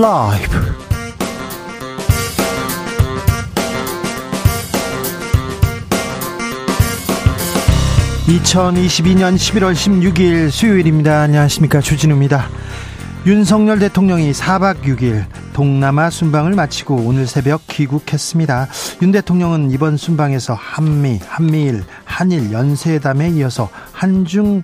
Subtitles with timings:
[0.00, 0.56] 라이브.
[8.28, 11.22] 2022년 11월 16일 수요일입니다.
[11.22, 11.80] 안녕하십니까.
[11.80, 12.46] 주진우입니다.
[13.26, 18.68] 윤석열 대통령이 4박 6일 동남아 순방을 마치고 오늘 새벽 귀국했습니다.
[19.02, 24.62] 윤 대통령은 이번 순방에서 한미, 한미일, 한일 연쇄회담에 이어서 한중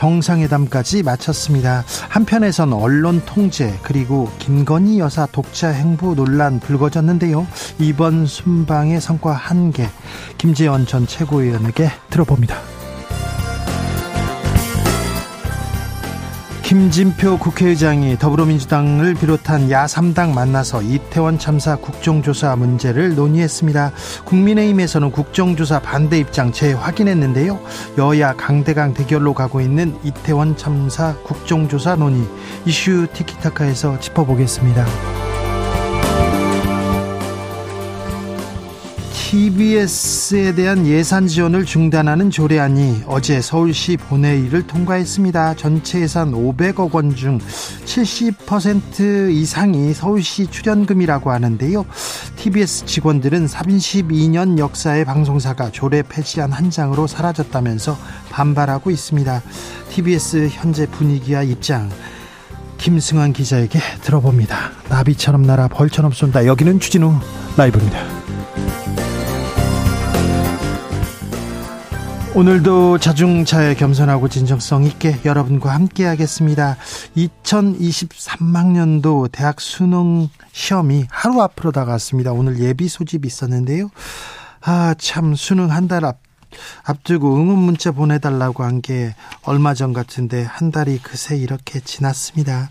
[0.00, 1.84] 정상회담까지 마쳤습니다.
[2.08, 7.46] 한편에선 언론 통제 그리고 김건희 여사 독자 행보 논란 불거졌는데요.
[7.78, 9.86] 이번 순방의 성과 한개
[10.38, 12.79] 김재원 전 최고위원에게 들어봅니다.
[16.70, 23.90] 김진표 국회의장이 더불어민주당을 비롯한 야3당 만나서 이태원 참사 국정조사 문제를 논의했습니다.
[24.24, 27.58] 국민의힘에서는 국정조사 반대 입장 재확인했는데요.
[27.98, 32.24] 여야 강대강 대결로 가고 있는 이태원 참사 국정조사 논의
[32.64, 35.29] 이슈 티키타카에서 짚어보겠습니다.
[39.30, 45.54] TBS에 대한 예산 지원을 중단하는 조례안이 어제 서울시 본회의를 통과했습니다.
[45.54, 51.86] 전체 예산 500억 원 중 70% 이상이 서울시 출연금이라고 하는데요.
[52.34, 57.96] TBS 직원들은 32년 역사의 방송사가 조례 폐지안 한 장으로 사라졌다면서
[58.30, 59.42] 반발하고 있습니다.
[59.90, 61.88] TBS 현재 분위기와 입장
[62.78, 64.72] 김승환 기자에게 들어봅니다.
[64.88, 66.46] 나비처럼 날아 벌처럼 쏜다.
[66.46, 67.14] 여기는 추진우
[67.56, 68.19] 라이브입니다.
[72.34, 76.76] 오늘도 자중차에 겸손하고 진정성 있게 여러분과 함께 하겠습니다.
[77.16, 82.30] 2023학년도 대학 수능 시험이 하루 앞으로 다가왔습니다.
[82.32, 83.90] 오늘 예비 소집이 있었는데요.
[84.62, 86.18] 아, 참, 수능 한 달 앞,
[86.84, 92.70] 앞두고 응원 문자 보내달라고 한 게 얼마 전 같은데 한 달이 그새 이렇게 지났습니다.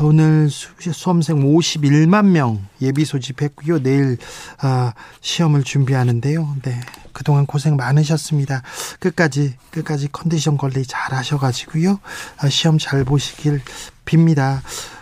[0.00, 3.82] 오늘 수험생 51만 명 예비 소집했고요.
[3.82, 4.18] 내일
[4.60, 6.56] 아, 시험을 준비하는데요.
[6.62, 6.80] 네.
[7.14, 8.60] 그동안 고생 많으셨습니다.
[9.00, 11.98] 끝까지 끝까지 컨디션 관리 잘 하셔가지고요.
[12.38, 13.62] 아, 시험 잘 보시길
[14.04, 14.60] 빕니다.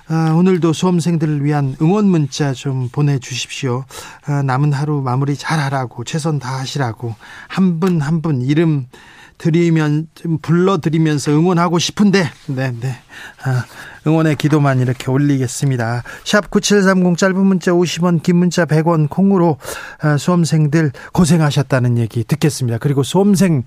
[0.09, 3.84] 아, 오늘도 수험생들을 위한 응원 문자 좀 보내주십시오.
[4.27, 7.15] 아, 남은 하루 마무리 잘 하라고 최선 다하시라고
[7.49, 8.87] 한 분 한분 이름
[9.39, 10.06] 드리면
[10.43, 12.97] 불러드리면서 응원하고 싶은데 네 네.
[13.43, 13.65] 아,
[14.06, 16.02] 응원의 기도만 이렇게 올리겠습니다.
[16.24, 19.58] 샵 9730 짧은 문자 50원 긴 문자 100원 콩으로
[20.00, 22.78] 아, 수험생들 고생하셨다는 얘기 듣겠습니다.
[22.78, 23.64] 그리고 수험생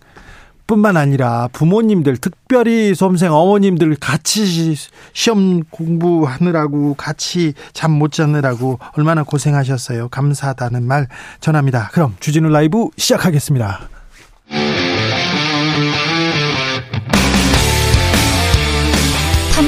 [0.68, 4.76] 뿐만 아니라 부모님들 특별히 수험생 어머님들 같이
[5.14, 10.10] 시험 공부하느라고 같이 잠 못 자느라고 얼마나 고생하셨어요.
[10.10, 11.08] 감사하다는 말
[11.40, 11.90] 전합니다.
[11.94, 13.90] 그럼 주진우 라이브 시작하겠습니다.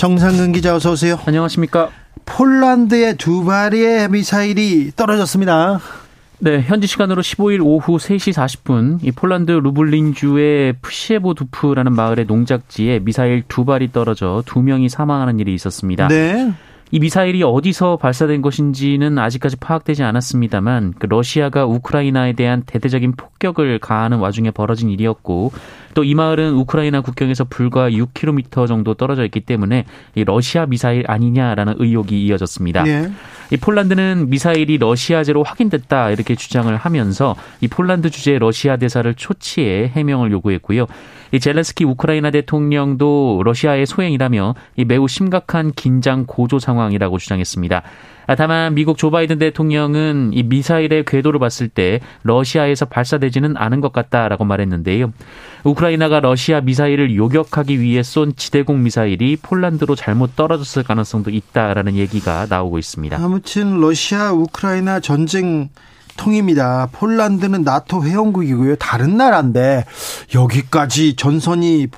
[0.00, 1.20] 정상근 기자 어서 오세요.
[1.26, 1.90] 안녕하십니까.
[2.24, 5.78] 폴란드의 두 발의 미사일이 떨어졌습니다.
[6.38, 13.66] 네, 현지 시간으로 15일 오후 3시 40분 이 폴란드 루블린주의 푸시에보두프라는 마을의 농작지에 미사일 두
[13.66, 16.08] 발이 떨어져 두 명이 사망하는 일이 있었습니다.
[16.08, 16.50] 네.
[16.92, 24.18] 이 미사일이 어디서 발사된 것인지는 아직까지 파악되지 않았습니다만 그 러시아가 우크라이나에 대한 대대적인 폭격을 가하는
[24.18, 25.52] 와중에 벌어진 일이었고
[25.94, 29.84] 또 이 마을은 우크라이나 국경에서 불과 6km 정도 떨어져 있기 때문에
[30.16, 32.82] 이 러시아 미사일 아니냐라는 의혹이 이어졌습니다.
[32.82, 33.12] 네.
[33.52, 40.32] 이 폴란드는 미사일이 러시아제로 확인됐다 이렇게 주장을 하면서 이 폴란드 주재 러시아 대사를 초치해 해명을
[40.32, 40.86] 요구했고요.
[41.32, 47.82] 이 젤렌스키 우크라이나 대통령도 러시아의 소행이라며 이 매우 심각한 긴장 고조 상황이라고 주장했습니다.
[48.26, 53.92] 아, 다만 미국 조 바이든 대통령은 이 미사일의 궤도를 봤을 때 러시아에서 발사되지는 않은 것
[53.92, 55.12] 같다라고 말했는데요.
[55.64, 62.78] 우크라이나가 러시아 미사일을 요격하기 위해 쏜 지대공 미사일이 폴란드로 잘못 떨어졌을 가능성도 있다라는 얘기가 나오고
[62.78, 63.16] 있습니다.
[63.16, 65.68] 아무튼 러시아 우크라이나 전쟁
[66.20, 66.88] 통입니다.
[66.92, 68.76] 폴란드는 나토 회원국이고요.
[68.76, 69.86] 다른 나라인데
[70.34, 71.88] 여기까지 전선이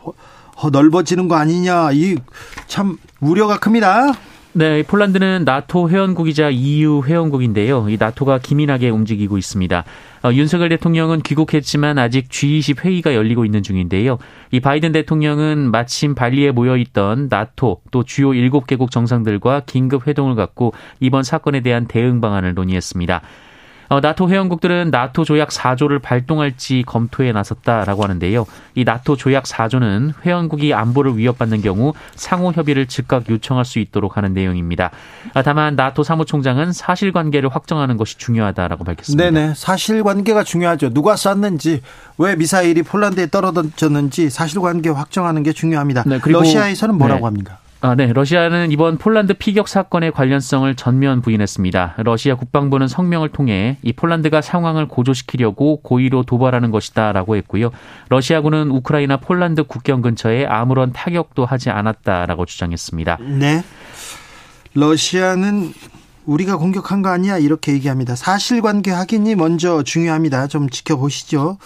[0.70, 1.90] 넓어지는 거 아니냐.
[1.92, 2.16] 이
[2.68, 4.12] 참 우려가 큽니다.
[4.54, 7.86] 네, 폴란드는 나토 회원국이자 EU 회원국인데요.
[7.88, 9.84] 이 나토가 기민하게 움직이고 있습니다.
[10.24, 14.18] 어, 윤석열 대통령은 귀국했지만 아직 G20 회의가 열리고 있는 중인데요.
[14.50, 20.72] 이 바이든 대통령은 마침 발리에 모여 있던 나토 또 주요 7개국 정상들과 긴급 회동을 갖고
[21.00, 23.20] 이번 사건에 대한 대응 방안을 논의했습니다.
[23.92, 28.46] 어, 나토 회원국들은 나토 조약 4조를 발동할지 검토에 나섰다라고 하는데요.
[28.74, 34.32] 이 나토 조약 4조는 회원국이 안보를 위협받는 경우 상호 협의를 즉각 요청할 수 있도록 하는
[34.32, 34.92] 내용입니다.
[35.34, 39.30] 아, 다만 나토 사무총장은 사실관계를 확정하는 것이 중요하다라고 밝혔습니다.
[39.30, 40.88] 네네 사실관계가 중요하죠.
[40.94, 41.82] 누가 쐈는지
[42.16, 46.04] 왜 미사일이 폴란드에 떨어졌는지 사실관계 확정하는 게 중요합니다.
[46.06, 47.24] 네, 러시아에서는 뭐라고 네.
[47.26, 47.58] 합니까?
[47.84, 48.12] 아, 네.
[48.12, 51.96] 러시아는 이번 폴란드 피격 사건의 관련성을 전면 부인했습니다.
[52.04, 57.72] 러시아 국방부는 성명을 통해 이 폴란드가 상황을 고조시키려고 고의로 도발하는 것이다라고 했고요.
[58.08, 63.18] 러시아군은 우크라이나 폴란드 국경 근처에 아무런 타격도 하지 않았다라고 주장했습니다.
[63.40, 63.64] 네.
[64.74, 65.72] 러시아는
[66.24, 68.14] 우리가 공격한 거 아니야 이렇게 얘기합니다.
[68.14, 70.46] 사실관계 확인이 먼저 중요합니다.
[70.46, 71.58] 좀 지켜보시죠.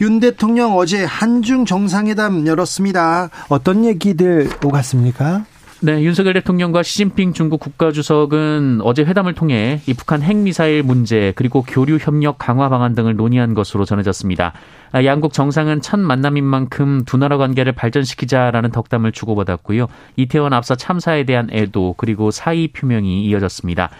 [0.00, 3.30] 윤 대통령 어제 한중 정상회담 열었습니다.
[3.48, 5.44] 어떤 얘기들 오갔습니까?
[5.80, 11.98] 네, 윤석열 대통령과 시진핑 중국 국가주석은 어제 회담을 통해 이 북한 핵미사일 문제 그리고 교류
[12.00, 14.54] 협력 강화 방안 등을 논의한 것으로 전해졌습니다.
[14.92, 19.86] 아, 양국 정상은 첫 만남인 만큼 두 나라 관계를 발전시키자라는 덕담을 주고받았고요.
[20.16, 23.90] 이태원 앞서 참사에 대한 애도 그리고 사의 표명이 이어졌습니다.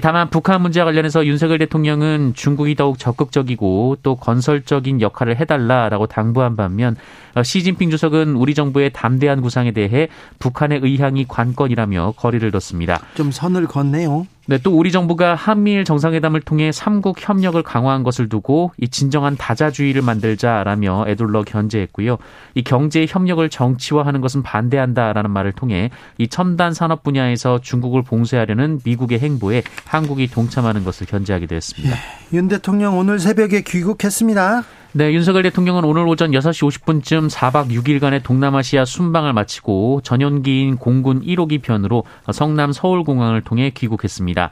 [0.00, 6.96] 다만 북한 문제와 관련해서 윤석열 대통령은 중국이 더욱 적극적이고 또 건설적인 역할을 해달라라고 당부한 반면
[7.34, 10.08] 어, 시진핑 주석은 우리 정부의 담대한 구상에 대해
[10.38, 13.00] 북한의 의향이 관건이라며 거리를 뒀습니다.
[13.14, 14.26] 좀 선을 걷네요.
[14.46, 20.02] 네, 또 우리 정부가 한미일 정상회담을 통해 삼국 협력을 강화한 것을 두고 이 진정한 다자주의를
[20.02, 22.18] 만들자라며 애둘러 견제했고요.
[22.54, 29.20] 이 경제 협력을 정치화하는 것은 반대한다라는 말을 통해 이 첨단 산업 분야에서 중국을 봉쇄하려는 미국의
[29.20, 31.96] 행보에 한국이 동참하는 것을 견제하기도 했습니다.
[31.96, 34.62] 예, 윤 대통령 오늘 새벽에 귀국했습니다.
[34.96, 41.62] 네, 윤석열 대통령은 오늘 오전 6시 50분쯤 4박 6일간의 동남아시아 순방을 마치고 전용기인 공군 1호기
[41.62, 44.50] 편으로 성남 서울공항을 통해 귀국했습니다.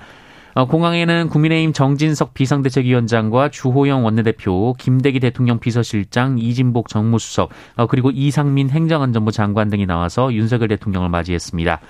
[0.54, 8.68] 어, 공항에는 국민의힘 정진석 비상대책위원장과 주호영 원내대표, 김대기 대통령 비서실장, 이진복 정무수석, 어, 그리고 이상민
[8.68, 11.80] 행정안전부 장관 등이 나와서 윤석열 대통령을 맞이했습니다.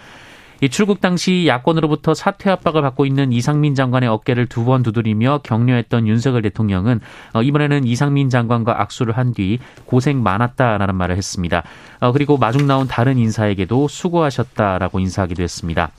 [0.62, 6.06] 이 출국 당시 야권으로부터 사퇴 압박을 받고 있는 이상민 장관의 어깨를 두 번 두드리며 격려했던
[6.06, 7.00] 윤석열 대통령은
[7.32, 11.64] 어, 이번에는 이상민 장관과 악수를 한 뒤 고생 많았다라는 말을 했습니다.
[12.00, 15.90] 어, 그리고 마중 나온 다른 인사에게도 수고하셨다라고 인사하기도 했습니다.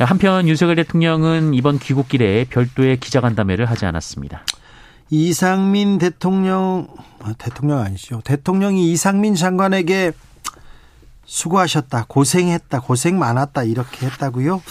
[0.00, 4.42] 한편 윤석열 대통령은 이번 귀국길에 별도의 기자간담회를 하지 않았습니다.
[5.08, 6.88] 이상민 대통령
[7.22, 8.20] 아, 대통령 아니죠.
[8.24, 10.12] 대통령이 이상민 장관에게
[11.26, 14.62] 수고하셨다, 고생했다, 고생 많았다 이렇게 했다고요.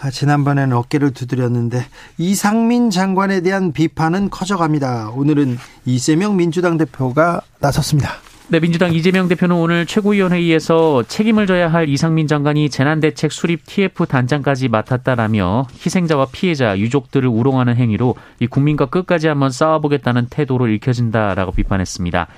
[0.00, 1.86] 아, 지난번에는 어깨를 두드렸는데
[2.18, 5.10] 이상민 장관에 대한 비판은 커져갑니다.
[5.14, 5.56] 오늘은
[5.86, 8.10] 이재명 민주당 대표가 나섰습니다.
[8.48, 14.68] 네, 민주당 이재명 대표는 오늘 최고위원회의에서 책임을 져야 할 이상민 장관이 재난대책 수립 TF 단장까지
[14.68, 22.28] 맡았다라며 희생자와 피해자, 유족들을 우롱하는 행위로 이 국민과 끝까지 한번 싸워보겠다는 태도로 읽혀진다라고 비판했습니다.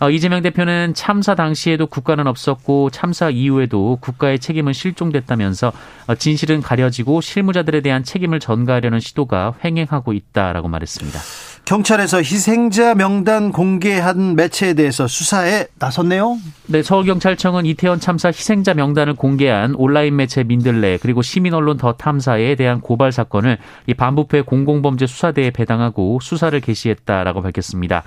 [0.00, 5.72] 어, 이재명 대표는 참사 당시에도 국가는 없었고 참사 이후에도 국가의 책임은 실종됐다면서
[6.06, 11.20] 어, 진실은 가려지고 실무자들에 대한 책임을 전가하려는 시도가 횡행하고 있다라고 말했습니다.
[11.66, 16.38] 경찰에서 희생자 명단 공개한 매체에 대해서 수사에 나섰네요.
[16.66, 22.54] 네, 서울경찰청은 이태원 참사 희생자 명단을 공개한 온라인 매체 민들레 그리고 시민 언론 더 탐사에
[22.54, 28.02] 대한 고발 사건을 이 반부패 공공범죄 수사대에 배당하고 수사를 개시했다라고 밝혔습니다.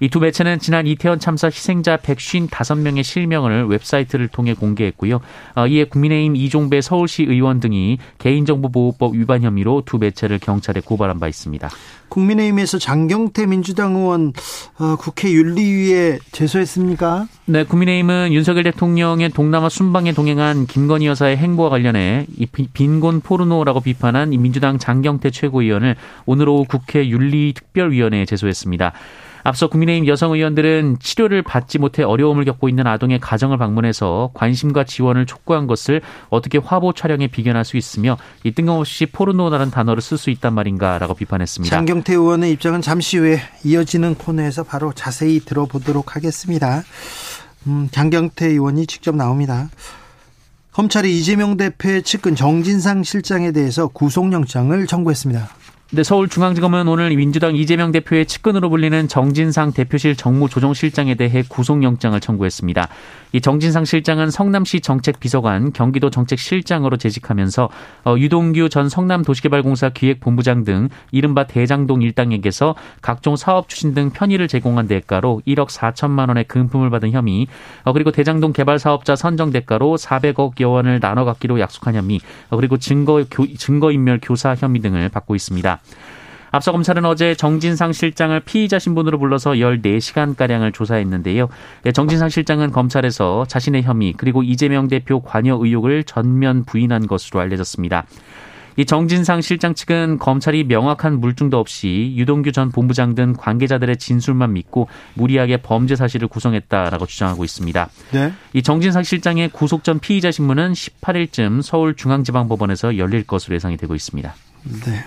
[0.00, 5.20] 이 두 매체는 지난 이태원 참사 희생자 155명의 실명을 웹사이트를 통해 공개했고요.
[5.56, 11.26] 어, 이에 국민의힘 이종배 서울시 의원 등이 개인정보보호법 위반 혐의로 두 매체를 경찰에 고발한 바
[11.26, 11.68] 있습니다.
[12.10, 14.32] 국민의힘에서 장경태 민주당 의원
[14.78, 17.26] 어, 국회 윤리위에 제소했습니까?
[17.46, 24.30] 네, 국민의힘은 윤석열 대통령의 동남아 순방에 동행한 김건희 여사의 행보와 관련해 이 빈곤 포르노라고 비판한
[24.30, 28.92] 민주당 장경태 최고위원을 오늘 오후 국회 윤리특별위원회에 제소했습니다.
[29.44, 35.26] 앞서 국민의힘 여성 의원들은 치료를 받지 못해 어려움을 겪고 있는 아동의 가정을 방문해서 관심과 지원을
[35.26, 40.54] 촉구한 것을 어떻게 화보 촬영에 비견할 수 있으며 이 뜬금없이 포르노라는 단어를 쓸 수 있단
[40.54, 41.76] 말인가라고 비판했습니다.
[41.76, 46.82] 장경태 의원의 입장은 잠시 후에 이어지는 코너에서 바로 자세히 들어보도록 하겠습니다.
[47.66, 49.68] 음, 장경태 의원이 직접 나옵니다.
[50.72, 55.48] 검찰이 이재명 대표의 측근 정진상 실장에 대해서 구속영장을 청구했습니다.
[55.94, 62.88] 네, 서울중앙지검은 오늘 민주당 이재명 대표의 측근으로 불리는 정진상 대표실 정무조정실장에 대해 구속영장을 청구했습니다.
[63.30, 67.68] 이 정진상 실장은 성남시 정책비서관, 경기도 정책실장으로 재직하면서
[68.06, 74.88] 어, 유동규 전 성남도시개발공사 기획본부장 등 이른바 대장동 일당에게서 각종 사업 추진 등 편의를 제공한
[74.88, 77.46] 대가로 1억 4천만 원의 금품을 받은 혐의,
[77.84, 82.20] 어, 그리고 대장동 개발 사업자 선정 대가로 400억여 원을 나눠 갖기로 약속한 혐의,
[82.50, 85.80] 어, 그리고 증거 증거인멸 교사 혐의 등을 받고 있습니다.
[86.54, 91.48] 앞서 검찰은 어제 정진상 실장을 피의자 신분으로 불러서 14시간가량을 조사했는데요.
[91.82, 98.06] 네, 정진상 실장은 검찰에서 자신의 혐의 그리고 이재명 대표 관여 의혹을 전면 부인한 것으로 알려졌습니다.
[98.76, 104.88] 이 정진상 실장 측은 검찰이 명확한 물증도 없이 유동규 전 본부장 등 관계자들의 진술만 믿고
[105.14, 107.88] 무리하게 범죄 사실을 구성했다라고 주장하고 있습니다.
[108.12, 108.32] 네.
[108.52, 114.34] 이 정진상 실장의 구속 전 피의자 신문은 18일쯤 서울중앙지방법원에서 열릴 것으로 예상이 되고 있습니다.
[114.84, 115.04] 네.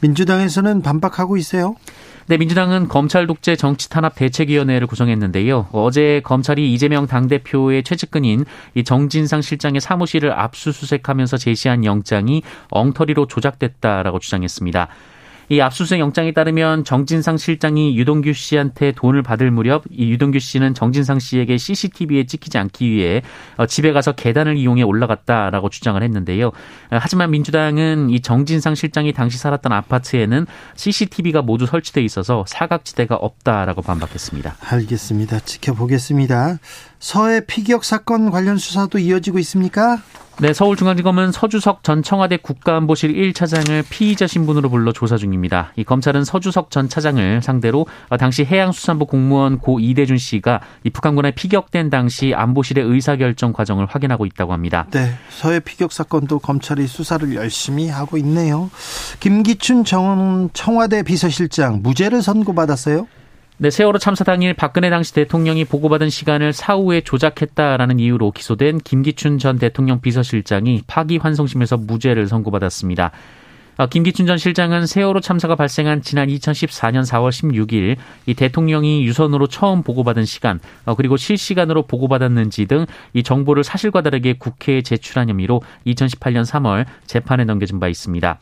[0.00, 1.76] 민주당에서는 반박하고 있어요.
[2.26, 5.68] 네, 민주당은 검찰 독재 정치 탄압 대책위원회를 구성했는데요.
[5.72, 14.88] 어제 검찰이 이재명 당대표의 최측근인 이 정진상 실장의 사무실을 압수수색하면서 제시한 영장이 엉터리로 조작됐다라고 주장했습니다.
[15.50, 21.18] 이 압수수색 영장에 따르면 정진상 실장이 유동규 씨한테 돈을 받을 무렵 이 유동규 씨는 정진상
[21.18, 23.22] 씨에게 CCTV에 찍히지 않기 위해
[23.56, 26.48] 어, 집에 가서 계단을 이용해 올라갔다라고 주장을 했는데요.
[26.48, 26.52] 어,
[26.90, 34.56] 하지만 민주당은 이 정진상 실장이 당시 살았던 아파트에는 CCTV가 모두 설치돼 있어서 사각지대가 없다라고 반박했습니다.
[34.60, 35.40] 알겠습니다.
[35.40, 36.58] 지켜보겠습니다.
[36.98, 39.98] 서해 피격 사건 관련 수사도 이어지고 있습니까?
[40.40, 45.72] 네, 서울중앙지검은 서주석 전 청와대 국가안보실 1차장을 피의자 신분으로 불러 조사 중입니다.
[45.74, 47.86] 이 검찰은 서주석 전 차장을 상대로
[48.20, 54.52] 당시 해양수산부 공무원 고 이대준 씨가 이 북한군에 피격된 당시 안보실의 의사결정 과정을 확인하고 있다고
[54.52, 54.86] 합니다.
[54.92, 58.70] 네, 서해 피격 사건도 검찰이 수사를 열심히 하고 있네요.
[59.18, 63.08] 김기춘 전 청와대 비서실장 무죄를 선고받았어요?
[63.60, 69.58] 네, 세월호 참사 당일 박근혜 당시 대통령이 보고받은 시간을 사후에 조작했다라는 이유로 기소된 김기춘 전
[69.58, 73.10] 대통령 비서실장이 파기환송심에서 무죄를 선고받았습니다.
[73.76, 77.96] 아, 김기춘 전 실장은 세월호 참사가 발생한 지난 2014년 4월 16일
[78.26, 84.34] 이 대통령이 유선으로 처음 보고받은 시간 어, 그리고 실시간으로 보고받았는지 등 이 정보를 사실과 다르게
[84.34, 88.38] 국회에 제출한 혐의로 2018년 3월 재판에 넘겨진 바 있습니다.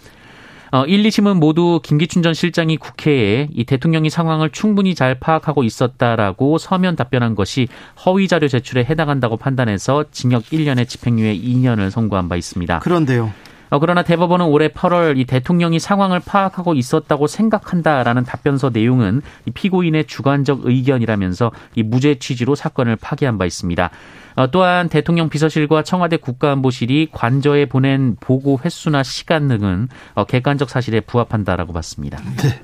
[0.73, 6.59] 어, 1, 2심은 모두 김기춘 전 실장이 국회에 이 대통령이 상황을 충분히 잘 파악하고 있었다라고
[6.59, 7.69] 서면 답변한 것이
[8.05, 12.81] 허위 자료 제출에 해당한다고 판단해서 징역 1년에 집행유예 2년을 선고한 바 있습니다.
[12.81, 13.33] 그런데요.
[13.69, 20.07] 어, 그러나 대법원은 올해 8월 이 대통령이 상황을 파악하고 있었다고 생각한다라는 답변서 내용은 이 피고인의
[20.07, 23.91] 주관적 의견이라면서 이 무죄 취지로 사건을 파기한 바 있습니다.
[24.37, 31.01] 어, 또한 대통령 비서실과 청와대 국가안보실이 관저에 보낸 보고 횟수나 시간 등은 어, 객관적 사실에
[31.01, 32.21] 부합한다라고 봤습니다.
[32.37, 32.61] 네.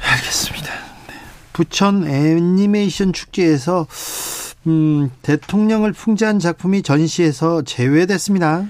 [0.00, 0.72] 알겠습니다.
[1.08, 1.14] 네.
[1.52, 3.86] 부천 애니메이션 축제에서
[4.66, 8.64] 음, 대통령을 풍자한 작품이 전시에서 제외됐습니다.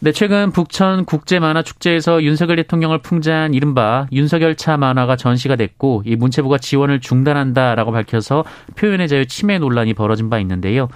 [0.00, 7.00] 네, 최근 북천 국제만화축제에서 윤석열 대통령을 풍자한 이른바 윤석열차 만화가 전시가 됐고 이 문체부가 지원을
[7.00, 8.44] 중단한다라고 밝혀서
[8.76, 10.88] 표현의 자유 침해 논란이 벌어진 바 있는데요.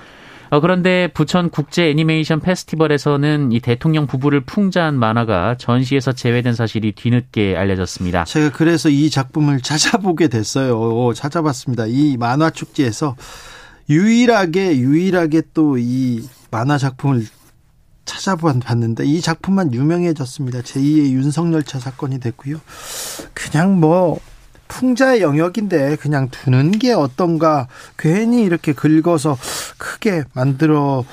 [0.51, 7.57] 어, 그런데 부천 국제 애니메이션 페스티벌에서는 이 대통령 부부를 풍자한 만화가 전시에서 제외된 사실이 뒤늦게
[7.57, 8.25] 알려졌습니다.
[8.25, 11.13] 제가 그래서 이 작품을 찾아보게 됐어요.
[11.15, 11.87] 찾아봤습니다.
[11.89, 13.17] 이 만화 축제에서
[13.91, 17.25] 유일하게 유일하게 또 이 만화 작품을
[18.05, 20.61] 찾아봤는데 이 작품만 유명해졌습니다.
[20.61, 22.61] 제2의 윤석열차 사건이 됐고요.
[23.35, 24.19] 그냥 뭐
[24.69, 27.69] 풍자의 영역인데 그냥 두는 게 어떤가
[27.99, 29.37] 괜히 이렇게 긁어서
[29.77, 31.05] 크게 만들어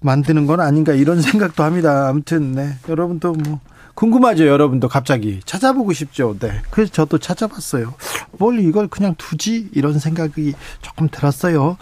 [0.00, 2.08] 만드는 건 아닌가 이런 생각도 합니다.
[2.08, 3.60] 아무튼 네 여러분도 뭐
[3.94, 6.36] 궁금하죠 여러분도 갑자기 찾아보고 싶죠.
[6.38, 7.94] 네 그래서 저도 찾아봤어요.
[8.38, 11.76] 뭘 이걸 그냥 두지 이런 생각이 조금 들었어요.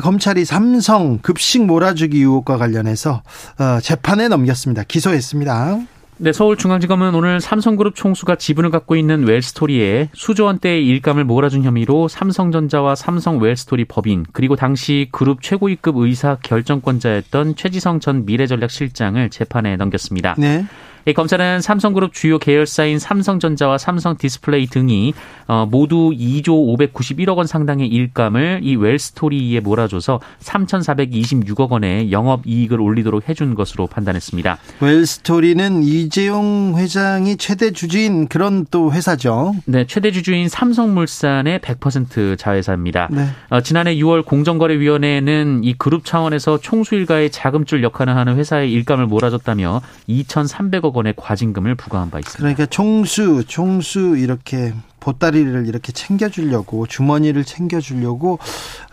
[0.00, 3.22] 검찰이 삼성 급식 몰아주기 의혹과 관련해서
[3.58, 4.84] 어, 재판에 넘겼습니다.
[4.84, 5.78] 기소했습니다.
[6.20, 12.96] 네, 서울중앙지검은 오늘 삼성그룹 총수가 지분을 갖고 있는 웰스토리에 수조 원대의 일감을 몰아준 혐의로 삼성전자와
[12.96, 20.34] 삼성 웰스토리 법인 그리고 당시 그룹 최고위급 의사 결정권자였던 최지성 전 미래전략실장을 재판에 넘겼습니다.
[20.38, 20.64] 네.
[21.12, 25.14] 검찰은 삼성그룹 주요 계열사인 삼성전자와 삼성디스플레이 등이
[25.46, 33.28] 어, 모두 2조 591억 원 상당의 일감을 이 웰스토리에 몰아줘서 3,426억 원의 영업 이익을 올리도록
[33.28, 34.58] 해준 것으로 판단했습니다.
[34.80, 39.54] 웰스토리는 이재용 회장이 최대 주주인 그런 또 회사죠.
[39.64, 43.08] 네, 최대 주주인 삼성물산의 100% 자회사입니다.
[43.10, 43.28] 네.
[43.48, 49.80] 어, 지난해 6월 공정거래위원회는 이 그룹 차원에서 총수 일가의 자금줄 역할을 하는 회사의 일감을 몰아줬다며
[50.08, 52.38] 2,300억 원의 과징금을 부과한 바 있습니다.
[52.38, 58.38] 그러니까 총수, 총수 이렇게 보따리를 이렇게 챙겨주려고 주머니를 챙겨주려고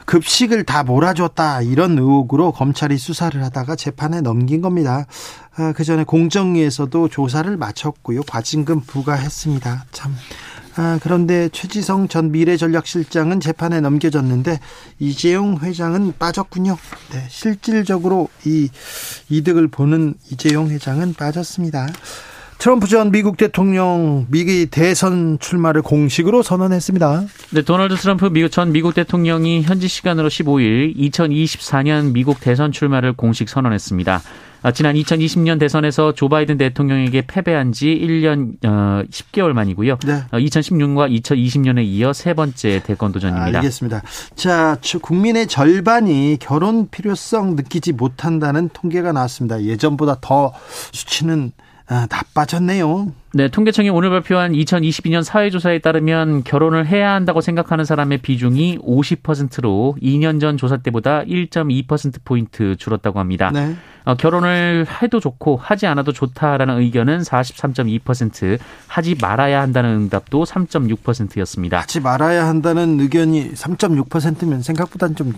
[0.05, 5.05] 급식을 다 몰아줬다 이런 의혹으로 검찰이 수사를 하다가 재판에 넘긴 겁니다.
[5.57, 8.21] 아, 그 전에 공정위에서도 조사를 마쳤고요.
[8.23, 9.85] 과징금 부과했습니다.
[9.91, 10.15] 참.
[10.77, 14.59] 아, 그런데 최지성 전 미래전략실장은 재판에 넘겨졌는데
[14.99, 16.77] 이재용 회장은 빠졌군요.
[17.11, 18.69] 네, 실질적으로 이
[19.29, 21.87] 이득을 보는 이재용 회장은 빠졌습니다.
[22.57, 27.25] 트럼프 전 미국 대통령 미기 대선 출마를 공식으로 선언했습니다.
[27.51, 34.21] 네, 도널드 트럼프 전 미국 대통령이 현지 시간으로 15일 2024년 미국 대선 출마를 공식 선언했습니다.
[34.65, 39.99] 아, 지난 2020년 대선에서 조 바이든 대통령에게 패배한 지 1년 어, 10개월 만이고요.
[40.07, 40.23] 네.
[40.31, 43.59] 2016년과 어, 2020년에 이어 세 번째 대권 도전입니다.
[43.59, 44.01] 알겠습니다.
[44.33, 49.61] 자, 국민의 절반이 결혼 필요성 느끼지 못한다는 통계가 나왔습니다.
[49.61, 50.51] 예전보다 더
[50.91, 51.51] 수치는
[51.87, 53.13] 아, 나빠졌네요.
[53.35, 60.41] 네, 통계청이 오늘 발표한 2022년 사회조사에 따르면 결혼을 해야 한다고 생각하는 사람의 비중이 50%로 2년
[60.41, 63.51] 전 조사 때보다 1.2%포인트 줄었다고 합니다.
[63.53, 63.75] 네.
[64.05, 71.79] 어, 결혼을 해도 좋고 하지 않아도 좋다라는 의견은 43.2%, 하지 말아야 한다는 응답도 3.6%였습니다.
[71.79, 75.33] 하지 말아야 한다는 의견이 3.6%면 생각보다는 좀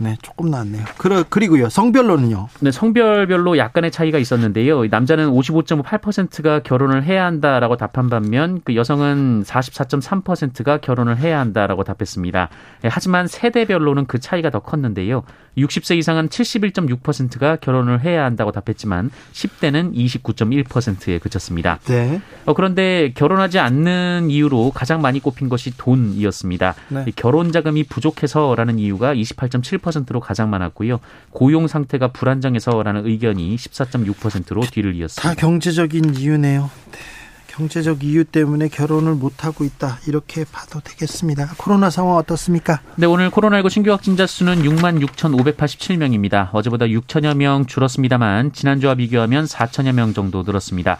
[0.00, 0.84] 네, 조금 나왔네요.
[0.96, 2.48] 그러, 그리고요, 성별로는요?
[2.60, 4.86] 네, 성별별로 약간의 차이가 있었는데요.
[4.86, 12.48] 남자는 55.8%가 결혼을 해야 한다라고 답한 반면 그 여성은 44.3%가 결혼을 해야 한다라고 답했습니다.
[12.82, 15.24] 네, 하지만 세대별로는 그 차이가 더 컸는데요.
[15.58, 21.78] 60세 이상은 71.6%가 결혼을 해야 한다고 답했지만 10대는 29.1%에 그쳤습니다.
[21.86, 22.20] 네.
[22.44, 26.74] 어, 그런데 결혼하지 않는 이유로 가장 많이 꼽힌 것이 돈이었습니다.
[26.88, 27.04] 네.
[27.16, 31.00] 결혼 자금이 부족해서라는 이유가 28.7%로 가장 많았고요.
[31.30, 35.28] 고용 상태가 불안정해서라는 의견이 14.6%로 뒤를 이었습니다.
[35.28, 36.70] 다 경제적인 이유네요.
[36.92, 37.17] 네.
[37.48, 39.98] 경제적 이유 때문에 결혼을 못하고 있다.
[40.06, 41.54] 이렇게 봐도 되겠습니다.
[41.56, 42.80] 코로나 상황 어떻습니까?
[42.94, 46.50] 네, 오늘 코로나19 신규 확진자 수는 6만 6,587명입니다.
[46.52, 50.98] 어제보다 6천여 명 줄었습니다만 지난주와 비교하면 4천여 명 정도 늘었습니다.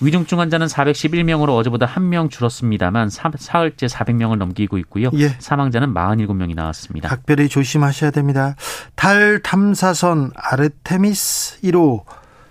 [0.00, 5.10] 위중증 환자는 411명으로 어제보다 1명 줄었습니다만 사, 흘째 400명을 넘기고 있고요.
[5.14, 5.30] 예.
[5.38, 7.08] 사망자는 47명이 나왔습니다.
[7.08, 8.56] 각별히 조심하셔야 됩니다.
[8.94, 12.04] 달 탐사선 아르테미스 1호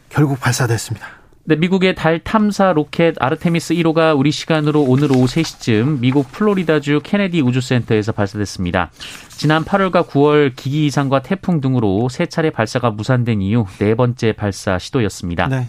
[0.09, 1.24] 결국 발사됐습니다.
[1.47, 7.41] 네, 미국의 달 탐사 로켓 아르테미스 1호가 우리 시간으로 오늘 오후 3시쯤 미국 플로리다주 케네디
[7.41, 8.89] 우주센터에서 발사됐습니다.
[9.29, 14.79] 지난 8월과 9월 기기 이상과 태풍 등으로 세 차례 발사가 무산된 이후 네 번째 발사
[14.79, 15.47] 시도였습니다.
[15.49, 15.67] 네.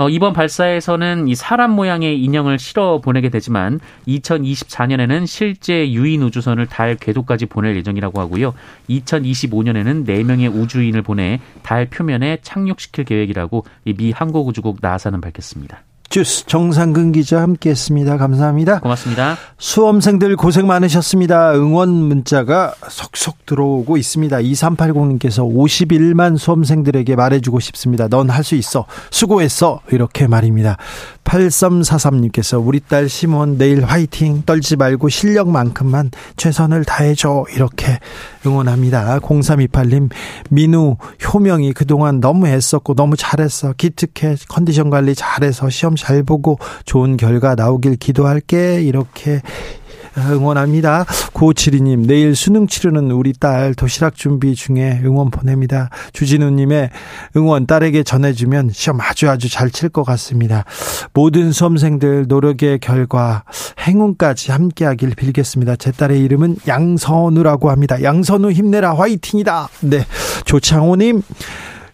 [0.00, 6.96] 어, 이번 발사에서는 이 사람 모양의 인형을 실어 보내게 되지만 2024년에는 실제 유인 우주선을 달
[6.96, 8.54] 궤도까지 보낼 예정이라고 하고요.
[8.88, 13.66] 2025년에는 4명의 우주인을 보내 달 표면에 착륙시킬 계획이라고
[13.98, 15.82] 미 항공우주국 나사는 밝혔습니다.
[16.10, 18.16] 주스 정상근 기자 함께했습니다.
[18.16, 18.80] 감사합니다.
[18.80, 19.36] 고맙습니다.
[19.58, 21.54] 수험생들 고생 많으셨습니다.
[21.54, 24.36] 응원 문자가 속속 들어오고 있습니다.
[24.38, 28.08] 2380님께서 51만 수험생들에게 말해주고 싶습니다.
[28.08, 28.86] 넌 할 수 있어.
[29.12, 29.82] 수고했어.
[29.92, 30.78] 이렇게 말입니다.
[31.22, 38.00] 8343님께서 우리 딸 시몬 내일 화이팅 떨지 말고 실력만큼만 최선을 다해줘 이렇게
[38.44, 39.20] 응원합니다.
[39.20, 40.10] 0328님
[40.50, 40.96] 민우
[41.32, 47.54] 효명이 그동안 너무 애썼고 너무 잘했어 기특해 컨디션 관리 잘해서 시험 잘 보고 좋은 결과
[47.54, 49.42] 나오길 기도할게 이렇게
[50.18, 51.04] 응원합니다.
[51.04, 55.88] 9572님, 내일 수능 치르는 우리 딸 도시락 준비 중에 응원 보냅니다.
[56.12, 56.90] 주진우님의
[57.36, 60.64] 응원 딸에게 전해주면 시험 아주 아주 잘 칠 것 같습니다.
[61.14, 63.44] 모든 수험생들 노력의 결과
[63.86, 65.76] 행운까지 함께하길 빌겠습니다.
[65.76, 68.02] 제 딸의 이름은 양선우라고 합니다.
[68.02, 69.68] 양선우 힘내라 화이팅이다.
[69.82, 70.04] 네.
[70.44, 71.22] 조창호님,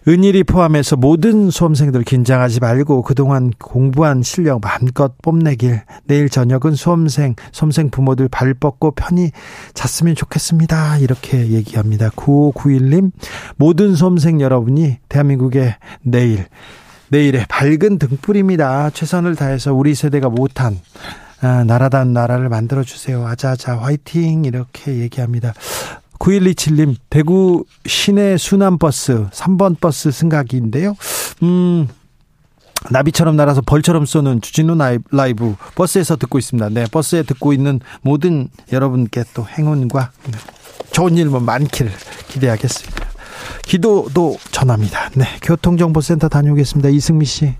[0.07, 7.89] 은일이 포함해서 모든 수험생들 긴장하지 말고 그동안 공부한 실력 마음껏 뽐내길 내일 저녁은 수험생, 수험생
[7.89, 9.31] 부모들 발 뻗고 편히
[9.73, 10.99] 잤으면 좋겠습니다.
[10.99, 12.09] 이렇게 얘기합니다.
[12.11, 13.11] 9591님,
[13.57, 16.45] 모든 수험생 여러분이 대한민국의 내일,
[17.09, 18.91] 내일의 밝은 등불입니다.
[18.91, 20.79] 최선을 다해서 우리 세대가 못한
[21.41, 23.27] 아, 나라다운 나라를 만들어 주세요.
[23.27, 25.53] 아자아자 화이팅 이렇게 얘기합니다.
[26.19, 30.95] 9127님, 대구 시내 순환버스 3번 버스 승각인데요.
[31.43, 31.87] 음,
[32.91, 34.77] 나비처럼 날아서 벌처럼 쏘는 주진우
[35.11, 36.69] 라이브 버스에서 듣고 있습니다.
[36.69, 40.11] 네, 버스에 듣고 있는 모든 여러분께 또 행운과
[40.91, 41.91] 좋은 일만 많기를
[42.29, 43.07] 기대하겠습니다.
[43.63, 45.09] 기도도 전합니다.
[45.15, 46.89] 네, 교통정보센터 다녀오겠습니다.
[46.89, 47.55] 이승미 씨.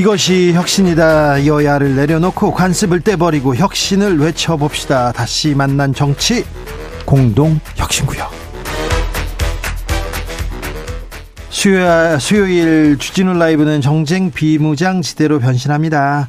[0.00, 1.44] 이것이 혁신이다.
[1.44, 5.12] 여야를 내려놓고 관습을 떼버리고 혁신을 외쳐봅시다.
[5.12, 6.46] 다시 만난 정치
[7.04, 8.30] 공동 혁신구역.
[11.50, 16.28] 수요, 수요일 주진우 라이브는 정쟁 비무장 지대로 변신합니다.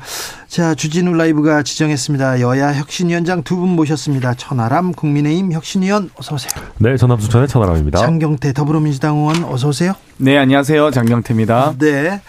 [0.50, 2.42] 자, 주진우 라이브가 지정했습니다.
[2.42, 4.34] 여야 혁신위원장 두 분 모셨습니다.
[4.34, 6.52] 천하람 국민의힘 혁신위원 어서 오세요.
[6.80, 8.00] 네, 전남수천의 천하람입니다.
[8.00, 9.94] 장경태 더불어민주당 의원 어서 오세요.
[10.18, 10.92] 네, 안녕하세요.
[10.92, 11.76] 장경태입니다.
[11.80, 12.20] 네.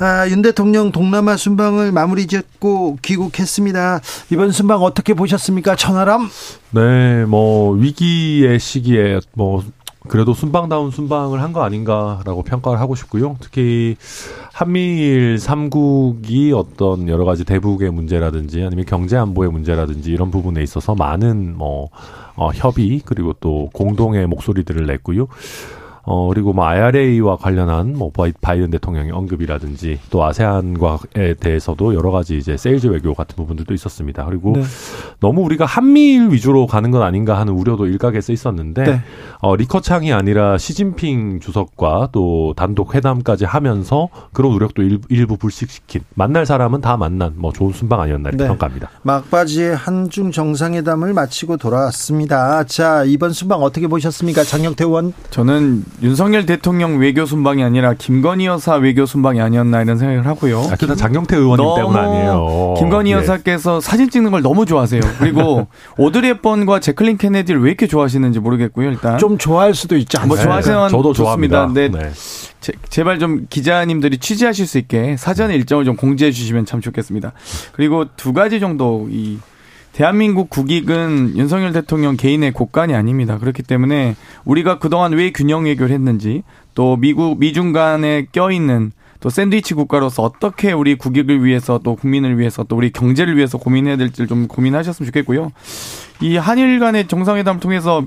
[0.00, 4.00] 아, 윤 대통령 동남아 순방을 마무리 짓고 귀국했습니다.
[4.30, 5.74] 이번 순방 어떻게 보셨습니까?
[5.74, 6.28] 천하람?
[6.70, 9.64] 네, 뭐 위기의 시기에 뭐
[10.08, 13.36] 그래도 순방다운 순방을 한 거 아닌가라고 평가를 하고 싶고요.
[13.40, 13.96] 특히
[14.52, 21.56] 한미일 삼국이 어떤 여러 가지 대북의 문제라든지 아니면 경제 안보의 문제라든지 이런 부분에 있어서 많은
[21.58, 21.88] 뭐
[22.36, 25.26] 어, 협의 그리고 또 공동의 목소리들을 냈고요.
[26.02, 32.56] 어, 그리고 뭐 IRA와 관련한 뭐 바이든 대통령의 언급이라든지 또 아세안과에 대해서도 여러 가지 이제
[32.56, 34.24] 세일즈 외교 같은 부분들도 있었습니다.
[34.24, 34.62] 그리고 네.
[35.20, 39.02] 너무 우리가 한미일 위주로 가는 건 아닌가 하는 우려도 일각에 서 있었는데 네.
[39.40, 46.46] 어, 리커창이 아니라 시진핑 주석과 또 단독 회담까지 하면서 그런 노력도 일부, 일부 불식시킨 만날
[46.46, 48.48] 사람은 다 만난 뭐 좋은 순방 아니었나 이렇게 네.
[48.48, 48.90] 평가합니다.
[49.02, 52.64] 막바지에 한중 정상회담을 마치고 돌아왔습니다.
[52.64, 55.12] 자 이번 순방 어떻게 보셨습니까, 장영태 의원?
[55.30, 60.60] 저는 윤석열 대통령 외교 순방이 아니라 김건희 여사 외교 순방이 아니었나 이런 생각을 하고요.
[60.70, 62.74] 아, 그다 장경태 의원님 때문 아니에요.
[62.78, 63.16] 김건희 예.
[63.16, 65.00] 여사께서 사진 찍는 걸 너무 좋아하세요.
[65.18, 65.66] 그리고
[65.98, 68.90] 오드리 헵번과 제클린 케네디를 왜 이렇게 좋아하시는지 모르겠고요.
[68.90, 70.28] 일단 좀 좋아할 수도 있지 않나요?
[70.28, 71.70] 뭐 좋아하시는 네, 저도 좋습니다.
[71.72, 71.88] 네.
[71.88, 72.10] 네.
[72.60, 77.32] 제, 제발 좀 기자님들이 취재하실 수 있게 사전에 일정을 좀 공지해 주시면 참 좋겠습니다.
[77.72, 79.38] 그리고 두 가지 정도 이
[79.98, 83.36] 대한민국 국익은 윤석열 대통령 개인의 곳간이 아닙니다.
[83.36, 86.44] 그렇기 때문에 우리가 그동안 왜 균형 외교를 했는지
[86.76, 92.62] 또 미국 미중 간에 껴있는 또 샌드위치 국가로서 어떻게 우리 국익을 위해서 또 국민을 위해서
[92.62, 95.50] 또 우리 경제를 위해서 고민해야 될지를 좀 고민하셨으면 좋겠고요.
[96.20, 98.06] 이 한일 간의 정상회담 통해서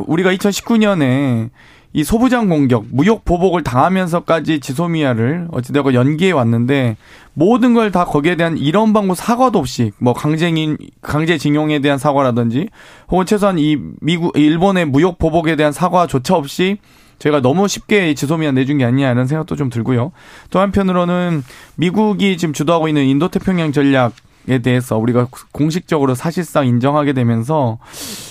[0.00, 1.48] 우리가 2019년에
[1.92, 6.96] 이 소부장 공격, 무역 보복을 당하면서까지 지소미아를 어찌되고 연기해 왔는데
[7.34, 12.68] 모든 걸 다 거기에 대한 이런 방법 사과도 없이 뭐 강쟁인 강제징용에 대한 사과라든지
[13.08, 16.78] 혹은 최소한 이 미국 일본의 무역 보복에 대한 사과조차 없이
[17.18, 20.12] 제가 너무 쉽게 지소미아 내준 게 아니냐 이런 생각도 좀 들고요.
[20.50, 21.42] 또 한편으로는
[21.74, 27.78] 미국이 지금 주도하고 있는 인도태평양 전략 에 대해서 우리가 공식적으로 사실상 인정하게 되면서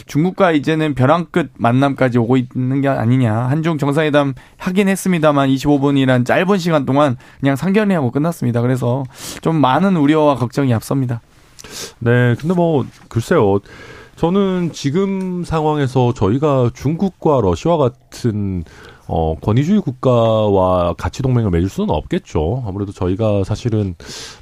[0.05, 3.33] 중국과 이제는 벼랑 끝 만남까지 오고 있는 게 아니냐.
[3.33, 8.61] 한중 정상회담 하긴 했습니다만 25분이란 짧은 시간 동안 그냥 상견례하고 끝났습니다.
[8.61, 9.03] 그래서
[9.41, 11.21] 좀 많은 우려와 걱정이 앞섭니다.
[11.99, 13.59] 네, 근데 뭐 글쎄요.
[14.15, 18.65] 저는 지금 상황에서 저희가 중국과 러시아 같은
[19.11, 22.63] 어, 권위주의 국가와 가치 동맹을 맺을 수는 없겠죠.
[22.67, 23.95] 아무래도 저희가 사실은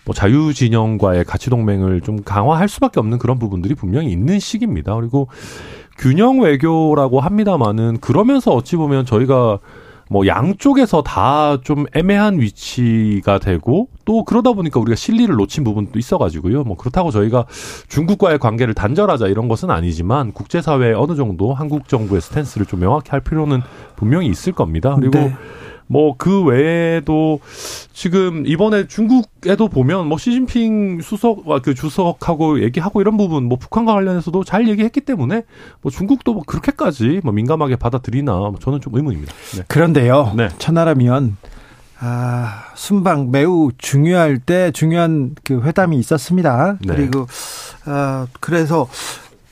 [0.03, 4.93] 뭐 자유 진영과의 가치 동맹을 좀 강화할 수밖에 없는 그런 부분들이 분명히 있는 시기입니다.
[4.95, 5.30] 그리고
[5.97, 9.60] 균형 외교라고 합니다만은 그러면서 어찌 보면 저희가
[10.09, 16.63] 뭐 양쪽에서 다 좀 애매한 위치가 되고 또 그러다 보니까 우리가 실리를 놓친 부분도 있어가지고요.
[16.63, 17.45] 뭐 그렇다고 저희가
[17.87, 23.21] 중국과의 관계를 단절하자 이런 것은 아니지만 국제사회에 어느 정도 한국 정부의 스탠스를 좀 명확히 할
[23.21, 23.61] 필요는
[23.95, 24.95] 분명히 있을 겁니다.
[24.95, 25.35] 그리고 네.
[25.88, 27.39] 뭐 그 외에도
[27.93, 34.43] 지금 이번에 중국에도 보면 뭐 시진핑 수석 그 주석하고 얘기하고 이런 부분 뭐 북한과 관련해서도
[34.43, 35.43] 잘 얘기했기 때문에
[35.82, 39.34] 뭐 중국도 뭐 그렇게까지 뭐 민감하게 받아들이나 뭐 저는 좀 의문입니다.
[39.58, 39.63] 네.
[39.67, 40.34] 그런데요.
[40.36, 40.50] 네.
[40.58, 41.38] 천하라면
[42.00, 46.78] 아, 순방 매우 중요할 때 중요한 그 회담이 있었습니다.
[46.82, 46.95] 네.
[46.95, 47.28] 그리고
[47.86, 48.88] 아, 그래서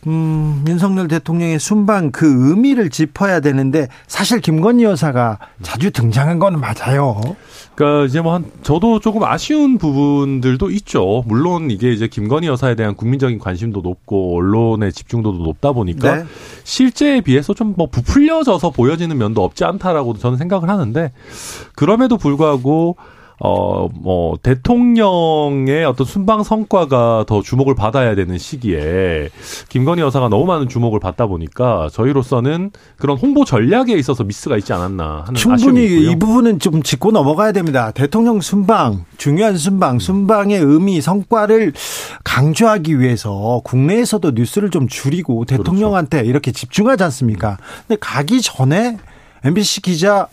[0.08, 7.20] 음, 윤석열 대통령의 순방 그 의미를 짚어야 되는데 사실 김건희 여사가 자주 등장한 건 맞아요.
[7.74, 11.24] 그러니까 이제 뭐 한 저도 조금 아쉬운 부분들도 있죠.
[11.28, 16.24] 물론 이게 이제 김건희 여사에 대한 국민적인 관심도 높고 언론의 집중도도 높다 보니까 네.
[16.64, 21.12] 실제에 비해서 좀 뭐 부풀려져서 보여지는 면도 없지 않다라고 저는 생각을 하는데
[21.76, 22.96] 그럼에도 불구하고
[23.40, 29.30] 어, 뭐, 대통령의 어떤 순방 성과가 더 주목을 받아야 되는 시기에
[29.70, 35.24] 김건희 여사가 너무 많은 주목을 받다 보니까 저희로서는 그런 홍보 전략에 있어서 미스가 있지 않았나
[35.26, 37.92] 하는 충분히 이 부분은 좀 짚고 넘어가야 됩니다.
[37.92, 41.74] 대통령 순방, 중요한 순방, 순방의 의미, 성과를
[42.24, 45.58] 강조하기 위해서 국내에서도 뉴스를 좀 줄이고 그렇죠.
[45.58, 46.30] 대통령한테 그렇죠.
[46.30, 47.58] 이렇게 집중하지 않습니까?
[47.88, 48.98] 근데 가기 전에
[49.44, 50.28] MBC 기자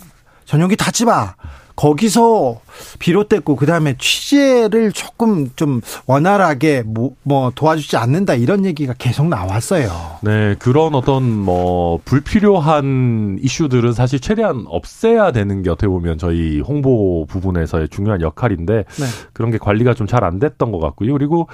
[0.44, 1.34] 전용기 닫지 마.
[1.74, 2.60] 거기서
[2.98, 9.90] 비롯됐고 그다음에 취재를 조금 좀 원활하게 뭐, 뭐 도와주지 않는다 이런 얘기가 계속 나왔어요.
[10.22, 17.26] 네, 그런 어떤 뭐 불필요한 이슈들은 사실 최대한 없애야 되는 게 어떻게 보면 저희 홍보
[17.26, 19.04] 부분에서의 중요한 역할인데 네.
[19.32, 21.12] 그런 게 관리가 좀 잘 안 됐던 것 같고요.
[21.14, 21.48] 그리고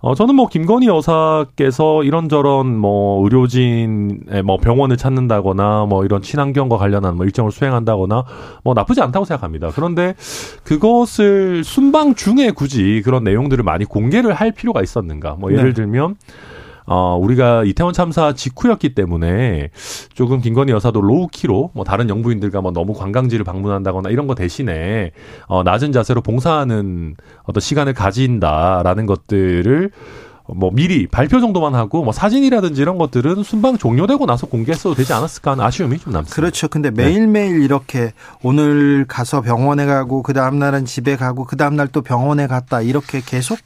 [0.00, 7.16] 어, 저는 뭐 김건희 여사께서 이런저런 뭐 의료진의 뭐 병원을 찾는다거나 뭐 이런 친환경과 관련한
[7.16, 8.24] 뭐 일정을 수행한다거나
[8.64, 9.70] 뭐 나쁘지 않다고 생각합니다.
[9.74, 10.14] 그런데
[10.64, 15.36] 그것을 순방 중에 굳이 그런 내용들을 많이 공개를 할 필요가 있었는가?
[15.38, 15.74] 뭐 예를 네.
[15.74, 16.16] 들면
[16.86, 19.70] 어, 우리가 이태원 참사 직후였기 때문에
[20.12, 25.12] 조금 김건희 여사도 로우키로 뭐 다른 영부인들과 뭐 너무 관광지를 방문한다거나 이런 거 대신에
[25.46, 29.92] 어, 낮은 자세로 봉사하는 어떤 시간을 가진다라는 것들을
[30.54, 35.52] 뭐 미리 발표 정도만 하고 뭐 사진이라든지 이런 것들은 순방 종료되고 나서 공개했어도 되지 않았을까
[35.52, 36.34] 하는 아쉬움이 좀 남습니다.
[36.34, 36.68] 그렇죠.
[36.68, 37.64] 근데 매일매일 네.
[37.64, 42.46] 이렇게 오늘 가서 병원에 가고 그 다음 날은 집에 가고 그 다음 날 또 병원에
[42.46, 43.58] 갔다 이렇게 계속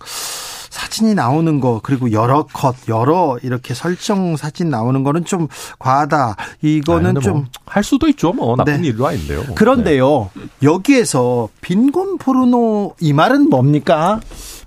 [0.70, 5.46] 사진이 나오는 거 그리고 여러 컷 여러 이렇게 설정 사진 나오는 거는 좀
[5.78, 6.36] 과하다.
[6.62, 8.32] 이거는 좀할 뭐 수도 있죠.
[8.32, 8.88] 뭐 나쁜 네.
[8.88, 9.44] 일도 아닌데요.
[9.54, 10.30] 그런데요.
[10.34, 10.42] 네.
[10.62, 14.20] 여기에서 빈곤 포르노 이 말은 뭡니까?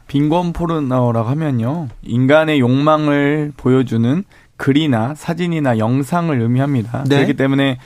[0.07, 1.89] 빈곤 포르노라고 하면요.
[2.03, 4.23] 인간의 욕망을 보여주는
[4.55, 7.03] 글이나 사진이나 영상을 의미합니다.
[7.07, 7.17] 네.
[7.17, 7.77] 그렇기 때문에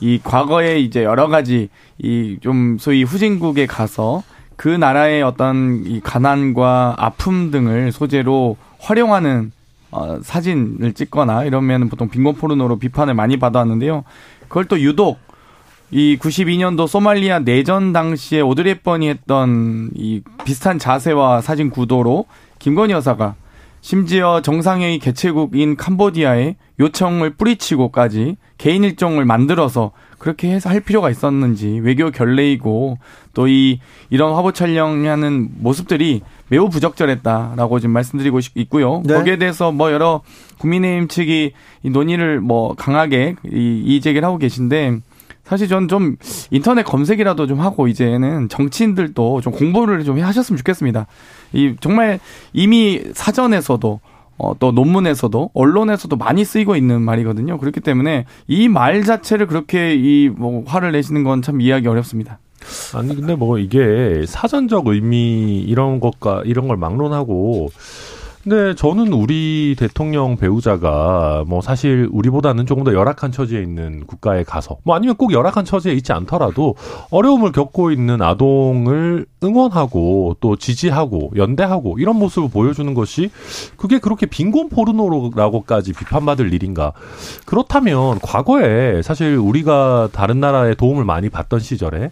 [0.00, 4.22] 이 과거에 이제 여러 가지 이 좀 소위 후진국에 가서
[4.56, 9.52] 그 나라의 어떤 이 가난과 아픔 등을 소재로 활용하는
[9.90, 14.04] 어, 사진을 찍거나 이러면 보통 빈곤 포르노로 비판을 많이 받아왔는데요.
[14.48, 15.18] 그걸 또 유독
[15.90, 22.26] 이 92년도 소말리아 내전 당시에 오드리 헵번이 했던 이 비슷한 자세와 사진 구도로
[22.58, 23.36] 김건희 여사가
[23.80, 32.10] 심지어 정상회의 개최국인 캄보디아에 요청을 뿌리치고까지 개인 일정을 만들어서 그렇게 해서 할 필요가 있었는지 외교
[32.10, 32.98] 결례이고
[33.34, 33.78] 또 이
[34.10, 39.02] 이런 화보 촬영하는 모습들이 매우 부적절했다라고 지금 말씀드리고 있고요.
[39.04, 39.14] 네.
[39.14, 40.22] 거기에 대해서 뭐 여러
[40.58, 41.52] 국민의힘 측이
[41.84, 44.98] 이 논의를 뭐 강하게 이, 이 제기를 하고 계신데
[45.48, 46.16] 사실 저는 좀
[46.50, 51.06] 인터넷 검색이라도 좀 하고 이제는 정치인들도 좀 공부를 좀 하셨으면 좋겠습니다.
[51.54, 52.20] 이 정말
[52.52, 54.00] 이미 사전에서도
[54.40, 57.58] 어, 또 논문에서도 언론에서도 많이 쓰이고 있는 말이거든요.
[57.58, 62.38] 그렇기 때문에 이 말 자체를 그렇게 이 뭐 화를 내시는 건 참 이해하기 어렵습니다.
[62.94, 67.68] 아니 근데 뭐 이게 사전적 의미 이런 것과 이런 걸 막론하고
[68.44, 74.78] 근데 저는 우리 대통령 배우자가 뭐 사실 우리보다는 조금 더 열악한 처지에 있는 국가에 가서
[74.84, 76.76] 뭐 아니면 꼭 열악한 처지에 있지 않더라도
[77.10, 83.30] 어려움을 겪고 있는 아동을 응원하고 또 지지하고 연대하고 이런 모습을 보여주는 것이
[83.76, 86.92] 그게 그렇게 빈곤 포르노라고까지 비판받을 일인가?
[87.44, 92.10] 그렇다면 과거에 사실 우리가 다른 나라의 도움을 많이 받던 시절에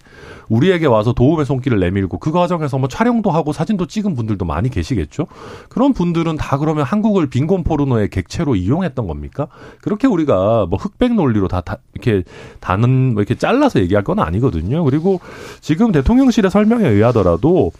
[0.48, 5.26] 우리에게 와서 도움의 손길을 내밀고 그 과정에서 뭐 촬영도 하고 사진도 찍은 분들도 많이 계시겠죠.
[5.68, 9.48] 그런 분들 은 다 그러면 한국을 빈곤 포르노의 객체로 이용했던 겁니까?
[9.82, 12.22] 그렇게 우리가 뭐 흑백 논리로 다, 다 이렇게
[12.60, 14.84] 다는 뭐 이렇게 잘라서 얘기할 건 아니거든요.
[14.84, 15.20] 그리고
[15.60, 17.72] 지금 대통령실의 설명에 의하더라도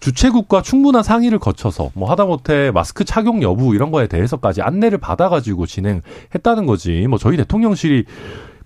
[0.00, 6.66] 주최국과 충분한 상의를 거쳐서 뭐 하다못해 마스크 착용 여부 이런 거에 대해서까지 안내를 받아가지고 진행했다는
[6.66, 7.06] 거지.
[7.08, 8.04] 뭐 저희 대통령실이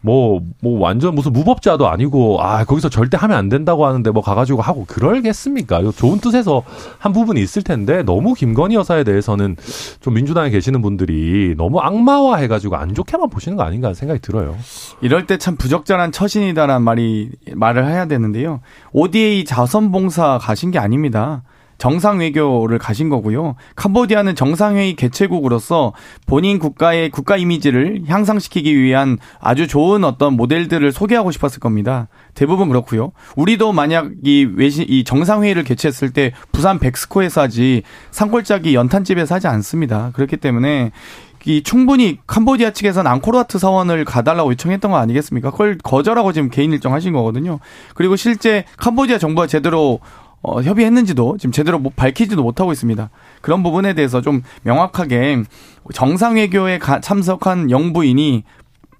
[0.04, 4.60] 뭐, 뭐 완전 무슨 무법자도 아니고, 아, 거기서 절대 하면 안 된다고 하는데 뭐 가가지고
[4.60, 5.80] 하고 그럴겠습니까?
[5.96, 6.62] 좋은 뜻에서
[6.98, 9.56] 한 부분이 있을 텐데, 너무 김건희 여사에 대해서는
[10.00, 14.56] 좀 민주당에 계시는 분들이 너무 악마화 해가지고 안 좋게만 보시는 거 아닌가 생각이 들어요.
[15.00, 18.60] 이럴 때 참 부적절한 처신이다라는 말이, 말을 해야 되는데요.
[18.92, 21.42] ODA 자선봉사 가신 게 아닙니다.
[21.84, 23.56] 정상 외교를 가신 거고요.
[23.76, 25.92] 캄보디아는 정상회의 개최국으로서
[26.24, 32.08] 본인 국가의 국가 이미지를 향상시키기 위한 아주 좋은 어떤 모델들을 소개하고 싶었을 겁니다.
[32.32, 33.12] 대부분 그렇고요.
[33.36, 40.10] 우리도 만약 이 외신 이 정상회의를 개최했을 때 부산 백스코에서 하지 산골짜기 연탄집에서 하지 않습니다.
[40.14, 40.90] 그렇기 때문에
[41.46, 45.50] 이 충분히 캄보디아 측에서는 앙코르와트 사원을 가달라고 요청했던 거 아니겠습니까?
[45.50, 47.58] 그걸 거절하고 지금 개인 일정 하신 거거든요.
[47.94, 50.00] 그리고 실제 캄보디아 정부가 제대로
[50.44, 53.10] 어, 협의했는지도 지금 제대로 못 밝히지도 못하고 있습니다.
[53.40, 55.42] 그런 부분에 대해서 좀 명확하게
[55.92, 58.44] 정상외교에 가, 참석한 영부인이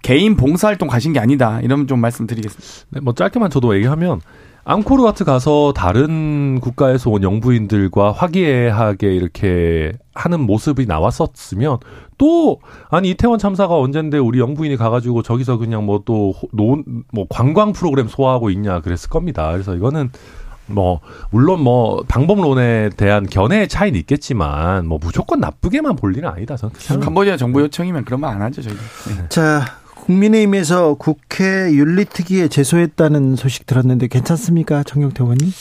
[0.01, 1.61] 개인 봉사활동 가신 게 아니다.
[1.61, 2.87] 이런 좀 말씀드리겠습니다.
[2.89, 4.21] 네, 뭐 짧게만 저도 얘기하면
[4.67, 11.77] 앙코르와트 가서 다른 국가에서 온 영부인들과 화기애애하게 이렇게 하는 모습이 나왔었으면
[12.17, 18.81] 또 아니 이태원 참사가 언젠데 우리 영부인이 가가지고 저기서 그냥 뭐또노뭐 관광 프로그램 소화하고 있냐
[18.81, 19.51] 그랬을 겁니다.
[19.51, 20.09] 그래서 이거는
[20.67, 20.99] 뭐
[21.29, 27.37] 물론 뭐 방법론에 대한 견해의 차이는 있겠지만 뭐 무조건 나쁘게만 볼 일은 아니다 저는 캄보디아
[27.37, 28.73] 정부 요청이면 그러면 안 하죠 저희.
[28.73, 29.29] 네.
[29.29, 29.65] 자
[30.05, 35.51] 국민의힘에서 국회 윤리특위에 제소했다는 소식 들었는데 괜찮습니까, 정경태 의원님?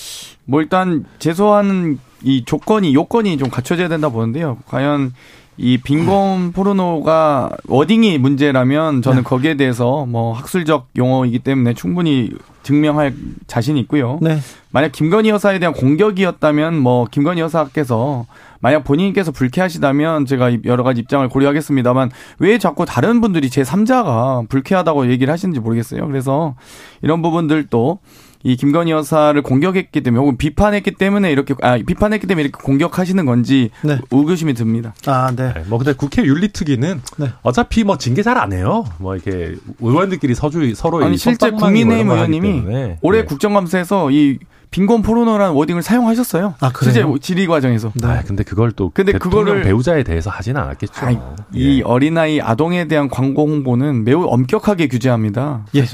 [0.45, 4.59] 뭐 일단 제소하는 이 조건이 요건이 좀 갖춰져야 된다 보는데요.
[4.67, 5.12] 과연
[5.57, 9.23] 이 빈곤 포르노가 워딩이 문제라면 저는 네.
[9.23, 12.31] 거기에 대해서 뭐 학술적 용어이기 때문에 충분히
[12.64, 13.14] 증명할
[13.47, 14.19] 자신이 있고요.
[14.21, 14.38] 네.
[14.71, 18.27] 만약 김건희 여사에 대한 공격이었다면 뭐 김건희 여사께서
[18.61, 25.11] 만약 본인께서 불쾌하시다면 제가 여러 가지 입장을 고려하겠습니다만 왜 자꾸 다른 분들이 제 3자가 불쾌하다고
[25.11, 26.07] 얘기를 하시는지 모르겠어요.
[26.07, 26.55] 그래서
[27.03, 27.99] 이런 부분들도
[28.46, 33.70] 이 김건희 여사를 공격했기 때문에 혹은 비판했기 때문에 이렇게 아 비판했기 때문에 이렇게 공격하시는 건지
[33.83, 33.98] 네.
[34.11, 34.94] 의구심이 듭니다.
[35.07, 35.54] 아, 네.
[35.54, 35.64] 네.
[35.66, 37.30] 뭐 근데 국회 윤리특위는 네.
[37.42, 38.85] 어차피 뭐 징계 잘 안 해요.
[38.98, 43.24] 뭐 이렇게 의원들끼리 서주 서로 아니 실제 국민의힘 의원님이 올해 네.
[43.24, 44.38] 국정감사에서 이
[44.70, 46.54] 빈곤 포르노라는 워딩을 사용하셨어요.
[46.59, 46.92] 아, 그래요?
[46.92, 47.92] 실제 질의 과정에서.
[47.94, 48.09] 네.
[48.09, 51.07] 아, 근데 그걸 또 근데 그거를 배우자에 대해서 하지는 않았겠죠.
[51.07, 51.16] 아이,
[51.52, 51.83] 이 예.
[51.85, 55.64] 어린아이 아동에 대한 광고 홍보는 매우 엄격하게 규제합니다.
[55.76, 55.85] 예.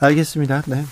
[0.00, 0.62] 알겠습니다.
[0.66, 0.82] 네.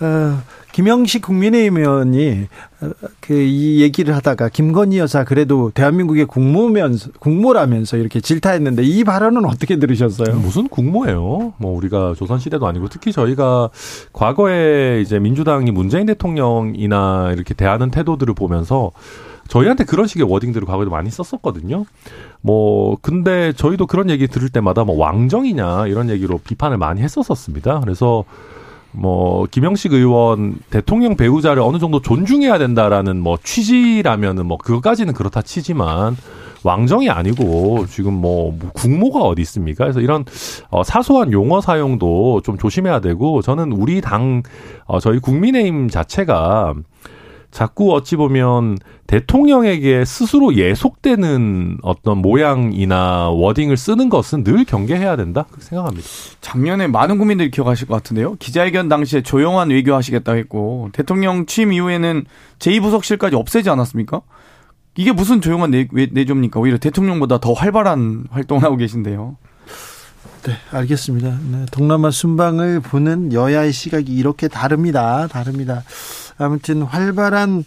[0.00, 2.48] 어, 김영식 국민의힘 의원이
[2.80, 9.78] 어, 그이 얘기를 하다가 김건희 여사 그래도 대한민국의 국모면서 국모라면서 이렇게 질타했는데 이 발언은 어떻게
[9.78, 10.36] 들으셨어요?
[10.36, 11.54] 무슨 국모예요?
[11.58, 13.70] 뭐 우리가 조선 시대도 아니고 특히 저희가
[14.12, 18.90] 과거에 이제 민주당이 문재인 대통령이나 이렇게 대하는 태도들을 보면서
[19.46, 21.84] 저희한테 그런 식의 워딩들을 과거에도 많이 썼었거든요.
[22.40, 27.80] 뭐 근데 저희도 그런 얘기 들을 때마다 뭐 왕정이냐 이런 얘기로 비판을 많이 했었었습니다.
[27.80, 28.24] 그래서
[28.94, 36.16] 뭐 김영식 의원 대통령 배우자를 어느 정도 존중해야 된다라는 뭐 취지라면은 뭐 그것까지는 그렇다 치지만
[36.62, 39.84] 왕정이 아니고 지금 뭐 국모가 어디 있습니까?
[39.84, 40.24] 그래서 이런
[40.70, 44.42] 어 사소한 용어 사용도 좀 조심해야 되고 저는 우리 당
[44.86, 46.74] 어 저희 국민의힘 자체가
[47.54, 55.64] 자꾸 어찌 보면 대통령에게 스스로 예속되는 어떤 모양이나 워딩을 쓰는 것은 늘 경계해야 된다 그렇게
[55.64, 56.04] 생각합니다.
[56.40, 58.34] 작년에 많은 국민들이 기억하실 것 같은데요.
[58.40, 62.24] 기자회견 당시에 조용한 외교하시겠다고 했고 대통령 취임 이후에는
[62.58, 64.22] 제2부속실까지 없애지 않았습니까?
[64.96, 66.58] 이게 무슨 조용한 내, 내조입니까?
[66.58, 69.36] 오히려 대통령보다 더 활발한 활동을 하고 계신데요.
[70.42, 71.38] 네, 알겠습니다.
[71.52, 75.28] 네, 동남아 순방을 보는 여야의 시각이 이렇게 다릅니다.
[75.28, 75.84] 다릅니다.
[76.38, 77.64] 아무튼 활발한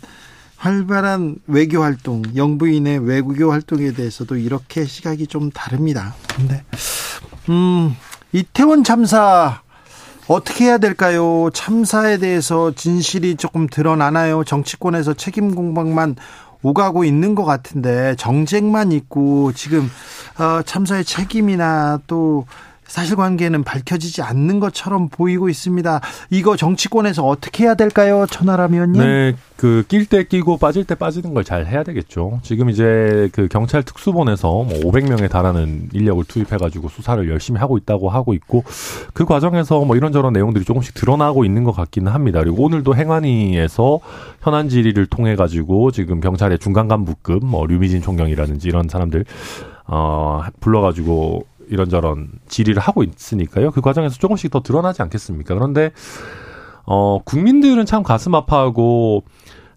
[0.58, 6.16] 활발한 외교 활동, 영부인의 외교 활동에 대해서도 이렇게 시각이 좀 다릅니다.
[6.36, 6.64] 근데
[7.50, 7.96] 음,
[8.32, 9.62] 이태원 참사
[10.28, 11.50] 어떻게 해야 될까요?
[11.54, 14.44] 참사에 대해서 진실이 조금 드러나나요?
[14.44, 16.16] 정치권에서 책임 공방만
[16.64, 19.90] 오가고 있는 것 같은데 정쟁만 있고 지금
[20.40, 22.46] 어, 참사의 책임이나 또
[22.88, 26.02] 사실관계는 밝혀지지 않는 것처럼 보이고 있습니다.
[26.30, 29.02] 이거 정치권에서 어떻게 해야 될까요, 천하람 의원님?
[29.02, 32.40] 네, 그 낄 때 끼고 빠질 때 빠지는 걸 잘 해야 되겠죠.
[32.44, 38.34] 지금 이제 그 경찰 특수본에서 뭐 500명에 달하는 인력을 투입해가지고 수사를 열심히 하고 있다고 하고
[38.34, 38.64] 있고
[39.14, 42.40] 그 과정에서 뭐 이런저런 내용들이 조금씩 드러나고 있는 것 같기는 합니다.
[42.40, 44.00] 그리고 오늘도 행안위에서
[44.42, 49.24] 현안 질의를 통해 가지고 지금 경찰의 중간 간부급 뭐 류미진 총경이라든지 이런 사람들
[49.88, 53.72] 어 불러가지고 이런저런 질의를 하고 있으니까요.
[53.72, 55.54] 그 과정에서 조금씩 더 드러나지 않겠습니까?
[55.56, 55.92] 그런데
[56.86, 59.24] 어 국민들은 참 가슴 아파하고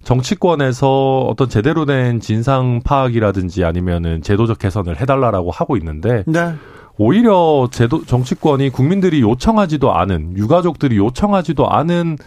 [0.05, 6.55] 정치권에서 어떤 제대로 된 진상 파악이라든지 아니면은 제도적 개선을 해달라라고 하고 있는데 네.
[6.97, 12.19] 오히려 제도 정치권이 국민들이 요청하지도 않은 유가족들이 요청하지도 않은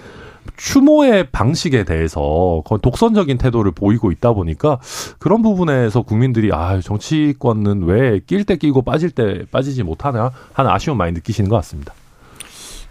[0.58, 4.79] 추모의 방식에 대해서 독선적인 태도를 보이고 있다 보니까
[5.19, 10.97] 그런 부분에서 국민들이 아 정치권은 왜 낄 때 끼고 빠질 때 빠지지 못하나 하는 아쉬움
[10.97, 11.93] 많이 느끼시는 것 같습니다.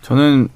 [0.02, 0.48] 저는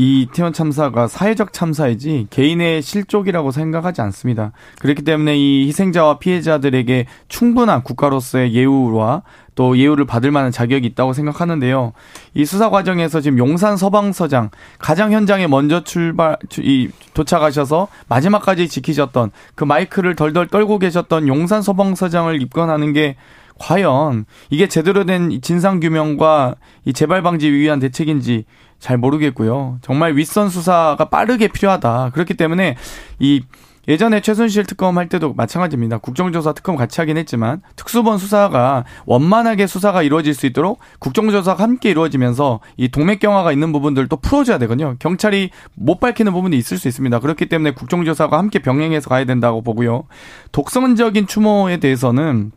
[0.00, 4.52] 이 태원 참사가 사회적 참사이지 개인의 실족이라고 생각하지 않습니다.
[4.78, 9.22] 그렇기 때문에 이 희생자와 피해자들에게 충분한 국가로서의 예우와
[9.58, 11.92] 또 예우를 받을 만한 자격이 있다고 생각하는데요.
[12.34, 19.64] 이 수사 과정에서 지금 용산 서방서장 가장 현장에 먼저 출발 이 도착하셔서 마지막까지 지키셨던 그
[19.64, 23.16] 마이크를 덜덜 떨고 계셨던 용산 서방서장을 입건하는 게
[23.58, 28.44] 과연 이게 제대로 된 진상 규명과 이 재발 방지 위한 대책인지
[28.78, 29.78] 잘 모르겠고요.
[29.82, 32.10] 정말 윗선 수사가 빠르게 필요하다.
[32.14, 32.76] 그렇기 때문에
[33.18, 33.42] 이
[33.88, 35.98] 예전에 최순실 특검 할 때도 마찬가지입니다.
[35.98, 42.60] 국정조사 특검 같이 하긴 했지만 특수본 수사가 원만하게 수사가 이루어질 수 있도록 국정조사가 함께 이루어지면서
[42.76, 44.96] 이 동맥경화가 있는 부분들도 풀어줘야 되거든요.
[44.98, 47.18] 경찰이 못 밝히는 부분이 있을 수 있습니다.
[47.18, 50.04] 그렇기 때문에 국정조사가 함께 병행해서 가야 된다고 보고요.
[50.52, 52.52] 독선적인 추모에 대해서는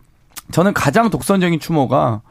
[0.52, 2.22] 저는 가장 독선적인 추모가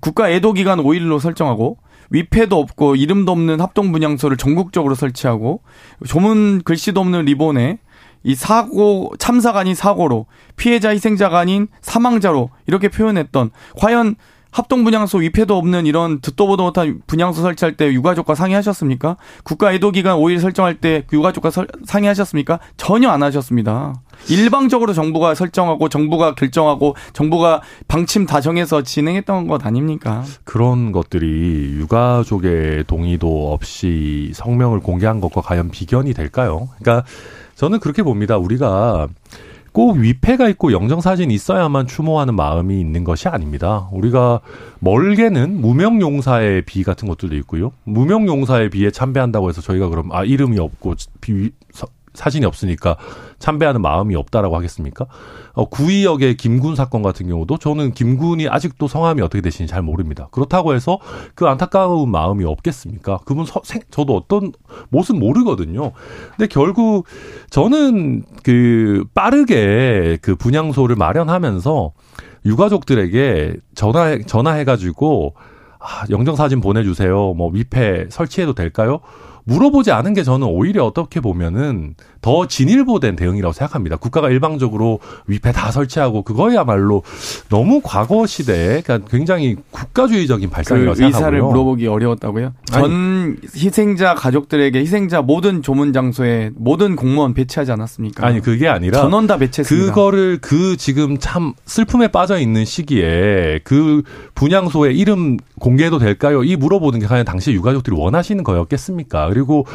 [0.00, 1.78] 국가 애도 기간 5일로 설정하고
[2.10, 5.62] 위패도 없고 이름도 없는 합동 분향소를 전국적으로 설치하고
[6.06, 7.78] 조문 글씨도 없는 리본에
[8.22, 10.26] 이 사고 참사가 아닌 사고로
[10.56, 14.16] 피해자 희생자가 아닌 사망자로 이렇게 표현했던 과연
[14.50, 19.16] 합동 분향소 위패도 없는 이런 듣도 보도 못한 분향소 설치할 때 유가족과 상의하셨습니까?
[19.44, 21.50] 국가 애도 기간 5일 설정할 때 유가족과
[21.84, 22.58] 상의하셨습니까?
[22.76, 24.00] 전혀 안 하셨습니다.
[24.28, 30.24] 일방적으로 정부가 설정하고 정부가 결정하고 정부가 방침 다 정해서 진행했던 것 아닙니까?
[30.44, 36.68] 그런 것들이 유가족의 동의도 없이 성명을 공개한 것과 과연 비견이 될까요?
[36.80, 37.06] 그러니까
[37.58, 38.38] 저는 그렇게 봅니다.
[38.38, 39.08] 우리가
[39.72, 43.88] 꼭 위패가 있고 영정사진이 있어야만 추모하는 마음이 있는 것이 아닙니다.
[43.90, 44.40] 우리가
[44.78, 47.72] 멀게는 무명용사의 비 같은 것들도 있고요.
[47.82, 51.50] 무명용사의 비에 참배한다고 해서 저희가 그럼 아 이름이 없고 비,
[52.18, 52.96] 사진이 없으니까
[53.38, 55.06] 참배하는 마음이 없다라고 하겠습니까?
[55.52, 60.28] 어, 구의역의 김군 사건 같은 경우도 저는 김군이 아직도 성함이 어떻게 되시는지 잘 모릅니다.
[60.32, 60.98] 그렇다고 해서
[61.34, 63.18] 그 안타까운 마음이 없겠습니까?
[63.24, 64.52] 그분 서, 생, 저도 어떤
[64.88, 65.92] 모습 모르거든요.
[66.30, 67.06] 근데 결국
[67.50, 71.92] 저는 그 빠르게 그 분향소를 마련하면서
[72.44, 75.34] 유가족들에게 전화 전화해가지고
[75.80, 77.34] 아, 영정 사진 보내주세요.
[77.34, 79.00] 뭐 위패 설치해도 될까요?
[79.48, 83.96] 물어보지 않은 게 저는 오히려 어떻게 보면은 더 진일보된 대응이라고 생각합니다.
[83.96, 87.02] 국가가 일방적으로 위패 다 설치하고 그거야말로
[87.48, 91.26] 너무 과거 시대에 그러니까 굉장히 국가주의적인 발상이라고 그 생각하고요.
[91.26, 92.52] 의사를 물어보기 어려웠다고요?
[92.66, 98.26] 전 아니, 희생자 가족들에게 희생자 모든 조문 장소에 모든 공무원 배치하지 않았습니까?
[98.26, 99.86] 아니 그게 아니라 전원 다 배치했습니다.
[99.86, 104.02] 그거를 그 지금 참 슬픔에 빠져 있는 시기에 그
[104.34, 106.44] 분향소에 이름 공개해도 될까요?
[106.44, 109.30] 이 물어보는 게 과연 당시 유가족들이 원하시는 거였겠습니까?
[109.38, 109.66] 그리고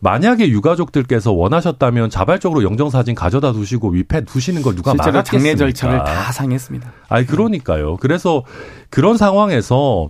[0.00, 5.22] 만약에 유가족들께서 원하셨다면 자발적으로 영정사진 가져다 두시고 위패 두시는 걸 누가 막았겠습니까?
[5.24, 6.90] 장례 절차를 다 상했습니다.
[7.10, 7.98] 아니 그러니까요.
[7.98, 8.42] 그래서
[8.88, 10.08] 그런 상황에서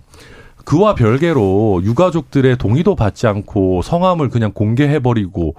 [0.63, 5.55] 그와 별개로 유가족들의 동의도 받지 않고 성함을 그냥 공개해버리고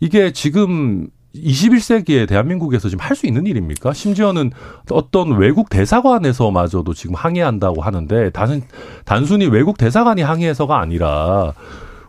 [0.00, 3.92] 이게 지금 21세기에 대한민국에서 지금 할 수 있는 일입니까?
[3.92, 4.50] 심지어는
[4.90, 8.62] 어떤 외국 대사관에서마저도 지금 항의한다고 하는데 단,
[9.04, 11.52] 단순히 외국 대사관이 항의해서가 아니라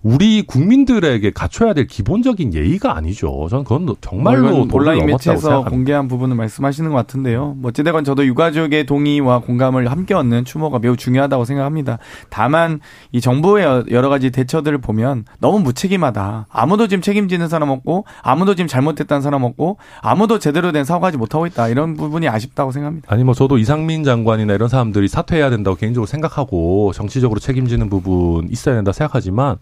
[0.02, 3.48] 우리 국민들에게 갖춰야 될 기본적인 예의가 아니죠.
[3.50, 7.56] 저는 그건 정말로 뭐 온라인 매체에서 공개한 부분을 말씀하시는 것 같은데요.
[7.58, 11.98] 뭐 어찌되건 저도 유가족의 동의와 공감을 함께 얻는 추모가 매우 중요하다고 생각합니다.
[12.30, 12.80] 다만
[13.12, 16.48] 이 정부의 여러 가지 대처들을 보면 너무 무책임하다.
[16.50, 21.48] 아무도 지금 책임지는 사람 없고 아무도 지금 잘못했다는 사람 없고 아무도 제대로 된 사과하지 못하고
[21.48, 21.70] 있다.
[21.70, 23.08] 이런 부분이 아쉽다고 생각합니다.
[23.12, 28.76] 아니 뭐 저도 이상민 장관이나 이런 사람들이 사퇴해야 된다고 개인적으로 생각하고 정치적으로 책임지는 부분 있어야
[28.76, 29.58] 된다 생각하지만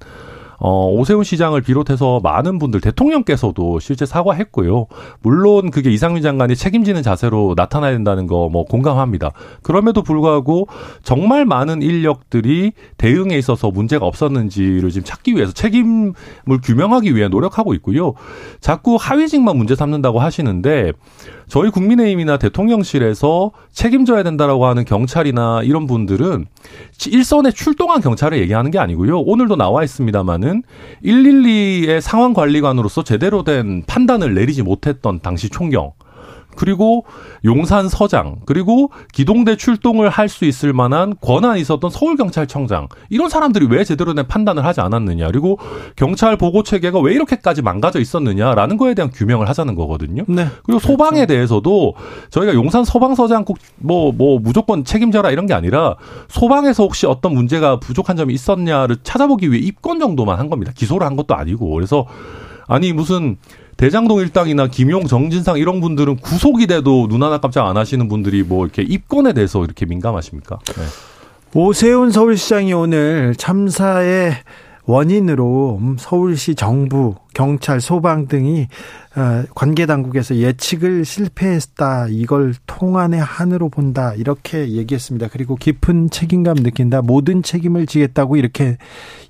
[0.60, 4.88] 어, 오세훈 시장을 비롯해서 많은 분들 대통령께서도 실제 사과했고요.
[5.22, 9.32] 물론 그게 이상민 장관이 책임지는 자세로 나타나야 된다는 거 뭐 공감합니다.
[9.64, 10.68] 그럼에도 불구하고
[11.04, 16.14] 정말 많은 인력들이 대응에 있어서 문제가 없었는지를 지금 찾기 위해서 책임을
[16.64, 18.14] 규명하기 위해 노력하고 있고요.
[18.62, 20.92] 자꾸 하위직만 문제 삼는다고 하시는데
[21.48, 26.46] 저희 국민의힘이나 대통령실에서 책임져야 된다라고 하는 경찰이나 이런 분들은
[27.08, 29.20] 일선에 출동한 경찰을 얘기하는 게 아니고요.
[29.20, 30.64] 오늘도 나와 있습니다마는
[31.04, 35.92] 112의 상황 관리관으로서 제대로 된 판단을 내리지 못했던 당시 총경
[36.56, 37.06] 그리고
[37.46, 43.84] 용산 서장 그리고 기동대 출동을 할 수 있을 만한 권한이 있었던 서울경찰청장 이런 사람들이 왜
[43.84, 45.58] 제대로 된 판단을 하지 않았느냐 그리고
[45.96, 50.24] 경찰 보고 체계가 왜 이렇게까지 망가져 있었느냐라는 거에 대한 규명을 하자는 거거든요.
[50.28, 50.48] 네.
[50.64, 51.28] 그리고 소방에 그렇죠.
[51.34, 51.94] 대해서도
[52.32, 55.96] 저희가 용산 서방서장 꼭뭐뭐 뭐 무조건 책임져라 이런 게 아니라
[56.28, 60.72] 소방에서 혹시 어떤 문제가 부족한 점이 있었냐를 찾아보기 위해 입건 정도만 한 겁니다.
[60.76, 62.06] 기소를 한 것도 아니고 그래서
[62.68, 63.38] 아니 무슨
[63.78, 68.66] 대장동 일당이나 김용, 정진상 이런 분들은 구속이 돼도 눈 하나 깜짝 안 하시는 분들이 뭐
[68.66, 70.60] 이렇게 입건에 대해서 이렇게 민감하십니까?
[70.78, 70.84] 네.
[71.54, 74.34] 오세훈 서울시장이 오늘 참사의
[74.86, 78.68] 원인으로 서울시 정부, 경찰, 소방 등이
[79.16, 82.08] 어, 관계 당국에서 예측을 실패했다.
[82.10, 84.14] 이걸 통안의 한으로 본다.
[84.14, 85.30] 이렇게 얘기했습니다.
[85.32, 87.02] 그리고 깊은 책임감 느낀다.
[87.02, 88.78] 모든 책임을 지겠다고 이렇게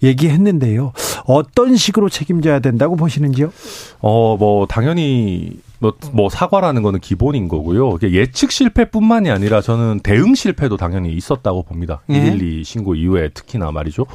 [0.02, 0.92] 얘기했는데요.
[1.26, 3.52] 어떤 식으로 책임져야 된다고 보시는지요?
[4.00, 7.98] 어, 뭐 당연히 뭐, 뭐 사과라는 거는 기본인 거고요.
[8.04, 12.02] 예측 실패뿐만이 아니라 저는 대응 실패도 당연히 있었다고 봅니다.
[12.10, 12.14] 예.
[12.14, 14.06] 112 신고 이후에 특히나 말이죠.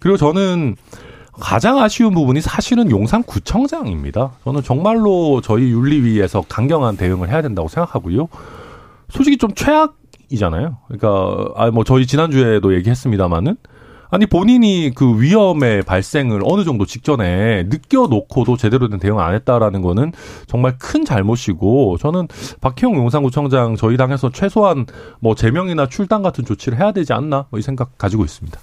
[0.00, 0.76] 그리고 저는
[1.32, 4.32] 가장 아쉬운 부분이 사실은 용산구청장입니다.
[4.44, 8.28] 저는 정말로 저희 윤리위에서 강경한 대응을 해야 된다고 생각하고요.
[9.10, 10.78] 솔직히 좀 최악이잖아요.
[10.88, 13.56] 그러니까 아 뭐 저희 지난주에도 얘기했습니다마는
[14.14, 20.12] 아니 본인이 그 위험의 발생을 어느 정도 직전에 느껴놓고도 제대로 된 대응 안 했다라는 거는
[20.46, 22.28] 정말 큰 잘못이고 저는
[22.60, 24.86] 박희영 용산구청장 저희 당에서 최소한
[25.18, 28.56] 뭐 제명이나 출당 같은 조치를 해야 되지 않나 뭐 이 생각 가지고 있습니다.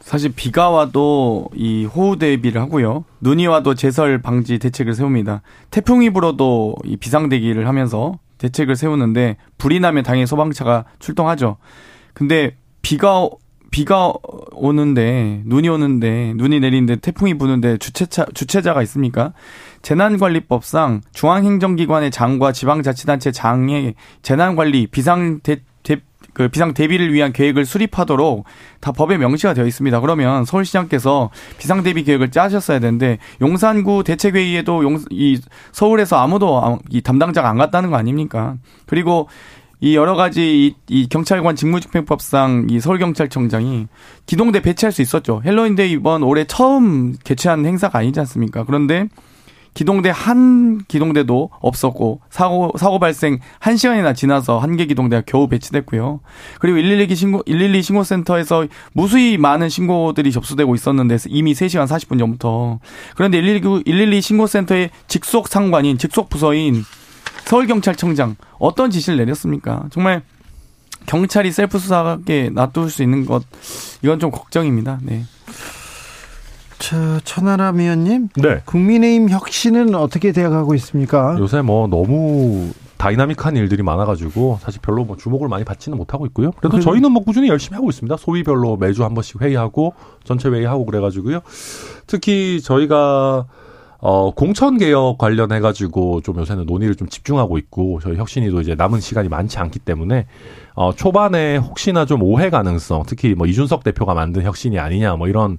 [0.00, 3.04] 사실 비가 와도 이 호우 대비를 하고요.
[3.20, 5.42] 눈이 와도 제설 방지 대책을 세웁니다.
[5.70, 11.58] 태풍이 불어도 이 비상 대기를 하면서 대책을 세우는데 불이 나면 당연히 소방차가 출동하죠.
[12.14, 13.28] 근데 비가
[13.76, 14.10] 비가
[14.52, 19.34] 오는데 눈이 오는데 눈이 내리는데 태풍이 부는데 주체차 주체자가 있습니까?
[19.82, 25.98] 재난관리법상 중앙행정기관의 장과 지방자치단체 장의 재난관리 비상 대, 대,
[26.32, 28.44] 그 비상 대비를 위한 계획을 수립하도록
[28.80, 30.00] 다 법에 명시가 되어 있습니다.
[30.00, 35.38] 그러면 서울시장께서 비상 대비 계획을 짜셨어야 되는데 용산구 대책회의에도 용, 이
[35.72, 38.54] 서울에서 아무도 이 담당자가 안 갔다는 거 아닙니까?
[38.86, 39.28] 그리고
[39.86, 43.86] 이 여러 가지 이, 이 경찰관 직무집행법상 이 서울경찰청장이
[44.26, 45.42] 기동대 배치할 수 있었죠.
[45.44, 48.64] 헬로윈데이 이번 올해 처음 개최한 행사가 아니지 않습니까?
[48.64, 49.06] 그런데
[49.74, 56.18] 기동대 한 기동대도 없었고 사고 사고 발생 1시간이나 지나서 한 개 기동대가 겨우 배치됐고요.
[56.58, 62.80] 그리고 112 신고 112 신고 센터에서 무수히 많은 신고들이 접수되고 있었는데 이미 3시간 40분 전부터
[63.14, 66.82] 그런데 119 112 신고 센터의 직속 상관인 직속 부서인
[67.46, 69.84] 서울경찰청장 어떤 지시를 내렸습니까?
[69.90, 70.22] 정말
[71.06, 73.44] 경찰이 셀프 수사하게 놔둘 수 있는 것
[74.02, 74.98] 이건 좀 걱정입니다.
[75.02, 75.24] 네.
[76.78, 78.60] 저 천하람 의원님, 네.
[78.64, 81.36] 국민의힘 혁신은 어떻게 되어가고 있습니까?
[81.38, 86.50] 요새 뭐 너무 다이나믹한 일들이 많아가지고 사실 별로 뭐 주목을 많이 받지는 못하고 있고요.
[86.52, 88.16] 그래도 저희는 뭐 꾸준히 열심히 하고 있습니다.
[88.16, 89.94] 소위별로 매주 한 번씩 회의하고
[90.24, 91.40] 전체 회의하고 그래가지고요.
[92.06, 93.46] 특히 저희가
[94.08, 99.00] 어, 공천 개혁 관련해 가지고 좀 요새는 논의를 좀 집중하고 있고 저희 혁신이도 이제 남은
[99.00, 100.26] 시간이 많지 않기 때문에
[100.76, 105.58] 어, 초반에 혹시나 좀 오해 가능성, 특히 뭐 이준석 대표가 만든 혁신이 아니냐 뭐 이런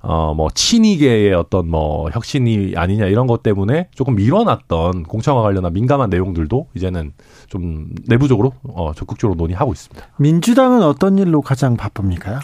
[0.00, 6.10] 어, 뭐, 친이계의 어떤 뭐, 혁신이 아니냐 이런 것 때문에 조금 밀어놨던 공천과 관련한 민감한
[6.10, 7.12] 내용들도 이제는
[7.48, 10.06] 좀 내부적으로, 어, 적극적으로 논의하고 있습니다.
[10.18, 12.40] 민주당은 어떤 일로 가장 바쁩니까?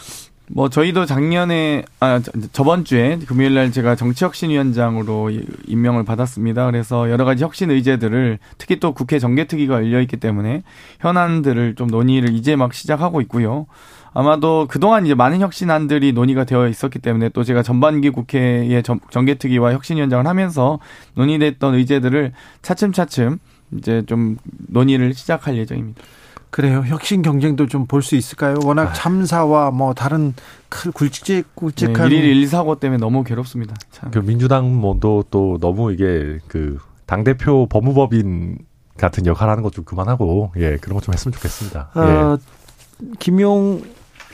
[0.52, 2.20] 뭐 저희도 작년에 아
[2.52, 5.30] 저번 주에 금요일 날 제가 정치혁신위원장으로
[5.66, 6.66] 임명을 받았습니다.
[6.66, 10.64] 그래서 여러 가지 혁신 의제들을 특히 또 국회 정개특위가 열려 있기 때문에
[10.98, 13.66] 현안들을 좀 논의를 이제 막 시작하고 있고요.
[14.12, 20.26] 아마도 그동안 이제 많은 혁신안들이 논의가 되어 있었기 때문에 또 제가 전반기 국회의 정개특위와 혁신위원장을
[20.26, 20.80] 하면서
[21.14, 22.32] 논의됐던 의제들을
[22.62, 23.38] 차츰차츰
[23.78, 24.36] 이제 좀
[24.66, 26.02] 논의를 시작할 예정입니다.
[26.50, 26.82] 그래요.
[26.86, 28.56] 혁신 경쟁도 좀 볼 수 있을까요?
[28.64, 28.92] 워낙 아.
[28.92, 30.34] 참사와 뭐 다른
[30.68, 33.76] 큰 굵직 굵직한 네, 1일 1 사고 때문에 너무 괴롭습니다.
[33.90, 34.10] 참.
[34.10, 38.58] 그 민주당 뭐도 또 너무 이게 그당 대표 법무법인
[38.96, 41.90] 같은 역할 하는 것 좀 그만하고 예 그런 것 좀 했으면 좋겠습니다.
[41.94, 43.06] 어, 예.
[43.18, 43.82] 김용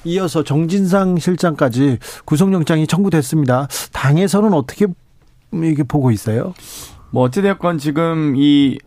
[0.05, 3.69] 이어서 정진상 실장까지 구속영장이 청구됐습니다.
[3.93, 4.87] 당에서는 어떻게
[5.53, 6.55] 이게 보고 있어요?
[7.11, 8.79] 뭐 어찌됐건 지금 이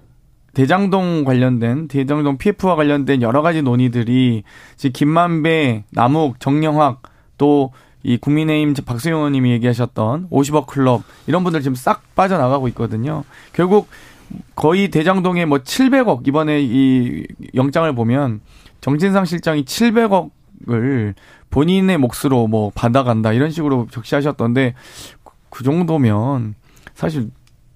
[0.59, 4.43] 대장동 관련된 대장동 PF와 관련된 여러 가지 논의들이
[4.77, 7.01] 지금 김만배, 남욱, 정영학
[7.37, 7.71] 또
[8.03, 13.23] 이 국민의힘 박수영 의원님이 얘기하셨던 50억 클럽 이런 분들 지금 싹 빠져나가고 있거든요.
[13.51, 13.89] 결국
[14.55, 18.39] 거의 대장동에 뭐 700억 이번에 이 영장을 보면
[18.79, 21.13] 정진상 실장이 700억을
[21.49, 24.75] 본인의 몫으로 뭐 받아간다 이런 식으로 적시하셨던데
[25.49, 26.55] 그 정도면
[26.93, 27.31] 사실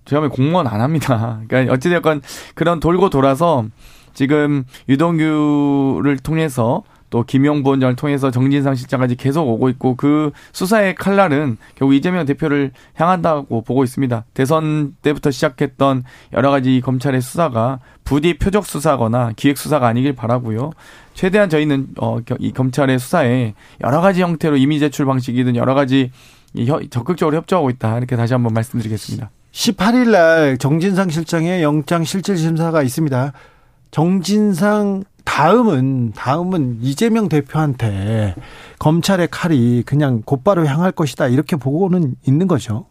[0.06, 1.42] 제가 공무원 안 합니다.
[1.48, 2.22] 그러니까 어찌되건
[2.56, 3.66] 그런 돌고 돌아서
[4.14, 6.84] 지금 유동규를 통해서
[7.14, 12.72] 또 김용 부원장을 통해서 정진상 실장까지 계속 오고 있고 그 수사의 칼날은 결국 이재명 대표를
[12.96, 14.26] 향한다고 보고 있습니다.
[14.34, 20.72] 대선 때부터 시작했던 여러 가지 검찰의 수사가 부디 표적 수사거나 기획 수사가 아니길 바라고요.
[21.14, 26.12] 최대한 저희는 어 이 검찰의 수사에 여러 가지 형태로 이미 제출 방식이든 여러 가지
[26.90, 29.30] 적극적으로 협조하고 있다 이렇게 다시 한번 말씀드리겠습니다.
[29.54, 33.34] 18일 날 정진상 실장의 영장 실질 심사가 있습니다.
[33.92, 38.36] 정진상 다음은 다음은 이재명 대표한테
[38.80, 42.88] 검찰의 칼이 그냥 곧바로 향할 것이다 이렇게 보고는 있는 거죠.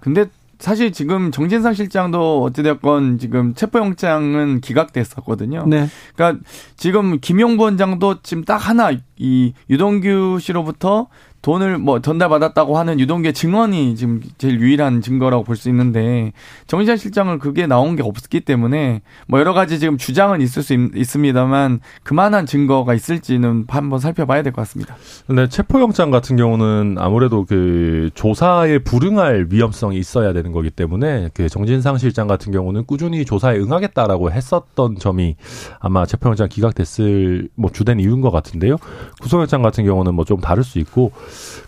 [0.00, 0.26] 근데
[0.58, 5.64] 사실 지금 정진상 실장도 어찌됐건 지금 체포영장은 기각됐었거든요.
[5.66, 5.88] 네.
[6.14, 6.44] 그러니까
[6.76, 11.08] 지금 김용부 원장도 지금 딱 하나 이 유동규 씨로부터
[11.44, 16.32] 돈을 뭐 전달받았다고 하는 유동규의 증언이 지금 제일 유일한 증거라고 볼 수 있는데
[16.66, 21.04] 정의자 실장은 그게 나온 게 없기 때문에 뭐 여러 가지 지금 주장은 있을 수 있,
[21.04, 24.96] 습니다만 그만한 증거가 있을지는 한번 살펴봐야 될 것 같습니다.
[25.26, 31.98] 근데 체포영장 같은 경우는 아무래도 그 조사에 불응할 위험성이 있어야 되는 거기 때문에 그 정진상
[31.98, 35.36] 실장 같은 경우는 꾸준히 조사에 응하겠다라고 했었던 점이
[35.78, 38.76] 아마 체포영장 기각됐을 뭐 주된 이유인 것 같은데요.
[39.20, 41.12] 구속영장 같은 경우는 뭐 좀 다를 수 있고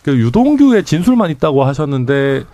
[0.02, 2.44] 그 유동규의 진술만 있다고 하셨는데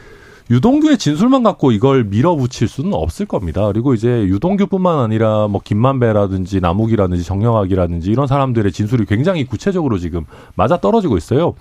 [0.50, 3.66] 유동규의 진술만 갖고 이걸 밀어붙일 수는 없을 겁니다.
[3.68, 10.78] 그리고 이제 유동규뿐만 아니라 뭐 김만배라든지 남욱이라든지 정영학이라든지 이런 사람들의 진술이 굉장히 구체적으로 지금 맞아
[10.78, 11.54] 떨어지고 있어요.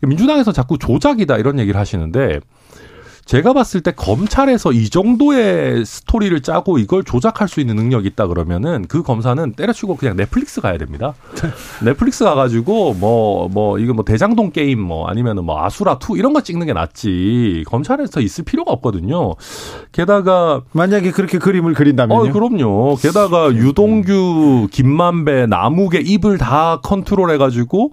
[0.00, 2.40] 민주당에서 자꾸 조작이다 이런 얘기를 하시는데
[3.24, 8.84] 제가 봤을 때 검찰에서 이 정도의 스토리를 짜고 이걸 조작할 수 있는 능력이 있다 그러면은
[8.88, 11.14] 그 검사는 때려치고 그냥 넷플릭스 가야 됩니다.
[11.82, 16.42] 넷플릭스 가가지고 뭐뭐 뭐 이거 뭐 대장동 게임 뭐 아니면은 뭐 아수라 two 이런 거
[16.42, 19.34] 찍는 게 낫지 검찰에서 있을 필요가 없거든요.
[19.92, 22.30] 게다가 만약에 그렇게 그림을 그린다면요?
[22.30, 22.96] 어, 그럼요.
[22.96, 27.92] 게다가 유동규, 김만배, 남욱의 입을 다 컨트롤 해가지고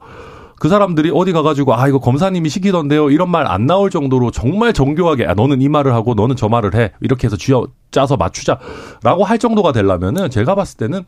[0.59, 3.09] 그 사람들이 어디 가가지고 아 이거 검사님이 시키던데요.
[3.11, 6.75] 이런 말 안 나올 정도로 정말 정교하게 아 너는 이 말을 하고 너는 저 말을
[6.75, 6.91] 해.
[7.01, 11.03] 이렇게 해서 쥐어 짜서 맞추자라고 할 정도가 되려면은 제가 봤을 때는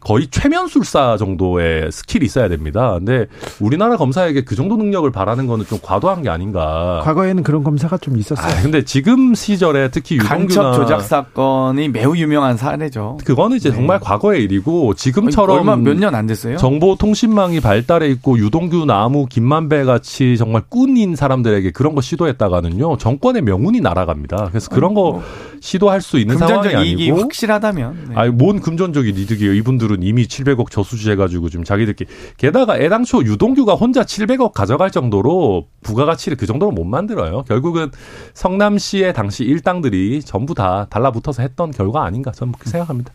[0.00, 2.94] 거의 최면술사 정도의 스킬이 있어야 됩니다.
[2.98, 3.26] 근데
[3.60, 7.00] 우리나라 검사에게 그 정도 능력을 바라는 거는 좀 과도한 게 아닌가.
[7.04, 8.46] 과거에는 그런 검사가 좀 있었어요.
[8.52, 13.18] 아, 근데 지금 시절에 특히 유동규나 간첩 조작 사건이 매우 유명한 사례죠.
[13.24, 13.76] 그거는 이제 네.
[13.76, 16.56] 정말 과거의 일이고 지금처럼 얼마 몇 년 안 됐어요.
[16.56, 23.42] 정보 통신망이 발달해 있고 유동규, 나무, 김만배 같이 정말 꾼인 사람들에게 그런 거 시도했다가는요 정권의
[23.42, 24.48] 명운이 날아갑니다.
[24.50, 25.22] 그래서 그런 거 어,
[25.60, 28.14] 시도할 수 있는 상황이 아니고 확실하다면 네.
[28.14, 29.54] 아니 뭔 금전적인 이득이에요.
[29.54, 36.36] 이분들은 이미 700억 저수지해 가지고 지금 자기들끼리 게다가 애당초 유동규가 혼자 700억 가져갈 정도로 부가가치를
[36.36, 37.44] 그 정도로 못 만들어요.
[37.46, 37.90] 결국은
[38.32, 43.12] 성남시의 당시 일당들이 전부 다 달라붙어서 했던 결과 아닌가 저는 그렇게 생각합니다.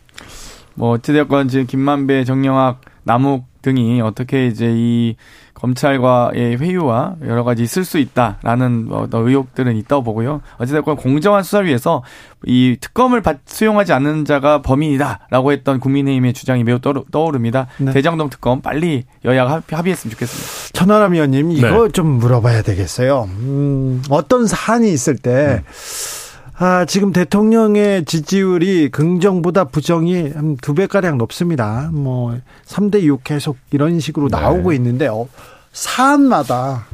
[0.74, 5.16] 뭐 어찌됐건 지금 김만배, 정영학, 남욱 등이 어떻게 이제 이
[5.54, 10.40] 검찰과의 회유와 여러 가지 있을 수 있다라는 뭐 의혹들은 있다고 보고요.
[10.58, 12.02] 어찌됐건 공정한 수사 위해서
[12.46, 17.66] 이 특검을 수용하지 않는 자가 범인이다라고 했던 국민의힘의 주장이 매우 떠오릅니다.
[17.76, 17.92] 네.
[17.92, 20.72] 대장동 특검 빨리 여야가 합의했으면 좋겠습니다.
[20.72, 21.92] 천하람 의원님 이거 네.
[21.92, 23.28] 좀 물어봐야 되겠어요.
[23.28, 26.19] 음, 어떤 사안이 있을 때 음.
[26.62, 31.88] 아, 지금 대통령의 지지율이 긍정보다 부정이 한 두 배가량 높습니다.
[31.90, 32.36] 뭐,
[32.66, 34.38] 3대6 계속 이런 식으로 네.
[34.38, 35.26] 나오고 있는데, 어,
[35.72, 36.84] 사안마다,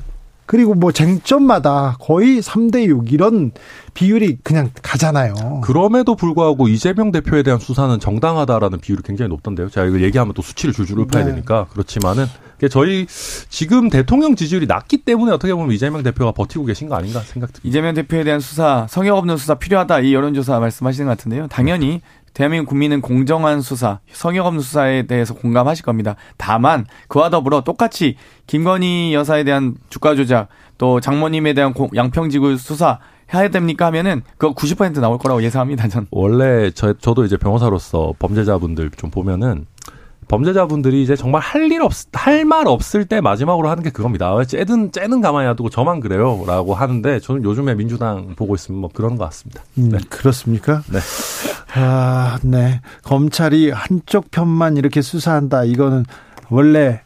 [0.46, 3.50] 그리고 뭐 쟁점마다 거의 3대 6 이런
[3.94, 5.60] 비율이 그냥 가잖아요.
[5.64, 9.68] 그럼에도 불구하고 이재명 대표에 대한 수사는 정당하다라는 비율이 굉장히 높던데요.
[9.70, 11.32] 제가 이걸 얘기하면 또 수치를 줄줄 읊어야 네.
[11.32, 11.66] 되니까.
[11.72, 12.26] 그렇지만은
[12.70, 17.60] 저희 지금 대통령 지지율이 낮기 때문에 어떻게 보면 이재명 대표가 버티고 계신 거 아닌가 생각됩니다.
[17.64, 21.48] 이재명 대표에 대한 수사, 성역 없는 수사 필요하다 이 여론조사 말씀하시는 것 같은데요.
[21.48, 22.00] 당연히
[22.36, 26.16] 대한민국 국민은 공정한 수사, 성역 없는 수사에 대해서 공감하실 겁니다.
[26.36, 28.16] 다만 그와 더불어 똑같이
[28.46, 32.98] 김건희 여사에 대한 주가 조작, 또 장모님에 대한 양평지구 수사
[33.32, 35.88] 해야 됩니까 하면은 그거 90% 나올 거라고 예상합니다.
[35.88, 39.64] 전 원래 저 저도 이제 변호사로서 범죄자분들 좀 보면은
[40.28, 44.42] 범죄자분들이 이제 정말 할 일 없, 할 말 없을 때 마지막으로 하는 게 그겁니다.
[44.44, 46.44] 쟤는, 쟤는 가만히 놔두고 저만 그래요.
[46.46, 49.62] 라고 하는데 저는 요즘에 민주당 보고 있으면 뭐 그런 것 같습니다.
[49.78, 49.98] 음, 네.
[50.08, 50.82] 그렇습니까?
[50.90, 50.98] 네.
[51.74, 52.80] 아, 네.
[53.02, 55.64] 검찰이 한쪽 편만 이렇게 수사한다.
[55.64, 56.04] 이거는
[56.50, 57.00] 원래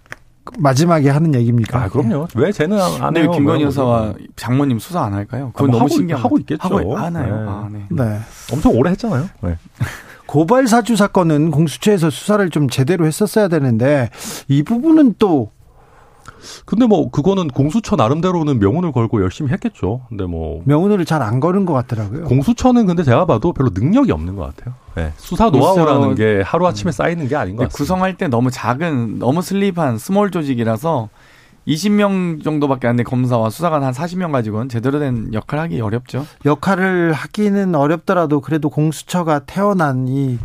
[0.59, 1.83] 마지막에 하는 얘기입니까?
[1.85, 2.27] 아, 그럼요.
[2.35, 3.31] 왜 쟤는 안 해요?
[3.31, 5.51] 김건희 여사와 장모님 수사 안 할까요?
[5.55, 6.61] 그건 아, 뭐 너무 신기한 하고 있겠죠.
[6.63, 7.37] 하고 하나요?
[7.37, 7.45] 네.
[7.49, 7.87] 아, 네.
[7.91, 8.19] 네.
[8.53, 9.29] 엄청 오래 했잖아요.
[9.43, 9.57] 네.
[10.31, 14.11] 고발 사주 사건은 공수처에서 수사를 좀 제대로 했었어야 되는데
[14.47, 15.51] 이 부분은 또
[16.65, 20.03] 근데 뭐 그거는 공수처 나름대로는 명운을 걸고 열심히 했겠죠.
[20.09, 22.27] 근데 뭐 명운을 잘안 거는 것 같더라고요.
[22.27, 24.77] 공수처는 근데 제가 봐도 별로 능력이 없는 것 같아요.
[24.95, 25.13] 네.
[25.17, 27.77] 수사 노하우라는 게 하루 아침에 쌓이는 게 아닌 것 같아요.
[27.77, 31.09] 구성할 때 너무 작은 너무 slim한 small 조직이라서
[31.71, 36.27] 20명 정도밖에 안된 검사와 수사관 한 40명 가지고는 제대로 된 역할을 하기 어렵죠.
[36.45, 40.39] 역할을 하기는 어렵더라도 그래도 공수처가 태어난 이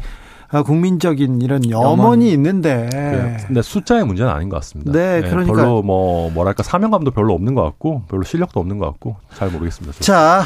[0.49, 2.87] 아, 국민적인 이런 염원이 있는데.
[2.91, 3.37] 네.
[3.47, 4.91] 근데 숫자의 문제는 아닌 것 같습니다.
[4.91, 8.85] 네, 네, 그러니까 별로 뭐 뭐랄까 사명감도 별로 없는 것 같고 별로 실력도 없는 것
[8.85, 9.99] 같고 잘 모르겠습니다.
[9.99, 10.43] 자,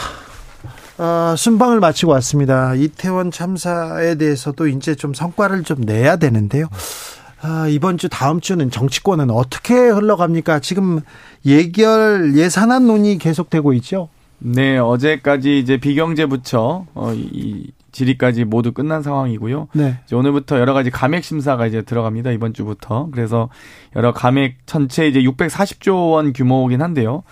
[0.97, 2.73] 어, 순방을 마치고 왔습니다.
[2.75, 6.67] 이태원 참사에 대해서도 이제 좀 성과를 좀 내야 되는데요.
[7.41, 10.59] 아, 이번 주 다음 주는 정치권은 어떻게 흘러갑니까?
[10.59, 10.99] 지금
[11.45, 14.09] 예결 예산안 논의 계속되고 있죠.
[14.39, 19.69] 네, 어제까지 이제 비경제 부처 어, 이 질의까지 모두 끝난 상황이고요.
[19.73, 19.99] 네.
[20.05, 22.31] 이제 오늘부터 여러 가지 감액 심사가 이제 들어갑니다.
[22.31, 23.09] 이번 주부터.
[23.11, 23.49] 그래서
[23.95, 27.23] 여러 감액 전체 이제 640조 원 규모이긴 한데요.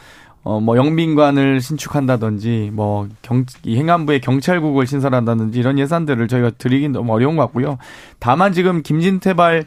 [0.43, 7.11] 어, 뭐, 영빈관을 신축한다든지, 뭐, 경, 이 행안부의 경찰국을 신설한다든지 이런 예산들을 저희가 드리긴 너무
[7.11, 7.77] 어려운 것 같고요.
[8.19, 9.65] 다만 지금 김진태발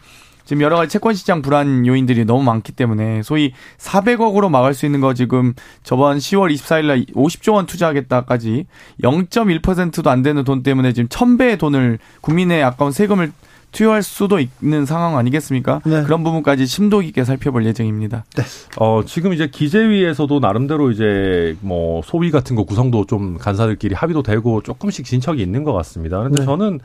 [0.50, 5.00] 지금 여러 가지 채권 시장 불안 요인들이 너무 많기 때문에 소위 400억으로 막을 수 있는
[5.00, 8.66] 거 지금 저번 10월 24일 날 50조 원 투자하겠다까지
[9.00, 13.30] 0.1%도 안 되는 돈 때문에 지금 1000배의 돈을 국민의 아까운 세금을
[13.70, 15.82] 투여할 수도 있는 상황 아니겠습니까?
[15.84, 16.02] 네.
[16.02, 18.24] 그런 부분까지 심도 깊게 살펴볼 예정입니다.
[18.34, 18.42] 네.
[18.78, 24.62] 어, 지금 이제 기재위에서도 나름대로 이제 뭐 소위 같은 거 구성도 좀 간사들끼리 합의도 되고
[24.62, 26.18] 조금씩 진척이 있는 것 같습니다.
[26.18, 26.44] 그런데 네.
[26.44, 26.80] 저는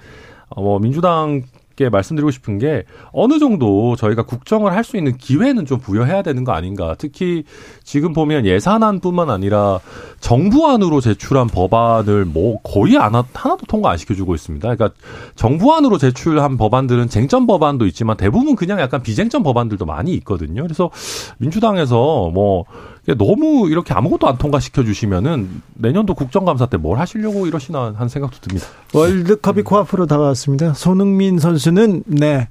[0.49, 1.41] 어, 뭐 민주당
[1.75, 6.43] 의원님께 말씀드리고 싶은 게 어느 정도 저희가 국정을 할 수 있는 기회는 좀 부여해야 되는
[6.43, 6.93] 거 아닌가.
[6.99, 7.43] 특히
[7.83, 9.79] 지금 보면 예산안뿐만 아니라
[10.19, 14.75] 정부안으로 제출한 법안을 뭐 거의 안 하나도 통과 안 시켜주고 있습니다.
[14.75, 14.95] 그러니까
[15.35, 20.61] 정부안으로 제출한 법안들은 쟁점 법안도 있지만 대부분 그냥 약간 비쟁점 법안들도 많이 있거든요.
[20.61, 20.91] 그래서
[21.39, 22.65] 민주당에서 뭐
[23.13, 28.65] 너무 이렇게 아무것도 안 통과시켜 주시면은 내년도 국정감사 때 뭘 하시려고 이러시나 하는 생각도 듭니다.
[28.93, 30.73] 월드컵이 코앞으로 다가왔습니다.
[30.73, 32.47] 손흥민 선수는 네.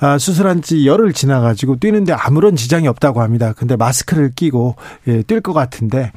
[0.00, 3.52] 아, 수술한 지 열흘 지나가지고 뛰는데 아무런 지장이 없다고 합니다.
[3.56, 4.76] 근데 마스크를 끼고
[5.08, 6.12] 예, 뛸 것 같은데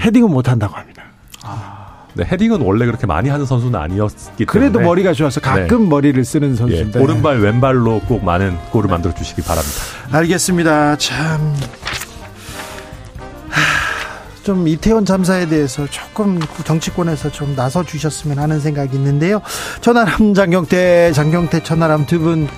[0.00, 1.04] 헤딩은 못 한다고 합니다.
[1.44, 1.76] 아.
[2.14, 5.88] 네, 헤딩은 원래 그렇게 많이 하는 선수는 아니었기 때문에 그래도 머리가 좋아서 가끔 네.
[5.88, 9.76] 머리를 쓰는 선수인데 예, 오른발 왼발로 꼭 많은 골을 만들어 주시기 바랍니다.
[10.10, 10.96] 알겠습니다.
[10.96, 11.54] 참.
[14.42, 19.40] 좀 이태원 참사에 대해서 조금 정치권에서 좀 나서 주셨으면 하는 생각이 있는데요.
[19.80, 22.48] 천하람 장경태 장경태 천하람 두 분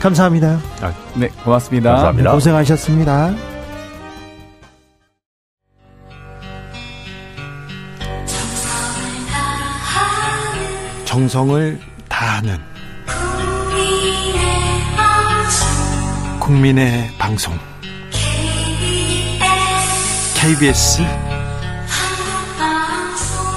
[0.00, 0.58] 감사합니다.
[0.80, 1.90] 아, 네, 고맙습니다.
[1.90, 2.30] 감사합니다.
[2.30, 3.34] 네, 고생하셨습니다.
[11.04, 11.78] 정성을
[12.08, 12.58] 다하는
[16.40, 17.54] 국민의 방송
[20.42, 20.98] KBS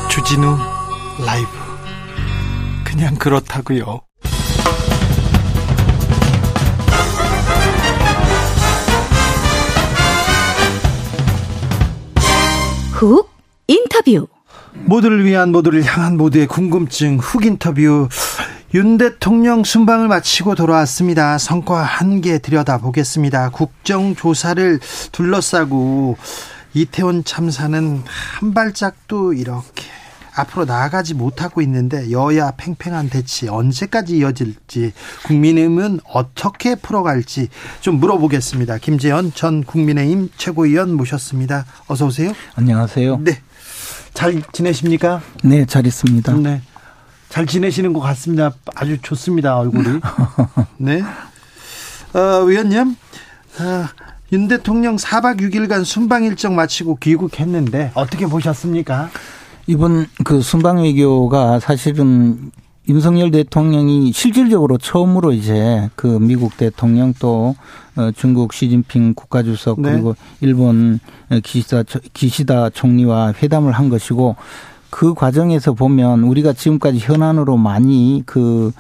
[0.08, 0.56] 주진우
[1.26, 1.50] 라이브
[2.84, 4.02] 그냥 그렇다고요.
[12.92, 13.30] 훅
[13.68, 14.28] 인터뷰
[14.86, 18.10] 모두를 위한 모두를 향한 모두의 궁금증 훅 인터뷰
[18.74, 21.38] 윤 대통령 순방을 마치고 돌아왔습니다.
[21.38, 23.50] 성과 한 개 들여다보겠습니다.
[23.50, 24.80] 국정조사를
[25.12, 26.18] 둘러싸고
[26.76, 28.04] 이태원 참사는
[28.40, 29.84] 한 발짝도 이렇게
[30.36, 34.92] 앞으로 나아가지 못하고 있는데 여야 팽팽한 대치 언제까지 이어질지
[35.24, 37.48] 국민의힘은 어떻게 풀어갈지
[37.80, 38.78] 좀 물어보겠습니다.
[38.80, 41.66] 김재현 전 국민의힘 최고위원 모셨습니다.
[41.88, 42.34] 어서 오세요.
[42.56, 43.20] 안녕하세요.
[43.22, 43.40] 네.
[44.14, 45.22] 잘 지내십니까?
[45.44, 46.34] 네, 잘 있습니다.
[46.34, 46.62] 네.
[47.30, 48.54] 잘 지내시는 것 같습니다.
[48.76, 50.00] 아주 좋습니다, 얼굴이.
[50.78, 51.02] 네.
[52.14, 52.96] 어, 의원님,
[53.60, 53.88] 어,
[54.36, 59.10] 윤 대통령 4박 6일간 순방 일정 마치고 귀국했는데 어떻게 보셨습니까?
[59.66, 62.52] 이번 그 순방 외교가 사실은
[62.90, 67.56] 윤석열 대통령이 실질적으로 처음으로 이제 그 미국 대통령 또
[67.96, 69.94] 어, 중국 시진핑 국가주석 네.
[69.94, 71.00] 그리고 일본
[71.42, 74.36] 기시다 기시다 총리와 회담을 한 것이고
[74.90, 78.74] 그 과정에서 보면 우리가 지금까지 현안으로 많이 그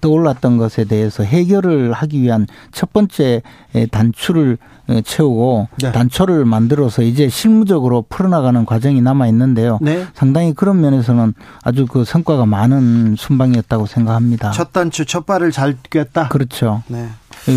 [0.00, 3.42] 떠올랐던 것에 대해서 해결을 하기 위한 첫 번째
[3.90, 4.58] 단추를
[5.04, 5.92] 채우고 네.
[5.92, 9.78] 단초를 만들어서 이제 실무적으로 풀어나가는 과정이 남아 있는데요.
[9.80, 10.06] 네.
[10.14, 14.50] 상당히 그런 면에서는 아주 그 성과가 많은 순방이었다고 생각합니다.
[14.50, 16.28] 첫 단추 첫 발을 잘 뛰었다.
[16.28, 16.82] 그렇죠.
[16.88, 17.08] 네.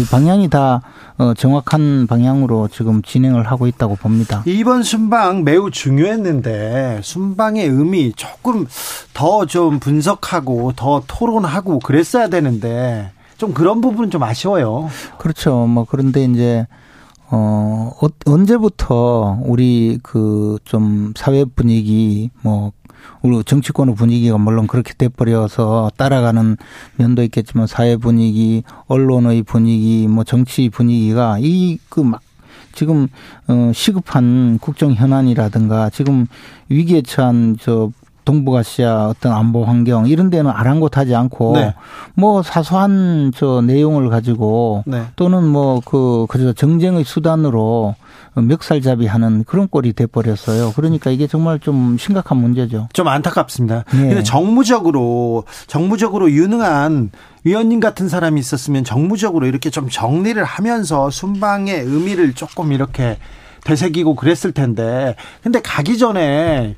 [0.10, 0.82] 방향이 다
[1.18, 4.44] 어, 정확한 방향으로 지금 진행을 하고 있다고 봅니다.
[4.46, 8.66] 이번 순방 매우 중요했는데 순방의 의미 조금
[9.14, 14.90] 더 좀 분석하고 더 토론하고 그랬어야 되는데 좀 그런 부분 좀 아쉬워요.
[15.20, 15.68] 그렇죠.
[15.68, 16.68] 뭐 그런데 이제
[17.30, 22.72] 어, 어 언제부터 우리 그 좀 사회 분위기 뭐
[23.22, 26.58] 우리 정치권의 분위기가 물론 그렇게 돼버려서 따라가는
[26.98, 32.22] 면도 있겠지만 사회 분위기, 언론의 분위기, 뭐 정치 분위기가 이 그 막
[32.74, 33.08] 지금
[33.48, 36.28] 어 시급한 국정 현안이라든가 지금
[36.70, 37.90] 위기에 처한 저
[38.26, 41.74] 동북아시아 어떤 안보 환경 이런 데는 아랑곳하지 않고 네.
[42.16, 45.04] 뭐 사소한 저 내용을 가지고 네.
[45.16, 47.96] 또는 뭐 그 그저 정쟁의 수단으로
[48.42, 50.74] 멱살잡이하는 그런 꼴이 돼 버렸어요.
[50.76, 52.90] 그러니까 이게 정말 좀 심각한 문제죠.
[52.94, 53.86] 좀 안타깝습니다.
[53.94, 54.00] 네.
[54.00, 57.12] 근데 정무적으로 정무적으로 유능한
[57.44, 63.18] 위원님 같은 사람이 있었으면 정무적으로 이렇게 좀 정리를 하면서 순방의 의미를 조금 이렇게
[63.64, 66.76] 되새기고 그랬을 텐데 근데 가기 전에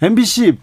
[0.00, 0.58] MBC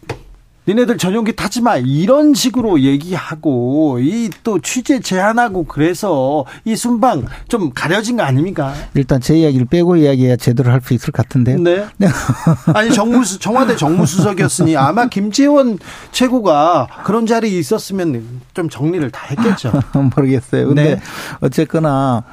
[0.69, 7.71] 니네들 전용기 타지 마 이런 식으로 얘기하고 이 또 취재 제한하고 그래서 이 순방 좀
[7.73, 8.73] 가려진 거 아닙니까?
[8.93, 11.59] 일단 제 이야기를 빼고 이야기해야 제대로 할 수 있을 것 같은데요.
[11.59, 11.85] 네.
[11.97, 12.07] 네.
[12.73, 15.77] 아니 정무수 청와대 정무수석이었으니 아마 김재원
[16.11, 19.71] 최고가 그런 자리에 있었으면 좀 정리를 다 했겠죠.
[20.15, 20.67] 모르겠어요.
[20.67, 21.01] 근데 네.
[21.41, 22.23] 어쨌거나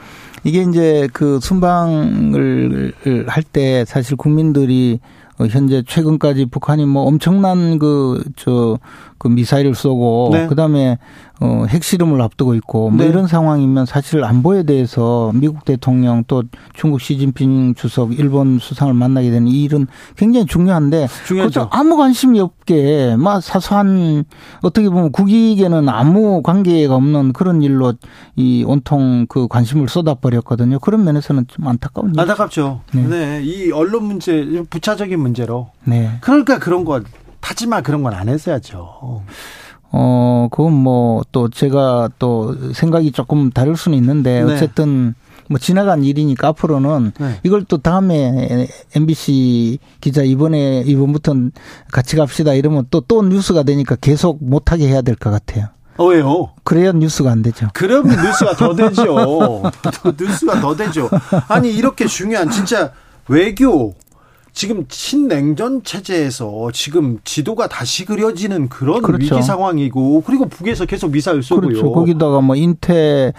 [0.44, 2.92] 이게 이제 그 순방을
[3.26, 8.78] 할 때 사실 국민들이 어, 현재 최근까지 북한이 뭐 엄청난 그, 저,
[9.18, 10.46] 그 미사일을 쏘고, 네.
[10.46, 10.98] 그 다음에
[11.38, 13.10] 어, 핵실험을 앞두고 있고, 뭐 네.
[13.10, 19.46] 이런 상황이면 사실 안보에 대해서 미국 대통령 또 중국 시진핑 주석, 일본 수상을 만나게 되는
[19.46, 19.86] 이 일은
[20.16, 21.68] 굉장히 중요한데, 중요하죠.
[21.72, 24.24] 아무 관심이 없게, 막 사소한,
[24.62, 27.92] 어떻게 보면 국익에는 아무 관계가 없는 그런 일로
[28.34, 30.78] 이 온통 그 관심을 쏟아버렸거든요.
[30.78, 32.20] 그런 면에서는 좀 안타까운 일.
[32.20, 32.80] 안타깝죠.
[32.94, 33.06] 네.
[33.06, 33.42] 네.
[33.44, 35.68] 이 언론 문제, 부차적인 문제로.
[35.84, 36.12] 네.
[36.22, 37.02] 그러니까 그런 거
[37.46, 39.22] 하지마 그런 건 안 했어야죠.
[39.92, 44.52] 어, 그건 뭐 또 제가 또 생각이 조금 다를 수는 있는데 네.
[44.54, 45.14] 어쨌든
[45.48, 47.40] 뭐 지나간 일이니까 앞으로는 네.
[47.44, 48.66] 이걸 또 다음에
[48.96, 51.52] MBC 기자 이번에 이번부터는
[51.92, 55.68] 같이 갑시다 이러면 또또 또 뉴스가 되니까 계속 못하게 해야 될 것 같아요.
[55.98, 56.50] 어, 왜요?
[56.64, 57.68] 그래야 뉴스가 안 되죠.
[57.72, 59.62] 그러면 뉴스가 더 되죠.
[60.20, 61.08] 뉴스가 더 되죠.
[61.48, 62.90] 아니 이렇게 중요한 진짜
[63.28, 63.94] 외교
[64.56, 69.34] 지금 신냉전 체제에서 지금 지도가 다시 그려지는 그런 그렇죠.
[69.34, 71.68] 위기 상황이고 그리고 북에서 계속 미사일 쏘고요.
[71.68, 71.92] 그렇죠.
[71.92, 73.34] 거기다가 뭐 인태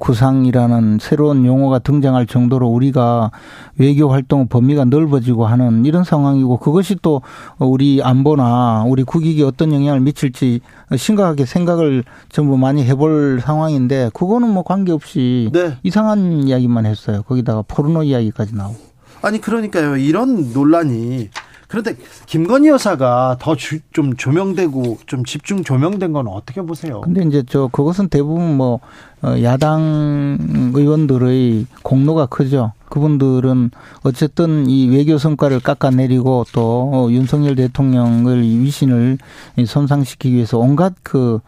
[0.00, 3.30] 구상이라는 새로운 용어가 등장할 정도로 우리가
[3.76, 7.20] 외교 활동 범위가 넓어지고 하는 이런 상황이고 그것이 또
[7.58, 10.60] 우리 안보나 우리 국익에 어떤 영향을 미칠지
[10.96, 15.76] 심각하게 생각을 전부 많이 해볼 상황인데 그거는 뭐 관계없이 네.
[15.82, 17.24] 이상한 이야기만 했어요.
[17.24, 18.91] 거기다가 포르노 이야기까지 나오고.
[19.22, 19.96] 아니 그러니까요.
[19.96, 21.30] 이런 논란이
[21.68, 21.96] 그런데
[22.26, 23.56] 김건희 여사가 더
[23.92, 27.00] 좀 조명되고 좀 집중 조명된 건 어떻게 보세요?
[27.00, 28.80] 근데 이제 저 그것은 대부분 뭐
[29.22, 30.36] 어, 야당
[30.74, 32.72] 의원들의 공로가 크죠.
[32.90, 33.70] 그분들은
[34.02, 39.16] 어쨌든 이 외교 성과를 깎아내리고 또 어, 윤석열 대통령을 위신을
[39.64, 41.40] 손상시키기 위해서 온갖 그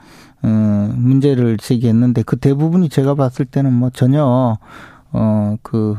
[0.43, 4.57] 어, 문제를 제기했는데 그 대부분이 제가 봤을 때는 뭐 전혀
[5.13, 5.97] 어그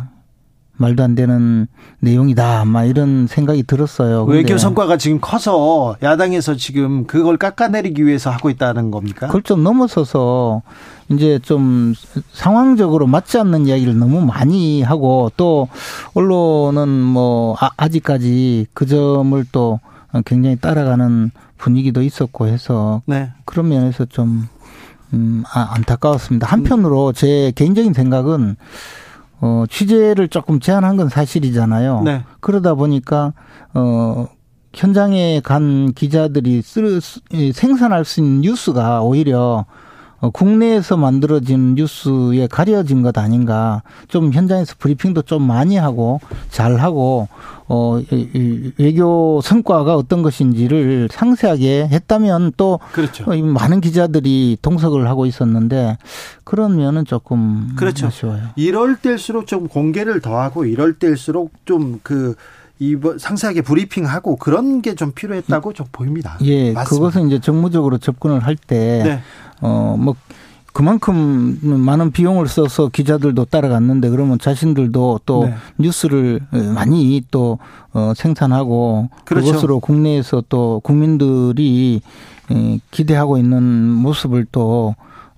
[0.78, 1.68] 말도 안 되는
[2.00, 2.66] 내용이다.
[2.66, 4.26] 막 이런 생각이 들었어요.
[4.26, 9.28] 외교 성과가 지금 커서 야당에서 지금 그걸 깎아내리기 위해서 하고 있다는 겁니까?
[9.28, 10.62] 그걸 좀 넘어서서
[11.10, 11.94] 이제 좀
[12.32, 15.70] 상황적으로 맞지 않는 이야기를 너무 많이 하고 또
[16.14, 19.80] 언론은 뭐 아, 아직까지 그 점을 또
[20.26, 23.32] 굉장히 따라가는 분위기도 있었고 해서 네.
[23.46, 24.48] 그런 면에서 좀
[25.14, 26.48] 음, 아, 안타까웠습니다.
[26.48, 28.58] 한편으로 제 개인적인 생각은
[29.42, 32.02] 어, 취재를 조금 제한한 건 사실이잖아요.
[32.04, 32.24] 네.
[32.40, 33.34] 그러다 보니까
[33.74, 34.28] 어,
[34.74, 37.00] 현장에 간 기자들이 쓰,
[37.54, 39.66] 생산할 수 있는 뉴스가 오히려 어,
[40.32, 43.82] 국내에서 만들어진 뉴스에 가려진 것 아닌가.
[44.08, 46.20] 좀 현장에서 브리핑도 좀 많이 하고
[46.50, 47.28] 잘 하고
[47.68, 48.00] 어
[48.78, 53.24] 외교 성과가 어떤 것인지를 상세하게 했다면 또 그렇죠.
[53.30, 55.98] 어, 많은 기자들이 동석을 하고 있었는데
[56.44, 58.08] 그런 면은 조금 그렇죠.
[58.08, 58.42] 아쉬워요.
[58.56, 62.36] 이럴 때일수록 좀 공개를 더하고 이럴 때일수록 좀그
[62.78, 66.38] 이번 상세하게 브리핑하고 그런 게 좀 필요했다고 좀 보입니다.
[66.42, 66.84] 예, 맞습니다.
[66.84, 69.22] 그것은 이제 정무적으로 접근을 할 때, 네.
[69.62, 70.16] 어, 뭐,
[70.74, 75.56] 그만큼 많은 비용을 써서 기자들도 따라갔는데 그러면 자신들도 또 네.
[75.78, 76.42] 뉴스를
[76.74, 77.60] 많이 또
[77.94, 79.48] 어, 생산하고 그렇죠.
[79.48, 82.02] 그것으로 국내에서 또 국민들이
[82.92, 84.96] 기대하고 있는 모습을 또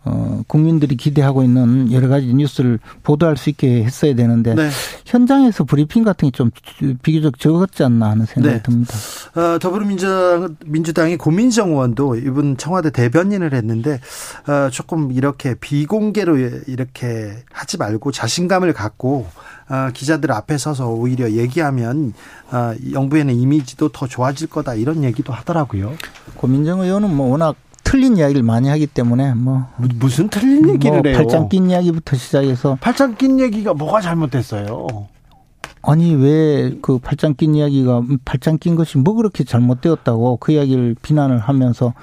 [0.07, 4.69] 어, 국민들이 기대하고 있는 여러 가지 뉴스를 보도할 수 있게 했어야 되는데 네.
[5.05, 6.51] 현장에서 브리핑 같은 게 좀
[7.01, 8.61] 비교적 적었지 않나 하는 생각이 네.
[8.61, 8.93] 듭니다.
[9.35, 13.99] 어, 더불어민주당 민주당이 고민정 의원도 이분 청와대 대변인을 했는데
[14.47, 16.37] 어, 조금 이렇게 비공개로
[16.67, 19.27] 이렇게 하지 말고 자신감을 갖고
[19.69, 22.13] 어, 기자들 앞에 서서 오히려 얘기하면
[22.51, 25.93] 어, 영부에는 이미지도 더 좋아질 거다 이런 얘기도 하더라고요.
[26.35, 27.55] 고민정 의원은 뭐 워낙
[27.87, 29.65] 틀린 이야기를 많이 하기 때문에 뭐
[29.95, 31.17] 무슨 틀린 뭐 얘기를 뭐 해요?
[31.17, 35.07] 팔짱 낀 이야기부터 시작해서 팔짱 낀 얘기가 뭐가 잘못됐어요?
[35.83, 41.39] 아니 왜 그 팔짱 낀 이야기가 팔짱 낀 것이 뭐 그렇게 잘못되었다고 그 이야기를 비난을
[41.39, 41.93] 하면서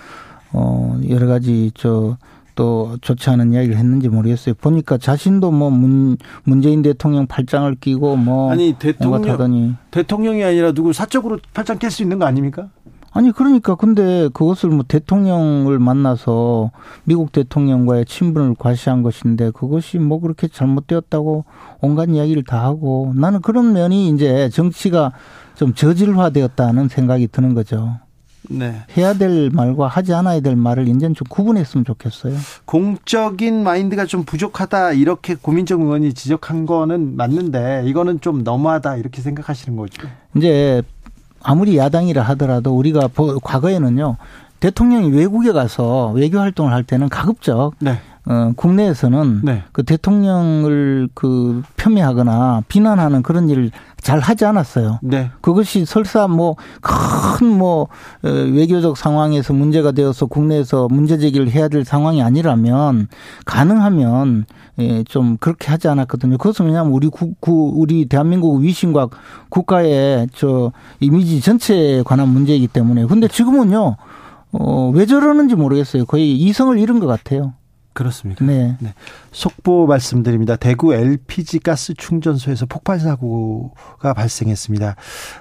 [0.53, 2.16] 어 여러 가지 저
[2.55, 4.55] 또 좋지 않은 이야기를 했는지 모르겠어요.
[4.61, 11.39] 보니까 자신도 뭐 문, 문재인 대통령 팔짱을 끼고 뭐 아니 대통령 대통령이 아니라 누구 사적으로
[11.53, 12.68] 팔짱 낄 수 있는 거 아닙니까?
[13.15, 16.73] 아니 그러니까 근데 그것을 뭐 대통령을 만나서
[17.05, 21.45] 미국 대통령과의 친분을 과시한 것인데 그것이 뭐 그렇게 잘못되었다고
[21.81, 25.12] 온갖 이야기를 다 하고 나는 그런 면이 이제 정치가
[25.55, 27.99] 좀 저질화되었다는 생각이 드는 거죠.
[28.51, 28.83] 네.
[28.97, 32.35] 해야 될 말과 하지 않아야 될 말을 이제는 좀 구분했으면 좋겠어요.
[32.65, 39.77] 공적인 마인드가 좀 부족하다 이렇게 고민정 의원이 지적한 거는 맞는데 이거는 좀 너무하다 이렇게 생각하시는
[39.77, 40.07] 거죠.
[40.37, 40.83] 이제
[41.45, 43.09] 아무리 야당이라 하더라도 우리가
[43.43, 44.17] 과거에는요
[44.61, 47.99] 대통령이 외국에 가서 외교 활동을 할 때는 가급적 네.
[48.27, 49.64] 어, 국내에서는 네.
[49.72, 53.70] 그 대통령을 그 폄훼하거나 비난하는 그런 일을
[54.01, 54.99] 잘 하지 않았어요.
[55.03, 55.31] 네.
[55.43, 57.89] 그것이 설사 뭐 큰뭐 뭐,
[58.22, 63.09] 어, 외교적 상황에서 문제가 되어서 국내에서 문제 제기를 해야 될 상황이 아니라면
[63.45, 64.47] 가능하면
[64.79, 66.37] 예, 좀 그렇게 하지 않았거든요.
[66.39, 69.09] 그것은 왜냐하면 우리 국, 구, 우리 대한민국 위신과
[69.49, 73.07] 국가의 저 이미지 전체에 관한 문제이기 때문에.
[73.07, 73.97] 근데 지금은요,
[74.53, 76.07] 어, 왜 저러는지 모르겠어요.
[76.07, 77.53] 거의 이성을 잃은 것 같아요.
[77.95, 78.45] 그렇습니까?
[78.45, 78.77] 네.
[78.81, 78.93] 네.
[79.33, 80.57] 속보 말씀드립니다.
[80.57, 84.97] 대구 LPG 가스 충전소에서 폭발 사고가 발생했습니다.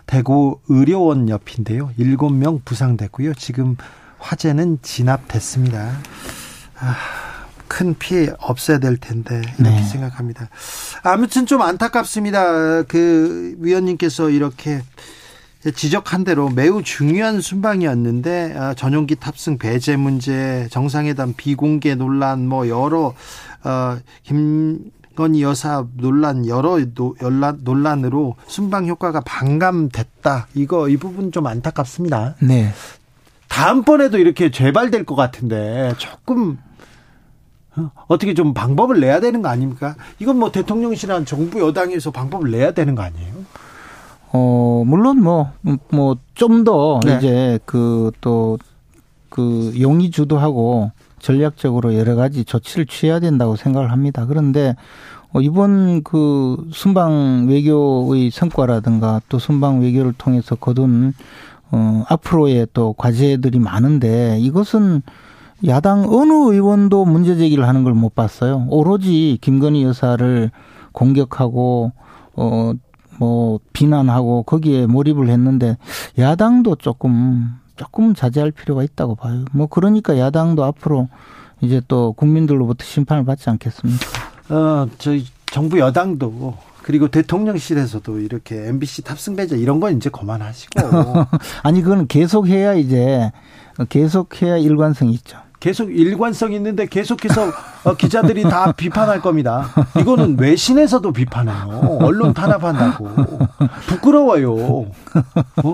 [0.05, 1.89] 대구 의료원 옆인데요.
[1.99, 3.33] 7명 부상됐고요.
[3.33, 3.75] 지금
[4.19, 5.97] 화재는 진압됐습니다.
[6.79, 6.95] 아,
[7.67, 9.83] 큰 피해 없어야 될 텐데 이렇게 네.
[9.83, 10.49] 생각합니다.
[11.01, 12.83] 아무튼 좀 안타깝습니다.
[12.83, 14.81] 그 위원님께서 이렇게
[15.71, 23.13] 지적한 대로 매우 중요한 순방이었는데 아, 전용기 탑승 배제 문제, 정상회담 비공개 논란 뭐 여러
[23.63, 30.47] 어, 김건희 여사 논란 여러 논란 논란 으로 순방 효과가 반감됐다.
[30.53, 32.35] 이거 이 부분 좀 안타깝습니다.
[32.41, 32.71] 네.
[33.47, 36.57] 다음번에도 이렇게 재발될 것 같은데 조금
[37.75, 39.95] 어, 어떻게 좀 방법을 내야 되는 거 아닙니까?
[40.19, 43.33] 이건 뭐 대통령실이나 정부 여당에서 방법을 내야 되는 거 아니에요?
[44.33, 45.51] 어, 물론 뭐,
[45.91, 47.17] 뭐, 좀더 네.
[47.17, 48.57] 이제 그 또,
[49.29, 54.25] 그 용의 주도하고 전략적으로 여러 가지 조치를 취해야 된다고 생각을 합니다.
[54.25, 54.75] 그런데
[55.33, 61.13] 어, 이번 그 순방 외교의 성과라든가 또 순방 외교를 통해서 거둔
[61.71, 65.01] 어, 앞으로의 또 과제들이 많은데 이것은
[65.65, 68.67] 야당 어느 의원도 문제 제기를 하는 걸 못 봤어요.
[68.69, 70.51] 오로지 김건희 여사를
[70.91, 71.93] 공격하고
[72.35, 72.73] 어,
[73.17, 75.77] 뭐 비난하고 거기에 몰입을 했는데
[76.17, 79.45] 야당도 조금 조금 자제할 필요가 있다고 봐요.
[79.51, 81.09] 뭐 그러니까 야당도 앞으로
[81.61, 84.05] 이제 또 국민들로부터 심판을 받지 않겠습니까?
[84.49, 90.81] 어, 저희 정부 여당도 그리고 대통령실에서도 이렇게 MBC 탑승 배제 이런 건 이제 그만하시고
[91.63, 93.31] 아니 그건 계속해야 이제
[93.89, 95.37] 계속해야 일관성이 있죠.
[95.63, 97.49] 계속 일관성 있는데 계속해서
[97.85, 99.69] 어, 기자들이 다 비판할 겁니다.
[99.97, 101.99] 이거는 외신에서도 비판해요.
[102.01, 103.39] 언론 탄압한다고.
[103.87, 104.53] 부끄러워요.
[104.53, 105.73] 어?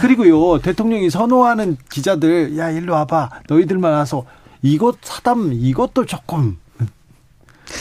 [0.00, 3.30] 그리고요, 대통령이 선호하는 기자들, 야, 일로 와봐.
[3.48, 4.24] 너희들만 와서
[4.62, 6.58] 이것 사담, 이것도 조금.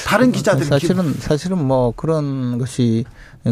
[0.08, 3.06] 다른 기자들 사실은 사실은 뭐 그런 것이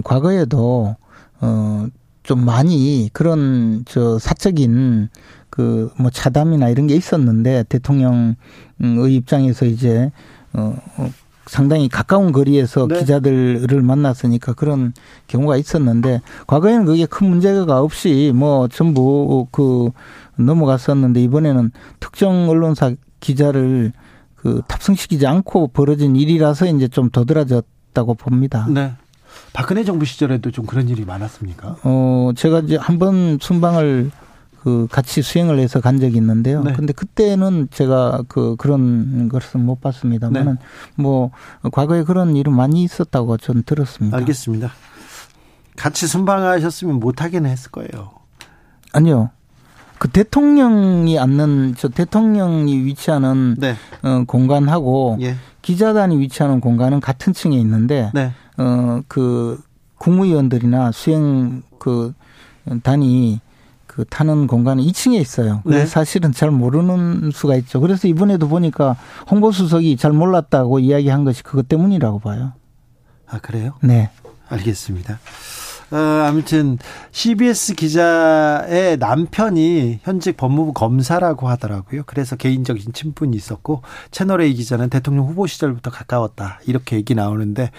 [0.04, 0.96] 과거에도
[1.40, 5.10] 어좀 많이 그런 저 사적인
[5.54, 8.36] 그 뭐 차담이나 이런 게 있었는데 대통령의
[9.10, 10.12] 입장에서 이제
[10.54, 11.12] 어, 어
[11.46, 13.00] 상당히 가까운 거리에서 네.
[13.00, 14.94] 기자들을 만났으니까 그런
[15.28, 19.92] 경우가 있었는데 과거에는 그게 큰 문제가 없이 뭐 전부 그
[20.38, 23.92] 넘어갔었는데 이번에는 특정 언론사 기자를
[24.36, 28.66] 그 탑승시키지 않고 벌어진 일이라서 이제 좀 더들어졌다고 봅니다.
[28.70, 28.94] 네.
[29.52, 31.76] 박근혜 정부 시절에도 좀 그런 일이 많았습니까?
[31.84, 34.12] 어, 제가 이제 한 번 순방을
[34.64, 36.64] 그 같이 수행을 해서 간 적이 있는데요.
[36.64, 36.72] 네.
[36.72, 40.60] 근데 그때는 제가 그 그런 것은 못 봤습니다만은 네.
[40.96, 41.32] 뭐
[41.74, 44.16] 과거에 그런 일은 많이 있었다고 저는 들었습니다.
[44.18, 44.72] 알겠습니다.
[45.76, 48.12] 같이 순방하셨으면 못 하긴 했을 거예요.
[48.94, 49.32] 아니요.
[49.98, 53.76] 그 대통령이 앉는 저 대통령이 위치하는 네.
[54.02, 55.36] 어, 공간하고 예.
[55.62, 58.32] 기자단이 위치하는 공간은 같은 층에 있는데 네.
[58.58, 59.62] 어그
[59.98, 62.14] 국무위원들이나 수행 그
[62.84, 63.42] 단이
[63.94, 65.62] 그 타는 공간은 2층에 있어요.
[65.66, 65.86] 네.
[65.86, 67.80] 사실은 잘 모르는 수가 있죠.
[67.80, 68.96] 그래서 이번에도 보니까
[69.30, 72.54] 홍보 수석이 잘 몰랐다고 이야기한 것이 그것 때문이라고 봐요.
[73.28, 73.74] 아, 그래요?
[73.84, 74.10] 네.
[74.50, 75.20] 알겠습니다.
[75.92, 76.80] 어, 아무튼
[77.12, 82.02] CBS 기자의 남편이 현직 법무부 검사라고 하더라고요.
[82.08, 87.70] 그래서 개인적인 친분이 있었고 채널 A 기자는 대통령 후보 시절부터 가까웠다 이렇게 얘기 나오는데 아,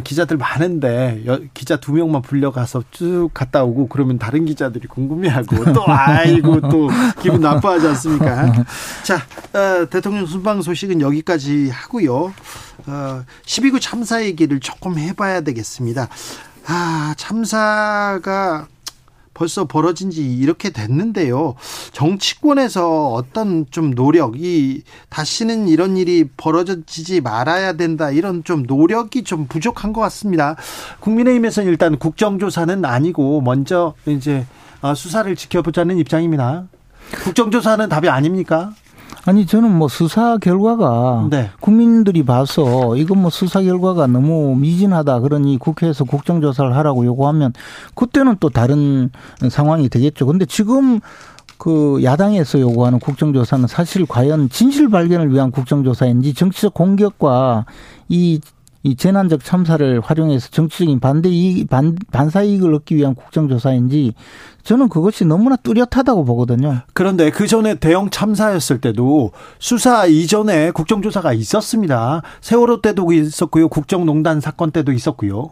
[0.00, 5.84] 기자들 많은데 여, 기자 두 명만 불려가서 쭉 갔다 오고 그러면 다른 기자들이 궁금해하고 또
[5.88, 6.88] 아이고 또
[7.20, 8.64] 기분 나빠하지 않습니까?
[9.02, 9.16] 자
[9.52, 12.32] 어, 대통령 순방 소식은 여기까지 하고요.
[12.86, 16.08] 어, 12구 참사 얘기를 조금 해봐야 되겠습니다.
[16.66, 18.66] 아 참사가
[19.34, 21.56] 벌써 벌어진 지 이렇게 됐는데요.
[21.92, 28.10] 정치권에서 어떤 좀 노력이 다시는 이런 일이 벌어지지 말아야 된다.
[28.10, 30.56] 이런 좀 노력이 좀 부족한 것 같습니다.
[31.00, 34.46] 국민의힘에서는 일단 국정조사는 아니고 먼저 이제
[34.80, 36.64] 어, 수사를 지켜보자는 입장입니다.
[37.24, 38.72] 국정조사는 답이 아닙니까?
[39.26, 41.50] 아니 저는 뭐 수사 결과가 네.
[41.60, 47.52] 국민들이 봐서 이건 뭐 수사 결과가 너무 미진하다 그러니 국회에서 국정조사를 하라고 요구하면
[47.94, 49.10] 그때는 또 다른
[49.50, 50.26] 상황이 되겠죠.
[50.26, 51.00] 근데 지금
[51.56, 57.64] 그 야당에서 요구하는 국정조사는 사실 과연 진실 발견을 위한 국정조사인지 정치적 공격과
[58.08, 58.40] 이,
[58.84, 64.12] 이 재난적 참사를 활용해서 정치적인 반대 이익, 반, 반사 이익을 얻기 위한 국정조사인지
[64.62, 66.82] 저는 그것이 너무나 뚜렷하다고 보거든요.
[66.92, 72.22] 그런데 그 전에 대형 참사였을 때도 수사 이전에 국정조사가 있었습니다.
[72.42, 73.68] 세월호 때도 있었고요.
[73.68, 75.50] 국정농단 사건 때도 있었고요.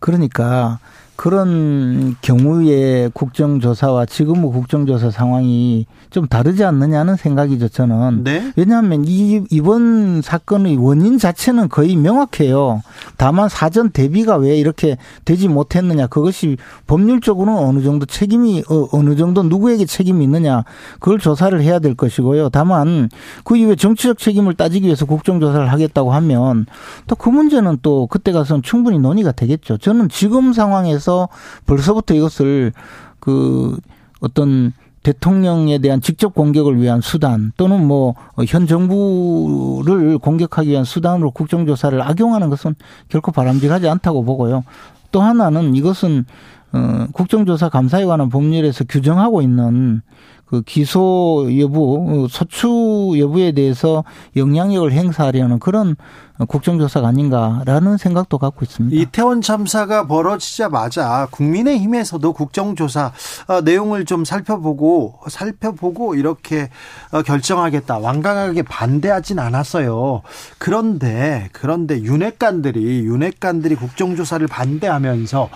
[0.00, 0.78] 그러니까
[1.16, 8.22] 그런 경우의 국정조사와 지금의 국정조사 상황이 좀 다르지 않느냐는 생각이죠, 저는.
[8.22, 8.52] 네?
[8.56, 12.82] 왜냐하면 이, 이번 사건의 원인 자체는 거의 명확해요.
[13.16, 16.06] 다만 사전 대비가 왜 이렇게 되지 못했느냐.
[16.06, 16.56] 그것이
[16.86, 20.62] 법률적으로는 어느 정도 책임이, 어, 어느 정도 누구에게 책임이 있느냐.
[21.00, 22.50] 그걸 조사를 해야 될 것이고요.
[22.50, 23.08] 다만
[23.42, 26.66] 그 이후에 정치적 책임을 따지기 위해서 국정조사를 하겠다고 하면
[27.08, 29.78] 또 그 문제는 또 그때 가서는 충분히 논의가 되겠죠.
[29.78, 31.28] 저는 지금 상황에서 해서
[31.66, 32.72] 벌써부터 이것을
[33.20, 33.76] 그
[34.20, 38.14] 어떤 대통령에 대한 직접 공격을 위한 수단 또는 뭐
[38.48, 42.74] 현 정부를 공격하기 위한 수단으로 국정조사를 악용하는 것은
[43.08, 44.64] 결코 바람직하지 않다고 보고요.
[45.12, 46.24] 또 하나는 이것은
[46.72, 50.00] 어 국정조사 감사에 관한 법률에서 규정하고 있는
[50.46, 54.04] 그 기소 여부, 소추 여부에 대해서
[54.36, 55.96] 영향력을 행사하려는 그런
[56.48, 58.96] 국정조사가 아닌가라는 생각도 갖고 있습니다.
[59.00, 63.12] 이태원 참사가 벌어지자마자 국민의힘에서도 국정조사
[63.46, 66.70] 어, 내용을 좀 살펴보고 살펴보고 이렇게
[67.12, 70.22] 어, 결정하겠다 완강하게 반대하진 않았어요.
[70.58, 75.48] 그런데 그런데 윤핵관들이 윤핵관들이 국정조사를 반대하면서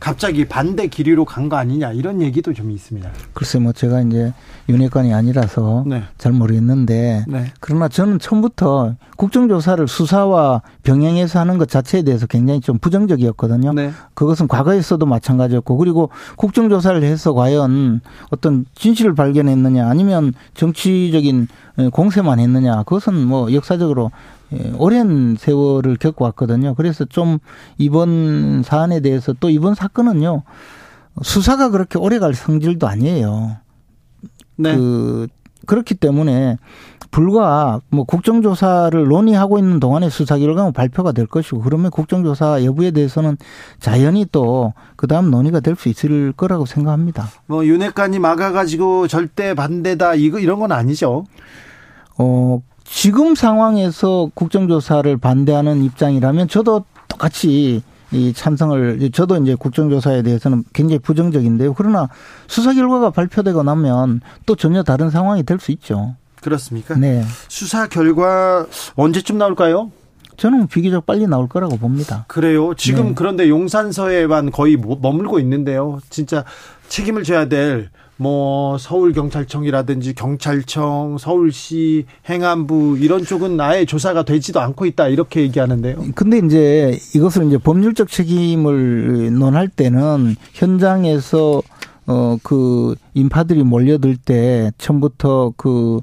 [0.00, 3.10] 갑자기 반대 기류로 간 거 아니냐 이런 얘기도 좀 있습니다.
[3.34, 4.32] 글쎄 뭐 제가 이제
[4.68, 6.02] 윤회관이 아니라서 네.
[6.16, 7.52] 잘 모르겠는데 네.
[7.60, 13.72] 그러나 저는 처음부터 국정조사를 수사와 병행해서 하는 것 자체에 대해서 굉장히 좀 부정적이었거든요.
[13.74, 13.90] 네.
[14.14, 21.48] 그것은 과거에서도 마찬가지였고 그리고 국정조사를 해서 과연 어떤 진실을 발견했느냐 아니면 정치적인
[21.92, 24.10] 공세만 했느냐 그것은 뭐 역사적으로
[24.43, 24.43] 예,
[24.78, 26.74] 오랜 세월을 겪어왔거든요.
[26.74, 27.38] 그래서 좀
[27.78, 30.42] 이번 사안에 대해서 또 이번 사건은요
[31.22, 33.56] 수사가 그렇게 오래 갈 성질도 아니에요.
[34.56, 34.76] 네.
[34.76, 35.26] 그
[35.66, 36.58] 그렇기 때문에
[37.10, 43.36] 불과 뭐 국정조사를 논의하고 있는 동안에 수사 결과는 발표가 될 것이고 그러면 국정조사 여부에 대해서는
[43.78, 47.28] 자연히 또 그다음 논의가 될 수 있을 거라고 생각합니다.
[47.46, 51.24] 뭐 윤핵관이 막아가지고 절대 반대다 이거 이런 건 아니죠.
[52.18, 57.82] 어 지금 상황에서 국정조사를 반대하는 입장이라면 저도 똑같이
[58.12, 61.74] 이 찬성을 저도 이제 국정조사에 대해서는 굉장히 부정적인데요.
[61.74, 62.08] 그러나
[62.46, 66.14] 수사 결과가 발표되고 나면 또 전혀 다른 상황이 될 수 있죠.
[66.40, 66.94] 그렇습니까?
[66.96, 67.24] 네.
[67.48, 68.66] 수사 결과
[68.96, 69.90] 언제쯤 나올까요?
[70.36, 72.24] 저는 비교적 빨리 나올 거라고 봅니다.
[72.28, 72.74] 그래요.
[72.74, 73.12] 지금 네.
[73.14, 76.00] 그런데 용산서에만 거의 머물고 있는데요.
[76.10, 76.44] 진짜
[76.88, 85.08] 책임을 져야 될 뭐 서울경찰청이라든지 경찰청, 서울시, 행안부 이런 쪽은 아예 조사가 되지도 않고 있다
[85.08, 85.96] 이렇게 얘기하는데요.
[86.14, 91.62] 근데 이제 이것을 이제 법률적 책임을 논할 때는 현장에서
[92.06, 96.00] 어 그 인파들이 몰려들 때 처음부터 그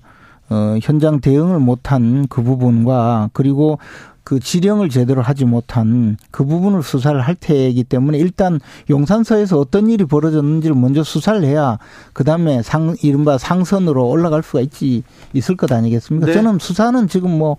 [0.50, 3.78] 어, 현장 대응을 못한 그 부분과 그리고
[4.24, 8.60] 그 지령을 제대로 하지 못한 그 부분을 수사를 할 테이기 때문에 일단
[8.90, 11.80] 용산서에서 어떤 일이 벌어졌는지를 먼저 수사를 해야
[12.14, 15.04] 그 다음에 상 이른바 상선으로 올라갈 수가 있지
[15.34, 16.28] 있을 것 아니겠습니까?
[16.28, 16.34] 네.
[16.34, 17.58] 저는 수사는 지금 뭐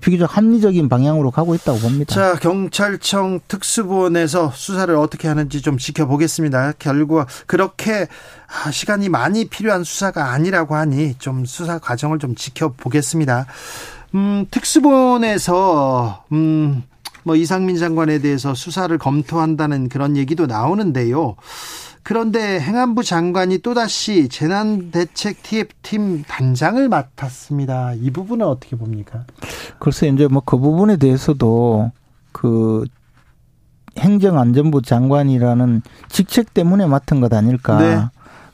[0.00, 2.14] 비교적 합리적인 방향으로 가고 있다고 봅니다.
[2.14, 6.74] 자 경찰청 특수본에서 수사를 어떻게 하는지 좀 지켜보겠습니다.
[6.78, 8.06] 결과 그렇게
[8.46, 13.46] 아, 시간이 많이 필요한 수사가 아니라고 하니 좀 수사 과정을 좀 지켜보겠습니다.
[14.14, 16.82] 음, 특수본에서 음,
[17.24, 21.36] 뭐 이상민 장관에 대해서 수사를 검토한다는 그런 얘기도 나오는데요.
[22.02, 27.94] 그런데 행안부 장관이 또다시 재난대책 TF팀 단장을 맡았습니다.
[27.94, 29.24] 이 부분은 어떻게 봅니까?
[29.78, 31.90] 글쎄 이제 뭐 그 부분에 대해서도
[32.32, 32.84] 그
[33.98, 37.78] 행정안전부 장관이라는 직책 때문에 맡은 것 아닐까.
[37.78, 38.04] 네.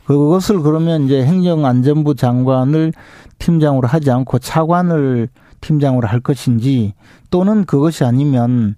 [0.04, 2.92] 그것을 그러면 이제 행정안전부 장관을
[3.38, 5.28] 팀장으로 하지 않고 차관을
[5.60, 6.94] 팀장으로 할 것인지
[7.30, 8.76] 또는 그것이 아니면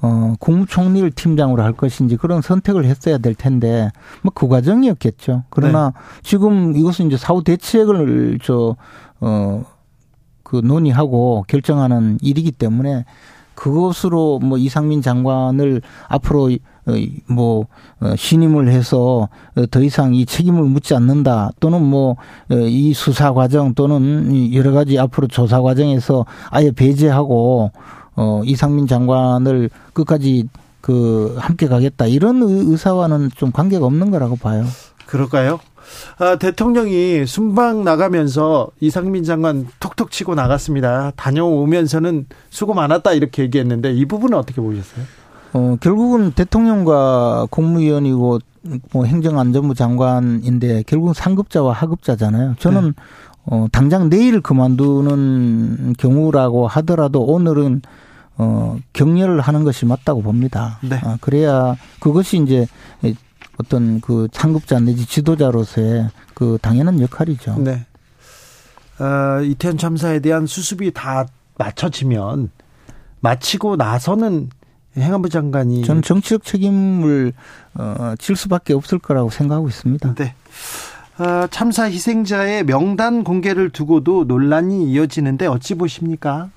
[0.00, 3.90] 어, 국무총리를 팀장으로 할 것인지 그런 선택을 했어야 될 텐데
[4.22, 5.44] 뭐 그 과정이었겠죠.
[5.48, 6.00] 그러나 네.
[6.22, 8.76] 지금 이것은 이제 사후 대책을 저,
[9.20, 9.64] 어,
[10.42, 13.06] 그 논의하고 결정하는 일이기 때문에
[13.64, 16.50] 그것으로 뭐 이상민 장관을 앞으로
[16.86, 16.92] 어,
[17.28, 17.66] 뭐
[18.00, 22.16] 어, 신임을 해서 어, 더 이상 이 책임을 묻지 않는다 또는 뭐
[22.50, 27.70] 이 수사 과정 또는 여러 가지 앞으로 조사 과정에서 아예 배제하고
[28.16, 30.48] 어 이상민 장관을 끝까지
[30.80, 34.64] 그 함께 가겠다 이런 의사와는 좀 관계가 없는 거라고 봐요.
[35.06, 35.60] 그럴까요?
[36.18, 41.12] 아, 대통령이 순방 나가면서 이상민 장관 톡톡 치고 나갔습니다.
[41.16, 45.04] 다녀오면서는 수고 많았다 이렇게 얘기했는데 이 부분은 어떻게 보셨어요?
[45.52, 48.38] 어, 결국은 대통령과 국무위원이고
[48.92, 52.56] 뭐 행정안전부 장관인데 결국은 상급자와 하급자잖아요.
[52.58, 52.92] 저는 네.
[53.46, 57.82] 어, 당장 내일 그만두는 경우라고 하더라도 오늘은
[58.36, 60.78] 어, 격려를 하는 것이 맞다고 봅니다.
[60.82, 60.98] 네.
[61.04, 62.66] 아, 그래야 그것이 이제
[63.58, 67.56] 어떤 그 상급자 내지 지도자로서의 그 당연한 역할이죠.
[67.58, 67.86] 네.
[68.98, 71.26] 어, 이태원 참사에 대한 수습이 다
[71.58, 72.50] 맞춰지면
[73.20, 74.50] 마치고 나서는
[74.96, 77.32] 행안부 장관이 저는 정치적 책임을
[77.74, 80.14] 어, 질 수밖에 없을 거라고 생각하고 있습니다.
[80.14, 80.34] 네.
[81.18, 86.50] 어, 참사 희생자의 명단 공개를 두고도 논란이 이어지는데 어찌 보십니까?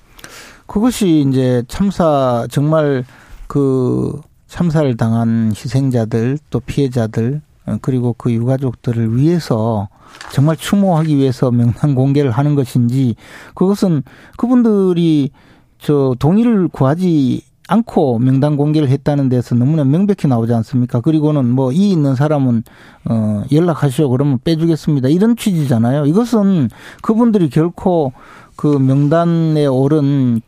[0.66, 3.04] 그것이 이제 참사 정말
[3.46, 9.88] 그 참사를 당한 희생자들 또 피해자들 어, 그리고 그 유가족들을 위해서
[10.32, 13.14] 정말 추모하기 위해서 명단 공개를 하는 것인지
[13.54, 14.02] 그것은
[14.36, 15.30] 그분들이
[15.78, 21.00] 저 동의를 구하지 않고 명단 공개를 했다는 데서 너무나 명백히 나오지 않습니까?
[21.02, 22.62] 그리고는 뭐 이 있는 사람은
[23.04, 25.10] 어 연락하시오 그러면 빼주겠습니다.
[25.10, 26.06] 이런 취지잖아요.
[26.06, 26.70] 이것은
[27.02, 28.12] 그분들이 결코
[28.56, 30.40] 그 명단에 오른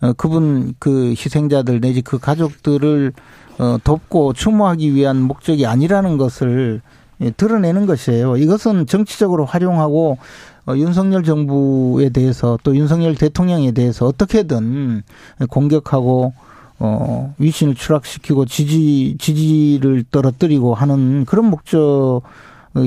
[0.00, 3.12] 어 그분 그 희생자들 내지 그 가족들을
[3.58, 6.80] 어 돕고 추모하기 위한 목적이 아니라는 것을
[7.20, 8.36] 예, 드러내는 것이에요.
[8.36, 10.18] 이것은 정치적으로 활용하고
[10.66, 15.02] 어, 윤석열 정부에 대해서 또 윤석열 대통령에 대해서 어떻게든
[15.48, 16.34] 공격하고
[16.78, 22.20] 어, 위신을 추락시키고 지지, 지지를 떨어뜨리고 하는 그런 목적,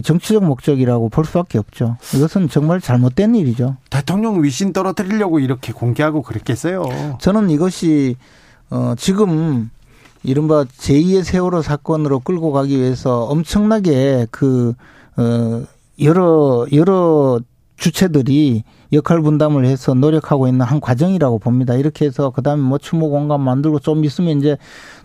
[0.04, 1.98] 정치적 목적이라고 볼 수밖에 없죠.
[2.16, 3.76] 이것은 정말 잘못된 일이죠.
[3.90, 7.18] 대통령 위신 떨어뜨리려고 이렇게 공개하고 그랬겠어요.
[7.20, 8.16] 저는 이것이,
[8.70, 9.70] 어, 지금
[10.24, 14.74] 이른바 제2의 세월호 사건으로 끌고 가기 위해서 엄청나게 그,
[15.18, 15.64] 어,
[16.00, 17.40] 여러, 여러
[17.78, 21.74] 주체들이 역할 분담을 해서 노력하고 있는 한 과정이라고 봅니다.
[21.74, 24.58] 이렇게 해서 그다음에 뭐 추모 공간 만들고 좀 있으면 이제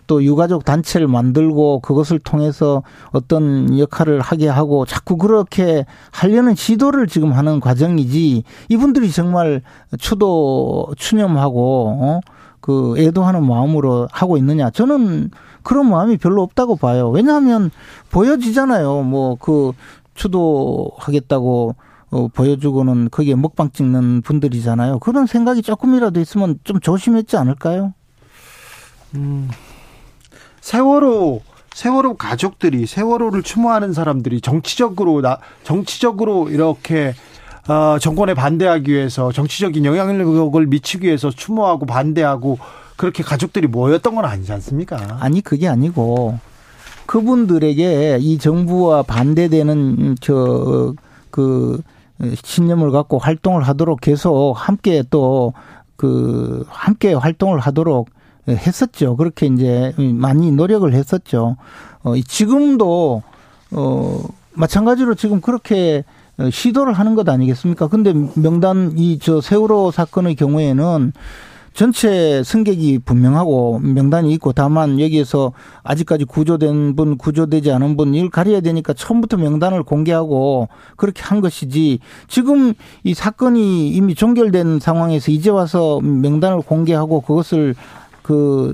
[0.05, 7.31] 또 유가족 단체를 만들고 그것을 통해서 어떤 역할을 하게 하고 자꾸 그렇게 하려는 시도를 지금
[7.31, 9.61] 하는 과정이지 이분들이 정말
[9.97, 12.19] 추도 추념하고 어?
[12.67, 15.31] 그 애도하는 마음으로 하고 있느냐 저는
[15.63, 17.09] 그런 마음이 별로 없다고 봐요.
[17.09, 17.71] 왜냐하면
[18.11, 19.03] 보여지잖아요.
[19.03, 19.71] 뭐 그
[20.17, 21.75] 추도하겠다고
[22.09, 24.99] 어, 보여주고는 거기에 먹방 찍는 분들이잖아요.
[24.99, 27.93] 그런 생각이 조금이라도 있으면 좀 조심했지 않을까요?
[29.15, 29.49] 음,
[30.59, 31.41] 세월호
[31.73, 37.13] 세월호 가족들이 세월호를 추모하는 사람들이 정치적으로 나 정치적으로 이렇게
[37.67, 42.59] 어, 정권에 반대하기 위해서 정치적인 영향력을 미치기 위해서 추모하고 반대하고
[42.95, 45.17] 그렇게 가족들이 모였던 건 아니지 않습니까?
[45.19, 46.39] 아니 그게 아니고
[47.05, 50.93] 그분들에게 이 정부와 반대되는 저
[51.29, 51.81] 그
[52.43, 55.53] 신념을 갖고 활동을 하도록 계속 함께 또
[55.97, 58.07] 그 함께 활동을 하도록
[58.47, 59.17] 했었죠.
[59.17, 61.57] 그렇게 이제 많이 노력을 했었죠.
[62.03, 63.23] 어 지금도
[63.71, 64.23] 어
[64.53, 66.03] 마찬가지로 지금 그렇게
[66.51, 67.87] 시도를 하는 것 아니겠습니까?
[67.87, 71.13] 근데 명단 이 저 세월호 사건의 경우에는
[71.73, 75.51] 전체 승객이 분명하고 명단이 있고 다만 여기에서
[75.83, 81.99] 아직까지 구조된 분, 구조되지 않은 분 이걸 가려야 되니까 처음부터 명단을 공개하고 그렇게 한 것이지
[82.27, 82.73] 지금
[83.03, 87.75] 이 사건이 이미 종결된 상황에서 이제 와서 명단을 공개하고 그것을
[88.23, 88.73] 그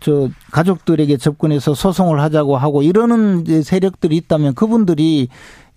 [0.00, 5.28] 저 가족들에게 접근해서 소송을 하자고 하고 이러는 세력들이 있다면 그분들이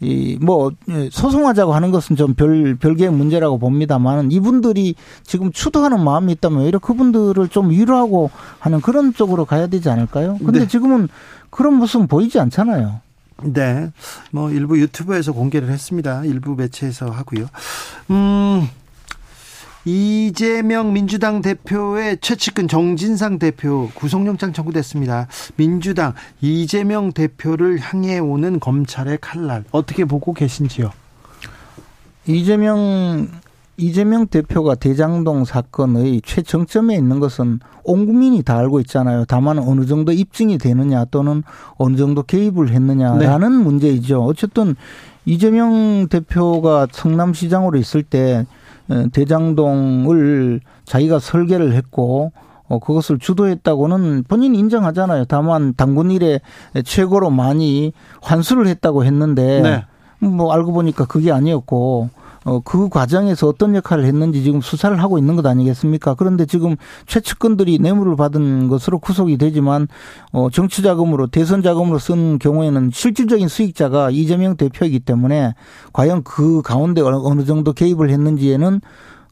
[0.03, 6.63] 이뭐 예, 소송하자고 하는 것은 좀 별 별개의 문제라고 봅니다만 이분들이 지금 추도하는 마음이 있다면
[6.63, 10.38] 오히려 그분들을 좀 위로하고 하는 그런 쪽으로 가야 되지 않을까요?
[10.39, 10.67] 근데 네.
[10.67, 11.07] 지금은
[11.49, 13.01] 그런 모습은 보이지 않잖아요.
[13.43, 13.91] 네.
[14.31, 16.23] 뭐 일부 유튜브에서 공개를 했습니다.
[16.25, 17.47] 일부 매체에서 하고요.
[18.11, 18.67] 음.
[19.85, 25.27] 이재명 민주당 대표의 최측근 정진상 대표 구속영장 청구됐습니다.
[25.57, 30.91] 민주당 이재명 대표를 향해 오는 검찰의 칼날 어떻게 보고 계신지요?
[32.26, 33.27] 이재명
[33.76, 39.26] 이재명 대표가 대장동 사건의 최정점에 있는 것은 온 국민이 다 알고 있잖아요.
[39.27, 41.43] 다만 어느 정도 입증이 되느냐 또는
[41.77, 43.64] 어느 정도 개입을 했느냐라는 네.
[43.64, 44.23] 문제이죠.
[44.23, 44.76] 어쨌든
[45.26, 48.62] 이재명 대표가 성남시장으로 있을 때 어,
[49.11, 52.32] 대장동을 자기가 설계를 했고
[52.68, 55.26] 어, 그것을 주도했다고는 본인이 인정하잖아요.
[55.26, 56.40] 다만 당군 일에
[56.84, 59.86] 최고로 많이 환수를 했다고 했는데 네.
[60.26, 62.10] 뭐 알고 보니까 그게 아니었고
[62.45, 66.15] 어, 그 과정에서 어떤 역할을 했는지 지금 수사를 하고 있는 것 아니겠습니까?
[66.15, 66.76] 그런데 지금
[67.07, 69.88] 최측근들이 뇌물을 받은 것으로 구속이 되지만,
[70.32, 75.53] 어, 정치 자금으로, 대선 자금으로 쓴 경우에는 실질적인 수익자가 이재명 대표이기 때문에
[75.94, 78.82] 과연 그 가운데 어느 정도 개입을 했는지에는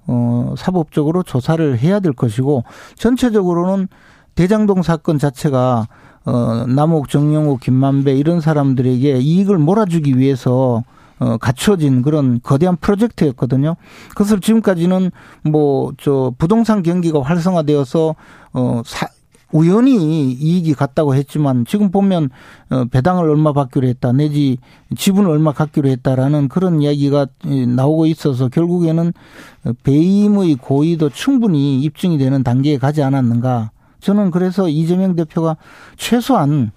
[0.07, 2.63] 어, 사법적으로 조사를 해야 될 것이고,
[2.95, 3.87] 전체적으로는
[4.35, 5.87] 대장동 사건 자체가
[6.23, 10.83] 어, 남욱, 정영욱, 김만배 이런 사람들에게 이익을 몰아주기 위해서
[11.21, 13.75] 어, 갖춰진 그런 거대한 프로젝트였거든요.
[14.09, 15.11] 그것을 지금까지는
[15.43, 18.15] 뭐, 저, 부동산 경기가 활성화되어서,
[18.53, 19.07] 어, 사,
[19.51, 22.29] 우연히 이익이 갔다고 했지만 지금 보면
[22.69, 24.57] 어, 배당을 얼마 받기로 했다 내지
[24.95, 27.27] 지분을 얼마 갖기로 했다라는 그런 이야기가
[27.75, 29.11] 나오고 있어서 결국에는
[29.83, 35.57] 배임의 고의도 충분히 입증이 되는 단계에 가지 않았는가 저는 그래서 이재명 대표가
[35.97, 36.71] 최소한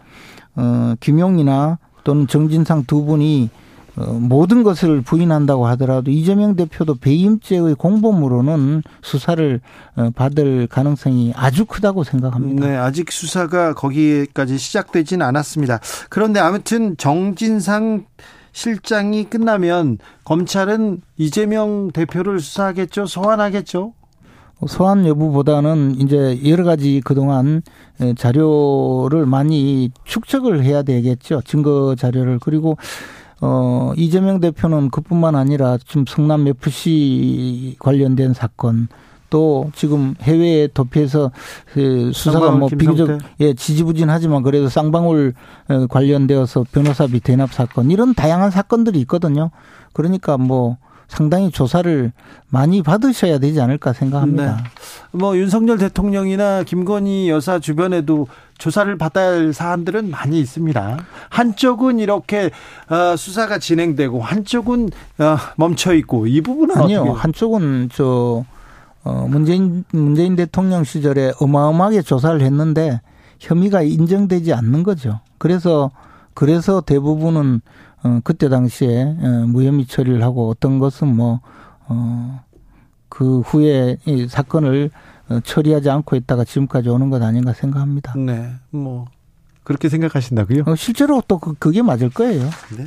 [0.57, 3.64] 어 김용이나 또는 정진상 두 분이 어,
[3.97, 9.61] 모든 것을 부인한다고 하더라도 이재명 대표도 배임죄의 공범으로는 수사를
[9.97, 12.67] 어, 받을 가능성이 아주 크다고 생각합니다.
[12.67, 15.81] 네, 아직 수사가 거기까지 시작되진 않았습니다.
[16.09, 18.07] 그런데 아무튼 정진상
[18.53, 23.93] 실장이 끝나면 검찰은 이재명 대표를 수사하겠죠, 소환하겠죠.
[24.69, 27.63] 소환 여부보다는 이제 여러 가지 그동안
[28.17, 31.43] 자료를 많이 축적을 해야 되겠죠.
[31.45, 32.39] 증거 자료를.
[32.39, 32.79] 그리고
[33.47, 38.89] 어, 이재명 대표는 그뿐만 아니라 지금 성남 FC 관련된 사건
[39.29, 41.31] 또 지금 해외에 도피해서
[41.75, 45.35] 그 수사가 뭐 비교적 예 지지부진하지만 그래도 쌍방울
[45.69, 49.51] 어, 관련되어서 변호사비 대납 사건 이런 다양한 사건들이 있거든요.
[49.93, 52.13] 그러니까 뭐 상당히 조사를
[52.49, 54.57] 많이 받으셔야 되지 않을까 생각합니다.
[54.57, 54.63] 네.
[55.13, 58.27] 뭐 윤석열 대통령이나 김건희 여사 주변에도
[58.59, 60.99] 조사를 받아야 할 사안들은 많이 있습니다.
[61.29, 62.51] 한쪽은 이렇게
[62.89, 67.01] 어, 수사가 진행되고 한쪽은 어, 멈춰 있고 이 부분은 아니요.
[67.03, 67.19] 어떻게...
[67.21, 68.45] 한쪽은 저
[69.03, 73.01] 어, 문재인 문재인 대통령 시절에 어마어마하게 조사를 했는데
[73.41, 75.21] 혐의가 인정되지 않는 거죠.
[75.39, 75.91] 그래서
[76.33, 77.61] 그래서 대부분은
[78.05, 81.41] 어, 그때 당시에 어, 무혐의 처리를 하고 어떤 것은 뭐,
[81.89, 82.41] 어,
[83.09, 84.99] 그 후에 이 사건을 어,
[85.45, 88.15] 처리하지 않고 있다가 지금까지 오는 것 아닌가 생각합니다.
[88.17, 88.53] 네.
[88.71, 89.07] 뭐,
[89.63, 90.65] 그렇게 생각하신다고요?
[90.67, 92.45] 어, 실제로 또 그, 그게 맞을 거예요.
[92.77, 92.87] 네.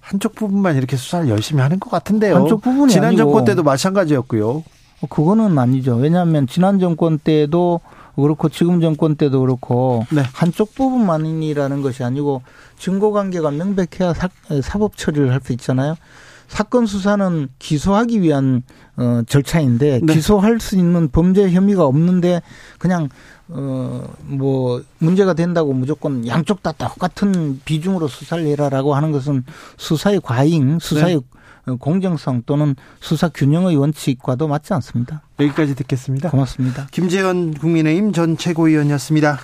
[0.00, 2.36] 한쪽 부분만 이렇게 수사를 열심히 하는 것 같은데요.
[2.36, 3.22] 한쪽 부분이 지난 아니고.
[3.22, 4.48] 정권 때도 마찬가지였고요.
[5.00, 5.96] 어, 그거는 아니죠.
[5.96, 7.80] 왜냐하면 지난 정권 때도
[8.14, 10.22] 그렇고 지금 정권 때도 그렇고 네.
[10.32, 12.42] 한쪽 부분만이라는 것이 아니고
[12.78, 14.28] 증거 관계가 명백해야 사,
[14.62, 15.96] 사법 처리를 할 수 있잖아요.
[16.48, 18.62] 사건 수사는 기소하기 위한
[18.96, 20.14] 어 절차인데 네.
[20.14, 22.42] 기소할 수 있는 범죄 혐의가 없는데
[22.78, 23.08] 그냥
[23.48, 29.44] 어뭐 문제가 된다고 무조건 양쪽 다 똑같은 비중으로 수사를 해라라고 하는 것은
[29.76, 31.22] 수사의 과잉, 수사의 네.
[31.78, 35.22] 공정성 또는 수사 균형의 원칙과도 맞지 않습니다.
[35.40, 36.30] 여기까지 듣겠습니다.
[36.30, 36.86] 고맙습니다.
[36.90, 39.40] 김재현 국민의힘 전 최고위원이었습니다.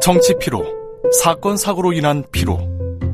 [0.00, 0.64] 정치 피로,
[1.20, 2.75] 사건 사고로 인한 피로,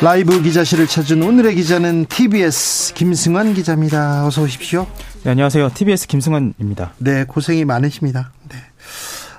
[0.00, 4.26] 라이브 기자실을 찾은 오늘의 기자는 TBS 김승환 기자입니다.
[4.26, 4.86] 어서 오십시오.
[5.24, 5.70] 네, 안녕하세요.
[5.74, 6.92] TBS 김승환입니다.
[6.98, 8.30] 네, 고생이 많으십니다.
[8.48, 8.58] 네.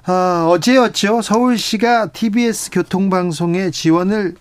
[0.05, 1.21] 아, 어제였죠.
[1.21, 4.35] 서울시가 TBS 교통방송에 지원을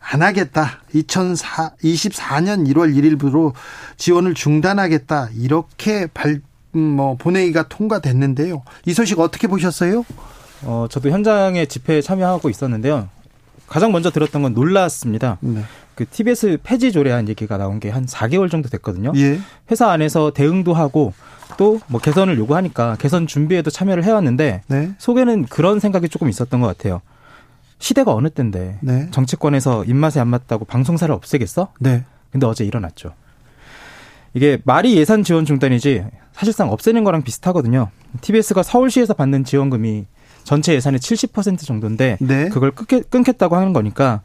[0.00, 0.80] 안 하겠다.
[0.94, 3.52] 2024년 1월 1일부로
[3.98, 5.28] 지원을 중단하겠다.
[5.36, 6.40] 이렇게 발,
[6.74, 8.62] 음, 뭐 본회의가 통과됐는데요.
[8.86, 10.06] 이 소식 어떻게 보셨어요?
[10.62, 13.10] 어, 저도 현장에 집회에 참여하고 있었는데요.
[13.70, 15.38] 가장 먼저 들었던 건 놀랐습니다.
[15.40, 15.62] 네.
[15.94, 19.12] 그 TBS 폐지 조례안 얘기가 나온 게 한 4개월 정도 됐거든요.
[19.14, 19.38] 예.
[19.70, 21.14] 회사 안에서 대응도 하고
[21.56, 24.90] 또 뭐 개선을 요구하니까 개선 준비에도 참여를 해왔는데 네.
[24.98, 27.00] 속에는 그런 생각이 조금 있었던 것 같아요.
[27.78, 29.08] 시대가 어느 때인데 네.
[29.12, 31.72] 정치권에서 입맛에 안 맞다고 방송사를 없애겠어?
[31.78, 32.04] 네.
[32.32, 33.14] 근데 어제 일어났죠.
[34.34, 37.88] 이게 말이 예산 지원 중단이지 사실상 없애는 거랑 비슷하거든요.
[38.20, 40.06] TBS가 서울시에서 받는 지원금이
[40.44, 42.48] 전체 예산의 70% 정도인데 네.
[42.48, 44.22] 그걸 끊겠, 끊겠다고 하는 거니까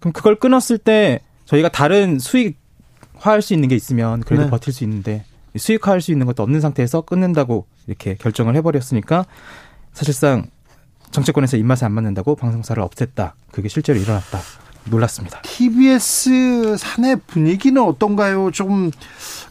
[0.00, 4.50] 그럼 그걸 끊었을 때 저희가 다른 수익화할 수 있는 게 있으면 그래도 네.
[4.50, 5.24] 버틸 수 있는데
[5.56, 9.26] 수익화할 수 있는 것도 없는 상태에서 끊는다고 이렇게 결정을 해버렸으니까
[9.92, 10.50] 사실상
[11.10, 13.32] 정치권에서 입맛에 안 맞는다고 방송사를 없앴다.
[13.52, 14.40] 그게 실제로 일어났다.
[14.84, 15.40] 놀랐습니다.
[15.42, 18.50] TBS 사내 분위기는 어떤가요?
[18.52, 18.90] 좀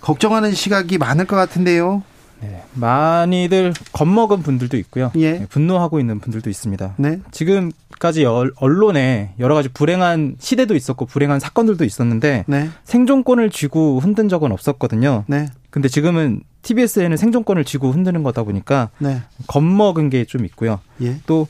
[0.01, 2.03] 걱정하는 시각이 많을 것 같은데요.
[2.41, 5.11] 네, 많이들 겁먹은 분들도 있고요.
[5.15, 5.39] 예.
[5.39, 6.95] 네, 분노하고 있는 분들도 있습니다.
[6.97, 7.19] 네.
[7.31, 12.69] 지금까지 언론에 여러 가지 불행한 시대도 있었고 불행한 사건들도 있었는데 네.
[12.83, 15.23] 생존권을 쥐고 흔든 적은 없었거든요.
[15.27, 15.47] 네.
[15.69, 19.21] 근데 지금은 TBS에는 생존권을 쥐고 흔드는 거다 보니까 네.
[19.47, 20.79] 겁먹은 게 좀 있고요.
[21.01, 21.17] 예.
[21.25, 21.47] 또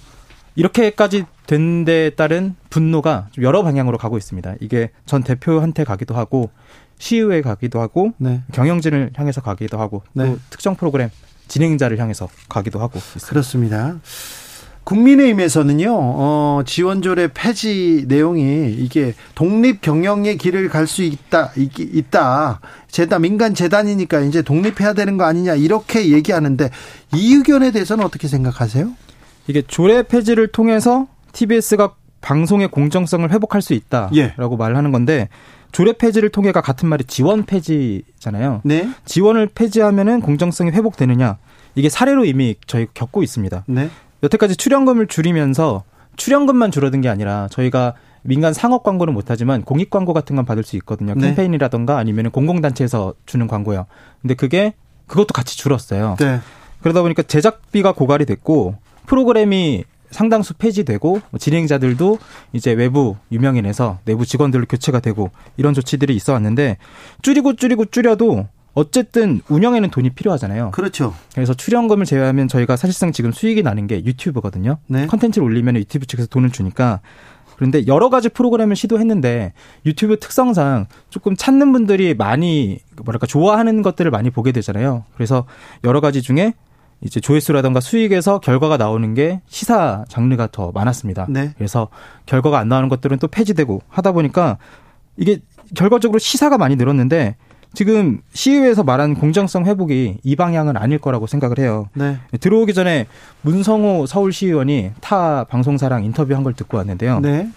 [0.56, 4.56] 이렇게까지 된데 따른 분노가 여러 방향으로 가고 있습니다.
[4.62, 6.49] 이게 전 대표한테 가기도 하고
[6.98, 8.42] 시의회 가기도 하고 네.
[8.54, 10.26] 경영진을 향해서 가기도 하고 네.
[10.26, 11.10] 또 특정 프로그램
[11.48, 13.28] 진행자를 향해서 가기도 하고 있습니다.
[13.28, 13.96] 그렇습니다.
[14.86, 22.62] 국민의힘에서는요, 어, 지원조례 폐지 내용이 이게 독립 경영의 길을 갈 수 있다, 있 다.
[22.88, 26.70] 재단, 민간 재단이니까 이제 독립해야 되는 거 아니냐, 이렇게 얘기하는데
[27.16, 28.92] 이 의견에 대해서는 어떻게 생각하세요?
[29.48, 34.34] 이게 조례 폐지를 통해서 TBS가 방송의 공정성을 회복할 수 있다라고 예.
[34.58, 35.30] 말하는 건데
[35.76, 38.61] 조례 폐지를 통해가 같은 말이 지원 폐지잖아요.
[38.64, 38.88] 네.
[39.03, 41.38] 지원을 폐지하면은 공정성이 회복되느냐?
[41.76, 43.65] 이게 사례로 이미 저희 겪고 있습니다.
[43.68, 43.89] 네.
[44.23, 45.84] 여태까지 출연금을 줄이면서
[46.15, 50.77] 출연금만 줄어든 게 아니라 저희가 민간 상업 광고는 못하지만 공익 광고 같은 건 받을 수
[50.77, 51.14] 있거든요.
[51.14, 51.27] 네.
[51.27, 53.85] 캠페인이라던가 아니면 공공단체에서 주는 광고요.
[54.22, 54.76] 근데 그게
[55.07, 56.15] 그것도 같이 줄었어요.
[56.22, 56.39] 네.
[56.84, 58.77] 그러다 보니까 제작비가 고갈이 됐고
[59.07, 62.18] 프로그램이 상당수 폐지되고 뭐 진행자들도
[62.53, 66.77] 이제 외부 유명인에서 내부 직원들로 교체가 되고 이런 조치들이 있어 왔는데
[67.22, 70.72] 줄이고 줄이고 줄여도 어쨌든 운영에는 돈이 필요하잖아요.
[70.72, 71.15] 그렇죠.
[71.34, 74.77] 그래서 출연금을 제외하면 저희가 사실상 지금 수익이 나는 게 유튜브거든요.
[74.88, 75.07] 네.
[75.07, 76.99] 컨텐츠를 올리면 유튜브 측에서 돈을 주니까
[77.56, 79.53] 그런데 여러 가지 프로그램을 시도했는데
[79.86, 85.06] 유튜브 특성상 조금 찾는 분들이 많이 뭐랄까 좋아하는 것들을 많이 보게 되잖아요.
[85.15, 85.45] 그래서
[85.86, 86.53] 여러 가지 중에
[87.06, 91.27] 이제 조회수라든가 수익에서 결과가 나오는 게 시사 장르가 더 많았습니다.
[91.30, 91.52] 네.
[91.56, 91.88] 그래서
[92.26, 94.57] 결과가 안 나오는 것들은 또 폐지되고 하다 보니까
[95.15, 95.40] 이게
[95.76, 97.36] 결과적으로 시사가 많이 늘었는데
[97.76, 101.90] 지금 시의회에서 말한 공정성 회복이 이 방향은 아닐 거라고 생각을 해요.
[101.94, 102.18] 네.
[102.40, 103.06] 들어오기 전에
[103.44, 107.19] 문성호 서울시의원이 타 방송사랑 인터뷰한 걸 듣고 왔는데요.
[107.19, 107.49] 네.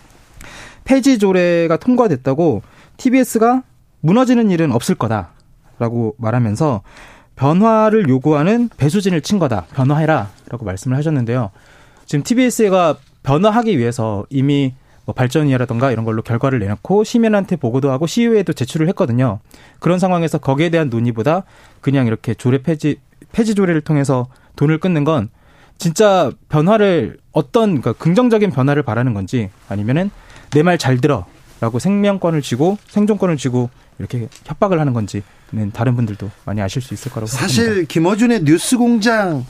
[0.84, 2.62] 폐지 조례가 통과됐다고
[2.98, 3.62] TBS가
[4.00, 6.82] 무너지는 일은 없을 거다라고 말하면서
[7.38, 9.66] 변화를 요구하는 배수진을 친 거다.
[9.72, 10.28] 변화해라.
[10.48, 11.50] 라고 말씀을 하셨는데요.
[12.04, 14.74] 지금 TBS가 변화하기 위해서 이미
[15.04, 19.38] 뭐 발전이라던가 이런 걸로 결과를 내놓고 시민한테 보고도 하고 시의회에도 제출을 했거든요.
[19.78, 21.44] 그런 상황에서 거기에 대한 논의보다
[21.80, 22.96] 그냥 이렇게 조례 폐지,
[23.32, 25.28] 폐지 조례를 통해서 돈을 끊는 건
[25.78, 30.10] 진짜 변화를 어떤 그러니까 긍정적인 변화를 바라는 건지 아니면은
[30.50, 31.24] 내 말 잘 들어
[31.60, 35.22] 라고 생명권을 쥐고 생존권을 쥐고 이렇게 협박을 하는 건지는
[35.72, 37.88] 다른 분들도 많이 아실 수 있을 거라고 사실 생각합니다.
[37.88, 39.44] 김어준의 뉴스공장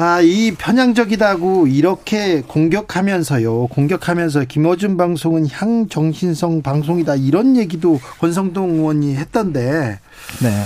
[0.00, 3.66] 아, 이 편향적이다고 이렇게 공격하면서요.
[3.66, 7.16] 공격하면서 김어준 방송은 향정신성 방송이다.
[7.16, 9.98] 이런 얘기도 권성동 의원이 했던데.
[10.40, 10.64] 네.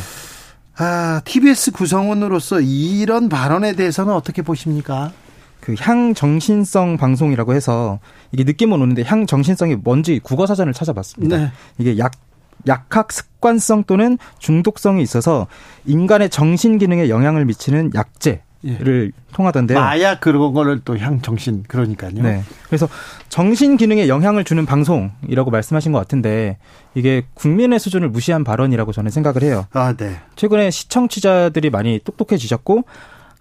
[0.76, 5.12] 아, TBS 구성원으로서 이런 발언에 대해서는 어떻게 보십니까?
[5.60, 8.00] 그 향정신성 방송이라고 해서
[8.32, 11.38] 이게 느낌은 오는데 향정신성이 뭔지 국어 사전을 찾아봤습니다.
[11.38, 11.52] 네.
[11.78, 12.12] 이게 약
[12.68, 15.46] 약학 습관성 또는 중독성이 있어서
[15.86, 18.42] 인간의 정신 기능에 영향을 미치는 약제.
[18.64, 19.22] 를 예.
[19.34, 19.76] 통하던데요.
[19.76, 22.12] 마약 그런 거를 또 향 정신 그러니까요.
[22.22, 22.44] 네.
[22.68, 22.88] 그래서
[23.28, 26.58] 정신 기능에 영향을 주는 방송이라고 말씀하신 것 같은데
[26.94, 29.66] 이게 국민의 수준을 무시한 발언이라고 저는 생각을 해요.
[29.72, 30.16] 아, 네.
[30.36, 32.84] 최근에 시청자들이 많이 똑똑해지셨고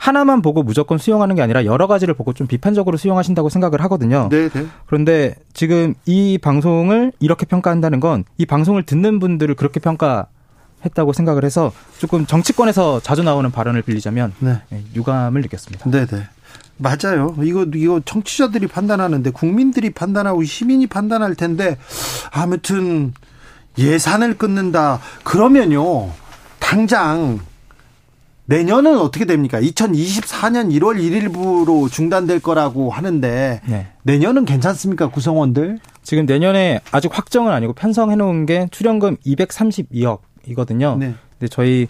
[0.02, 4.30] 하나만 보고 무조건 수용하는 게 아니라 여러 가지를 보고 좀 비판적으로 수용하신다고 생각을 하거든요.
[4.32, 4.66] 네, 네.
[4.88, 10.26] 그런데 지금 이 방송을 이렇게 평가한다는 건 이 방송을 듣는 분들을 그렇게 평가
[10.84, 14.60] 했다고 생각을 해서 조금 정치권에서 자주 나오는 발언을 빌리자면 네.
[14.70, 15.92] 네 유감을 느꼈습니다.
[15.92, 16.28] 네, 네.
[16.78, 17.36] 맞아요.
[17.44, 21.78] 이거 이거 청취자들이 판단하는데 국민들이 판단하고 시민이 판단할 텐데
[22.32, 23.14] 아무튼
[23.78, 25.00] 예산을 끊는다.
[25.24, 26.10] 그러면요.
[26.58, 27.40] 당장
[28.52, 29.62] 내년은 어떻게 됩니까?
[29.62, 33.88] 2024년 1월 1일부로 중단될 거라고 하는데 네.
[34.04, 35.08] 내년은 괜찮습니까?
[35.08, 35.80] 구성원들?
[36.04, 40.98] 지금 내년에 아직 확정은 아니고 편성해 놓은 게 출연금 232억이거든요.
[40.98, 41.14] 네.
[41.40, 41.88] 근데 저희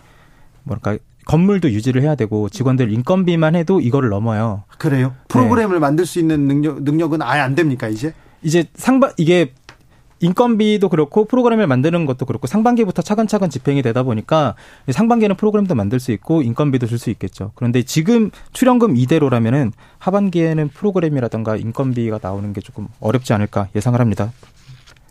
[0.64, 4.64] 뭐랄까 건물도 유지를 해야 되고 직원들 인건비만 해도 이거를 넘어요.
[4.78, 5.16] 그래요?
[5.30, 5.80] 프로그램을 네.
[5.80, 8.14] 만들 수 있는 능력 능력은 아예 안 됩니까, 이제?
[8.44, 9.54] 이제 상반 이게
[10.22, 14.56] 인건비도 그렇고 프로그램을 만드는 것도 그렇고 상반기부터 차근차근 집행이 되다 보니까
[14.90, 17.52] 상반기에는 프로그램도 만들 수 있고 인건비도 줄 수 있겠죠.
[17.56, 24.32] 그런데 지금 출연금 이대로라면은 하반기에는 프로그램이라든가 인건비가 나오는 게 조금 어렵지 않을까 예상을 합니다.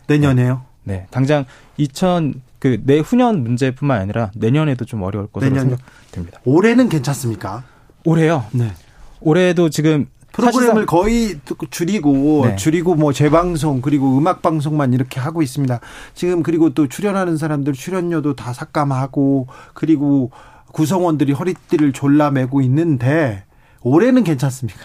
[0.07, 0.61] 내년에요?
[0.83, 0.93] 네.
[0.93, 1.07] 네.
[1.11, 1.45] 당장
[1.77, 5.69] 2000 그 내후년 문제뿐만 아니라 내년에도 좀 어려울 것으로 내년.
[5.69, 6.39] 생각됩니다.
[6.45, 7.63] 올해는 괜찮습니까?
[8.05, 8.45] 올해요?
[8.51, 8.71] 네.
[9.19, 11.39] 올해도 지금 프로그램을 거의
[11.69, 12.55] 줄이고 네.
[12.55, 15.79] 줄이고 뭐 재방송 그리고 음악 방송만 이렇게 하고 있습니다.
[16.13, 20.31] 지금 그리고 또 출연하는 사람들 출연료도 다 삭감하고 그리고
[20.71, 23.43] 구성원들이 허리띠를 졸라매고 있는데
[23.81, 24.79] 올해는 괜찮습니까?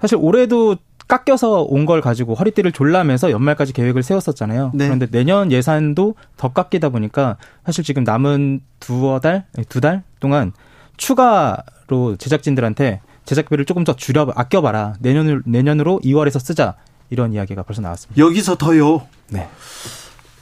[0.00, 0.76] 사실 올해도
[1.06, 4.70] 깎여서 온 걸 가지고 허리띠를 졸라매서 연말까지 계획을 세웠었잖아요.
[4.74, 4.86] 네.
[4.86, 10.52] 그런데 내년 예산도 더 깎이다 보니까 사실 지금 남은 두어 달, 두 달 동안
[10.96, 14.94] 추가로 제작진들한테 제작비를 조금 더 줄여 아껴봐라.
[15.00, 16.74] 내년을 내년으로 2월에서 쓰자.
[17.10, 18.20] 이런 이야기가 벌써 나왔습니다.
[18.22, 19.06] 여기서 더요.
[19.28, 19.48] 네.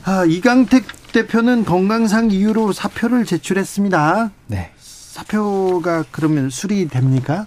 [0.05, 4.31] 아, 이강택 대표는 건강상 이유로 사표를 제출했습니다.
[4.47, 4.71] 네.
[4.79, 7.47] 사표가 그러면 수리됩니까?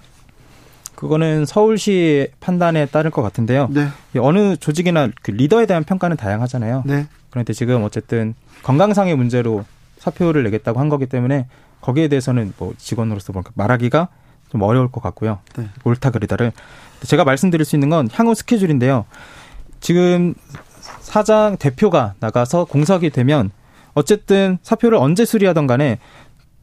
[0.95, 3.69] 그거는 서울시 판단에 따를 것 같은데요.
[3.71, 3.87] 네.
[4.19, 6.83] 어느 조직이나 그 리더에 대한 평가는 다양하잖아요.
[6.85, 7.07] 네.
[7.29, 9.65] 그런데 지금 어쨌든 건강상의 문제로
[9.97, 11.47] 사표를 내겠다고 한 거기 때문에
[11.79, 14.09] 거기에 대해서는 뭐 직원으로서 말하기가
[14.51, 15.39] 좀 어려울 것 같고요.
[15.55, 15.67] 네.
[15.83, 16.51] 옳다 그리다를
[17.05, 19.05] 제가 말씀드릴 수 있는 건 향후 스케줄인데요.
[19.79, 20.33] 지금
[20.99, 23.49] 사장 대표가 나가서 공석이 되면
[23.93, 25.99] 어쨌든 사표를 언제 수리하던 간에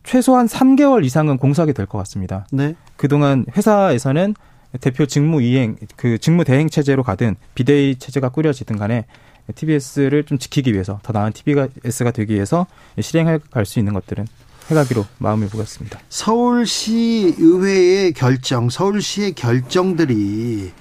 [0.04, 2.46] 최소한 3개월 이상은 공석이 될 것 같습니다.
[2.52, 2.74] 네.
[2.96, 4.34] 그동안 회사에서는
[4.80, 9.06] 대표 직무 이행, 그 직무 대행 체제로 가든 비대위 체제가 꾸려지든 간에
[9.54, 12.66] TBS를 좀 지키기 위해서 더 나은 TBS가 되기 위해서
[13.00, 14.26] 실행해 갈 수 있는 것들은
[14.70, 15.98] 해가기로 마음을 먹었습니다.
[16.08, 20.72] 서울시 의회의 결정, 서울시의 결정들이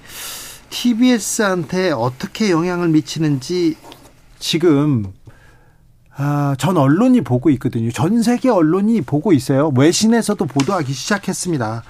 [0.70, 3.76] TBS한테 어떻게 영향을 미치는지
[4.38, 5.12] 지금
[6.20, 7.90] 아, 전 언론이 보고 있거든요.
[7.92, 9.72] 전 세계 언론이 보고 있어요.
[9.76, 11.84] 외신에서도 보도하기 시작했습니다.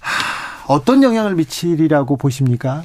[0.00, 2.82] 하, 어떤 영향을 미치리라고 보십니까?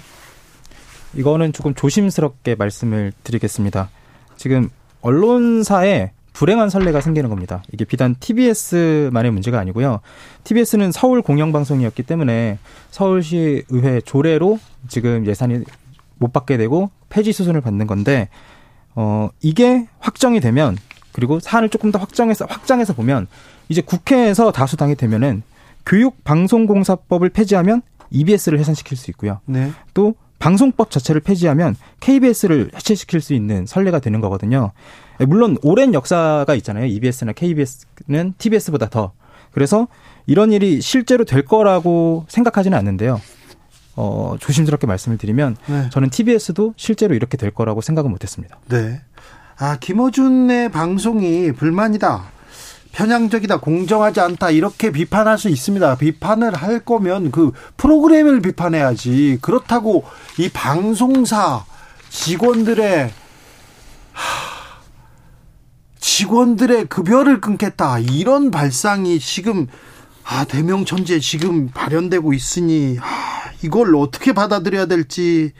[1.16, 3.90] 이거는 조금 조심스럽게 말씀을 드리겠습니다.
[4.36, 4.70] 지금
[5.02, 7.64] 언론사에 불행한 선례가 생기는 겁니다.
[7.74, 10.02] 이게 비단 TBS만의 문제가 아니고요.
[10.44, 12.60] TBS는 서울 공영방송이었기 때문에
[12.92, 15.64] 서울시 의회 조례로 지금 예산이
[16.20, 18.30] 못 받게 되고 폐지 수순을 받는 건데
[18.94, 20.78] 어, 이게 확정이 되면
[21.12, 23.26] 그리고 사안을 조금 더 확정해서 확장해서 보면
[23.68, 25.42] 이제 국회에서 다수당이 되면은
[25.88, 27.82] 교육방송공사법을 폐지하면
[28.12, 29.40] EBS를 해산시킬 수 있고요.
[29.46, 29.72] 네.
[29.96, 34.72] 또 방송법 자체를 폐지하면 KBS를 해체시킬 수 있는 선례가 되는 거거든요.
[35.26, 36.86] 물론 오랜 역사가 있잖아요.
[36.86, 39.14] EBS나 KBS는 TBS보다 더.
[39.52, 39.88] 그래서
[40.26, 43.20] 이런 일이 실제로 될 거라고 생각하지는 않는데요.
[43.96, 45.90] 어, 조심스럽게 말씀을 드리면 네.
[45.92, 48.60] 저는 TBS도 실제로 이렇게 될 거라고 생각은 못 했습니다.
[48.70, 49.02] 네.
[49.58, 52.38] 아 김어준의 방송이 불만이다.
[52.92, 55.98] 편향적이다, 공정하지 않다, 이렇게 비판할 수 있습니다.
[55.98, 59.38] 비판을 할 거면 그 프로그램을 비판해야지.
[59.40, 60.04] 그렇다고
[60.40, 61.64] 이 방송사
[62.10, 63.12] 직원들의,
[66.08, 68.00] 직원들의 급여를 끊겠다.
[68.00, 69.68] 이런 발상이 지금,
[70.24, 75.52] 아, 대명천지에 지금 발현되고 있으니, 아, 이걸 어떻게 받아들여야 될지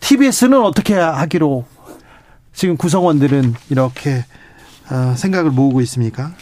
[0.00, 1.64] TBS는 어떻게 하기로
[2.52, 4.26] 지금 구성원들은 이렇게
[4.90, 6.34] 어, 생각을 모으고 있습니까?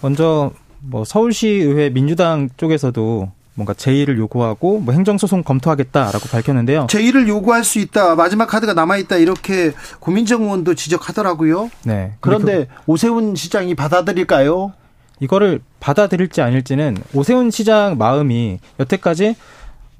[0.00, 0.50] 먼저
[0.80, 6.86] 뭐 서울시의회 민주당 쪽에서도 뭔가 제의를 요구하고 뭐 행정소송 검토하겠다라고 밝혔는데요.
[6.88, 8.14] 제의를 요구할 수 있다.
[8.14, 9.16] 마지막 카드가 남아 있다.
[9.16, 11.70] 이렇게 고민정 의원도 지적하더라고요.
[11.84, 12.12] 네.
[12.20, 14.74] 그런데 그, 오세훈 시장이 받아들일까요?
[15.20, 19.34] 이거를 받아들일지 아닐지는 오세훈 시장 마음이 여태까지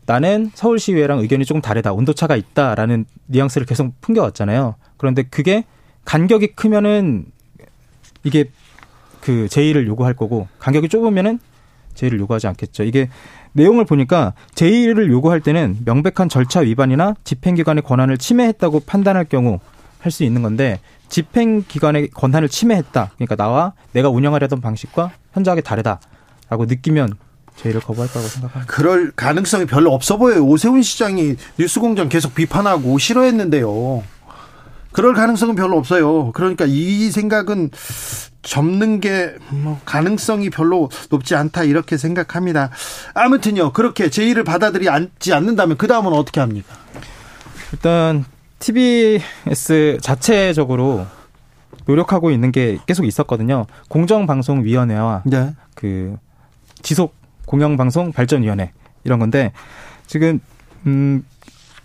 [0.04, 1.94] 나는 서울시의회랑 의견이 조금 다르다.
[1.94, 4.74] 온도차가 있다라는 뉘앙스를 계속 풍겨왔잖아요.
[4.98, 5.64] 그런데 그게
[6.04, 7.24] 간격이 크면은
[8.22, 8.50] 이게
[9.22, 11.40] 그 제의를 요구할 거고 간격이 좁으면은
[11.94, 12.84] 제의를 요구하지 않겠죠.
[12.84, 13.08] 이게
[13.56, 19.58] 내용을 보니까 제의를 요구할 때는 명백한 절차 위반이나 집행기관의 권한을 침해했다고 판단할 경우
[19.98, 20.78] 할 수 있는 건데
[21.08, 23.10] 집행기관의 권한을 침해했다.
[23.16, 27.14] 그러니까 나와 내가 운영하려던 방식과 현저하게 다르다라고 느끼면
[27.56, 28.72] 제의를 거부할 거라고 생각합니다.
[28.72, 30.44] 그럴 가능성이 별로 없어 보여요.
[30.44, 34.02] 오세훈 시장이 뉴스공장 계속 비판하고 싫어했는데요.
[34.96, 36.32] 그럴 가능성은 별로 없어요.
[36.32, 37.70] 그러니까 이 생각은
[38.42, 42.70] 접는 게 뭐 가능성이 별로 높지 않다 이렇게 생각합니다.
[43.14, 46.74] 아무튼요 그렇게 제의를 받아들이지 않는다면 그 다음은 어떻게 합니까?
[47.72, 48.24] 일단
[48.58, 51.06] TBS 자체적으로
[51.84, 53.66] 노력하고 있는 게 계속 있었거든요.
[53.88, 55.54] 공정방송위원회와 네.
[55.74, 56.16] 그
[56.82, 57.14] 지속
[57.46, 58.72] 공영방송 발전위원회
[59.04, 59.52] 이런 건데
[60.06, 60.40] 지금
[60.86, 61.24] 음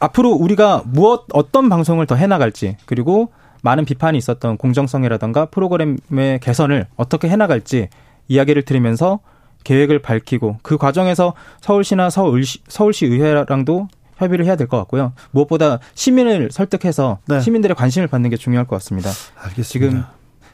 [0.01, 3.29] 앞으로 우리가 무엇 어떤 방송을 더 해나갈지 그리고
[3.61, 7.87] 많은 비판이 있었던 공정성이라던가 프로그램의 개선을 어떻게 해나갈지
[8.27, 9.19] 이야기를 들으면서
[9.63, 13.87] 계획을 밝히고 그 과정에서 서울시나 서울시, 서울시 의회랑도
[14.17, 15.13] 협의를 해야 될 것 같고요.
[15.31, 17.39] 무엇보다 시민을 설득해서 네.
[17.39, 19.09] 시민들의 관심을 받는 게 중요할 것 같습니다.
[19.35, 19.63] 알겠습니다.
[19.63, 20.03] 지금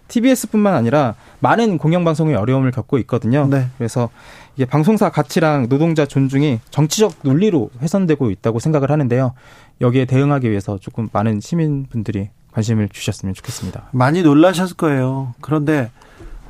[0.07, 3.47] TBS뿐만 아니라 많은 공영방송의 어려움을 겪고 있거든요.
[3.49, 3.67] 네.
[3.77, 4.09] 그래서
[4.55, 9.33] 이게 방송사 가치랑 노동자 존중이 정치적 논리로 훼손되고 있다고 생각을 하는데요.
[9.81, 13.89] 여기에 대응하기 위해서 조금 많은 시민분들이 관심을 주셨으면 좋겠습니다.
[13.91, 15.35] 많이 놀라셨을 거예요.
[15.41, 15.91] 그런데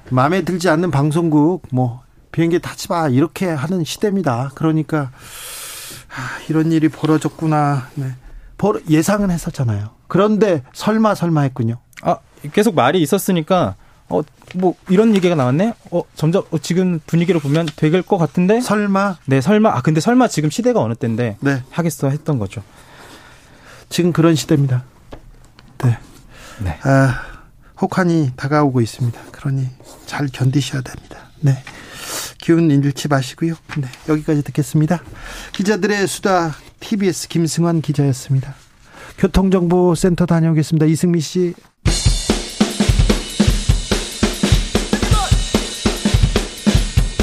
[0.10, 2.02] 마음에 들지 않는 방송국 뭐
[2.32, 4.52] 비행기 타지 마 이렇게 하는 시대입니다.
[4.56, 5.12] 그러니까
[6.10, 7.90] 아, 이런 일이 벌어졌구나.
[7.96, 8.12] 네.
[8.90, 9.97] 예상은 했었잖아요.
[10.08, 11.78] 그런데 설마 설마 했군요.
[12.02, 12.18] 아
[12.54, 13.76] 계속 말이 있었으니까
[14.10, 14.22] 어
[14.56, 15.74] 뭐 이런 얘기가 나왔네.
[15.92, 18.62] 어 점점 어, 지금 분위기로 보면 되길 것 같은데.
[18.62, 19.18] 설마.
[19.26, 19.70] 네 설마.
[19.70, 21.64] 아 근데 설마 지금 시대가 어느 때인데 네.
[21.70, 22.64] 하겠어 했던 거죠.
[23.90, 24.84] 지금 그런 시대입니다.
[25.84, 25.98] 네.
[26.60, 26.80] 네.
[26.84, 27.22] 아
[27.82, 29.20] 혹한이 다가오고 있습니다.
[29.32, 29.68] 그러니
[30.06, 31.18] 잘 견디셔야 됩니다.
[31.42, 31.62] 네.
[32.40, 33.56] 기운 잃지 마시고요.
[33.78, 33.88] 네.
[34.08, 35.02] 여기까지 듣겠습니다.
[35.54, 38.56] 기자들의 수다 TBS 김승환 기자였습니다.
[39.18, 40.86] 교통정보센터 다녀오겠습니다.
[40.86, 41.54] 이승미 씨.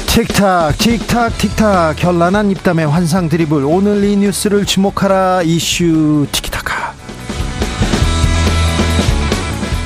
[0.07, 1.95] 틱탁 틱탁 틱탁.
[1.97, 3.63] 결란한 입담의 환상 드리블.
[3.65, 5.41] 오늘 이 뉴스를 주목하라.
[5.43, 6.93] 이슈 티키타카.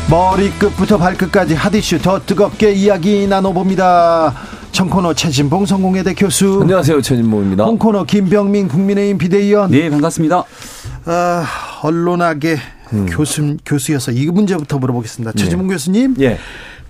[0.10, 2.00] 머리끝부터 발끝까지 핫이슈.
[2.00, 9.90] 더 뜨겁게 이야기 나눠봅니다 청코너 최진봉 성공회대 교수 안녕하세요 최진봉입니다 홍코너 김병민 국민의힘 비대위원 네
[9.90, 10.44] 반갑습니다
[11.06, 11.46] 아,
[11.84, 12.58] 언론학의
[12.94, 13.06] 음.
[13.10, 15.38] 교수, 교수여서 이 문제부터 물어보겠습니다 네.
[15.38, 16.38] 최진봉 교수님 예.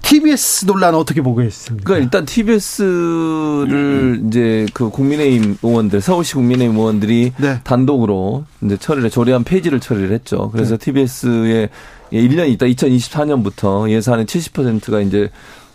[0.01, 1.83] TBS 논란 어떻게 보고 있습니까?
[1.85, 4.25] 그러니까 일단 TBS를 음.
[4.27, 7.59] 이제 그 국민의힘 의원들, 서울시 국민의힘 의원들이 네.
[7.63, 10.49] 단독으로 이제 처리를 조례안 폐지를 처리를 했죠.
[10.51, 10.85] 그래서 네.
[10.85, 11.69] TBS의
[12.11, 15.29] 1년 있다 2024년부터 예산의 70%가 이제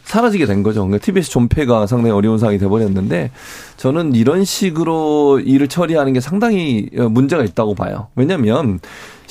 [0.05, 0.83] 사라지게 된 거죠.
[0.83, 3.31] 그러니까 TBS 존폐가 상당히 어려운 상황이 돼버렸는데
[3.77, 8.09] 저는 이런 식으로 일을 처리하는 게 상당히 문제가 있다고 봐요.
[8.15, 8.81] 왜냐하면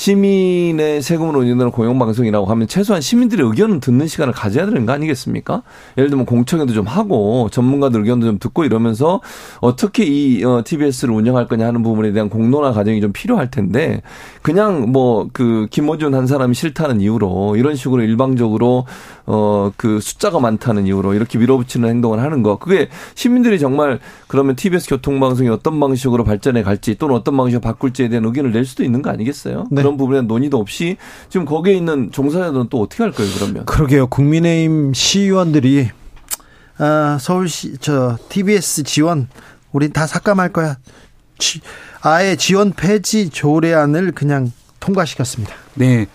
[0.04, 5.64] 시민의 세금으로 운영되는 공영방송이라고 하면 최소한 시민들의 의견을 듣는 시간을 가져야 되는 거 아니겠습니까?
[5.98, 9.22] 예를 들면 공청회도 좀 하고 전문가들 의견도 좀 듣고 이러면서
[9.62, 14.02] 어떻게 이 TBS를 어, 운영할 거냐 하는 부분에 대한 공론화 과정이 좀 필요할 텐데
[14.42, 18.86] 그냥 뭐 그 김호준 한 사람이 싫다는 이유로 이런 식으로 일방적으로
[19.26, 24.90] 어 그 숫자가 많다는 이유로 이렇게 밀어붙이는 행동을 하는 거 그게 시민들이 정말 그러면 TBS
[24.90, 29.10] 교통방송이 어떤 방식으로 발전해 갈지 또는 어떤 방식으로 바꿀지에 대한 의견을 낼 수도 있는 거
[29.10, 29.66] 아니겠어요?
[29.72, 29.82] 네.
[29.94, 30.98] 그런 부분에 논의도 없이
[31.30, 33.66] 지금 거기에 있는 종사자들은 또 어떻게 할 거예요, 그러면?
[33.66, 34.08] 그러게요.
[34.08, 35.90] 국민의힘 시의원들이
[36.78, 39.28] 아, 서울시 저 TBS 지원
[39.72, 40.78] 우리 다 삭감할 거야.
[41.38, 41.62] 지,
[42.02, 45.54] 아예 지원 폐지 조례안을 그냥 통과시켰습니다.
[45.76, 46.08] 네.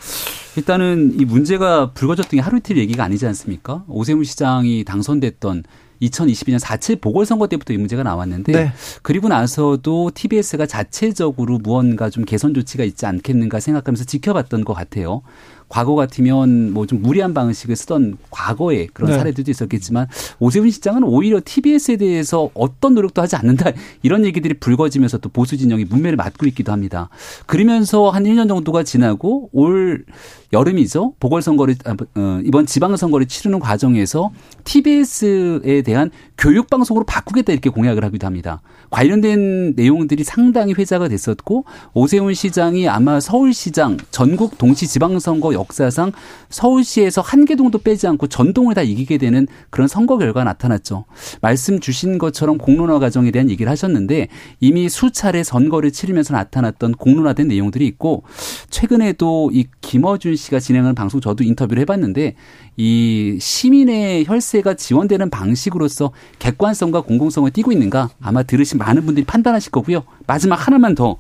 [0.57, 3.85] 일단은 이 문제가 불거졌던 게 하루 이틀 얘기가 아니지 않습니까?
[3.87, 5.63] 오세훈 시장이 당선됐던
[6.03, 8.73] 2022년 4.7 보궐선거 때부터 이 문제가 나왔는데 네.
[9.03, 15.23] 그리고 나서도 TBS가 자체적으로 무언가 좀 개선 조치가 있지 않겠는가 생각하면서 지켜봤던 것 같아요.
[15.69, 19.19] 과거 같으면 뭐 좀 무리한 방식을 쓰던 과거의 그런 네.
[19.19, 20.07] 사례들도 있었겠지만
[20.39, 23.73] 오세훈 시장은 오히려 TBS에 대해서 어떤 노력도 하지 않는다
[24.03, 27.11] 이런 얘기들이 불거지면서 또 보수 진영이 문매를 맞고 있기도 합니다.
[27.45, 30.07] 그러면서 한 1년 정도가 지나고 올
[30.53, 31.15] 여름이죠.
[31.21, 34.31] 보궐선거를 아, 어, 이번 지방선거를 치르는 과정에서
[34.65, 38.63] TBS에 대한 교육 방송으로 바꾸겠다 이렇게 공약을 하기도 합니다.
[38.91, 46.13] 관련된 내용들이 상당히 회자가 됐었고 오세훈 시장이 아마 서울시장 전국 동시 지방선거 역사상
[46.49, 51.05] 서울시에서 한 개동도 빼지 않고 전동을 다 이기게 되는 그런 선거 결과가 나타났죠.
[51.43, 54.29] 말씀 주신 것처럼 공론화 과정에 대한 얘기를 하셨는데
[54.61, 58.23] 이미 수차례 선거를 치르면서 나타났던 공론화된 내용들이 있고
[58.71, 62.35] 최근에도 이 김어준 씨가 진행하는 방송 저도 인터뷰를 해봤는데
[62.77, 70.05] 이 시민의 혈세가 지원되는 방식으로서 객관성과 공공성을 띠고 있는가 아마 들으신 많은 분들이 판단하실 거고요.
[70.27, 71.17] 마지막 하나만 더.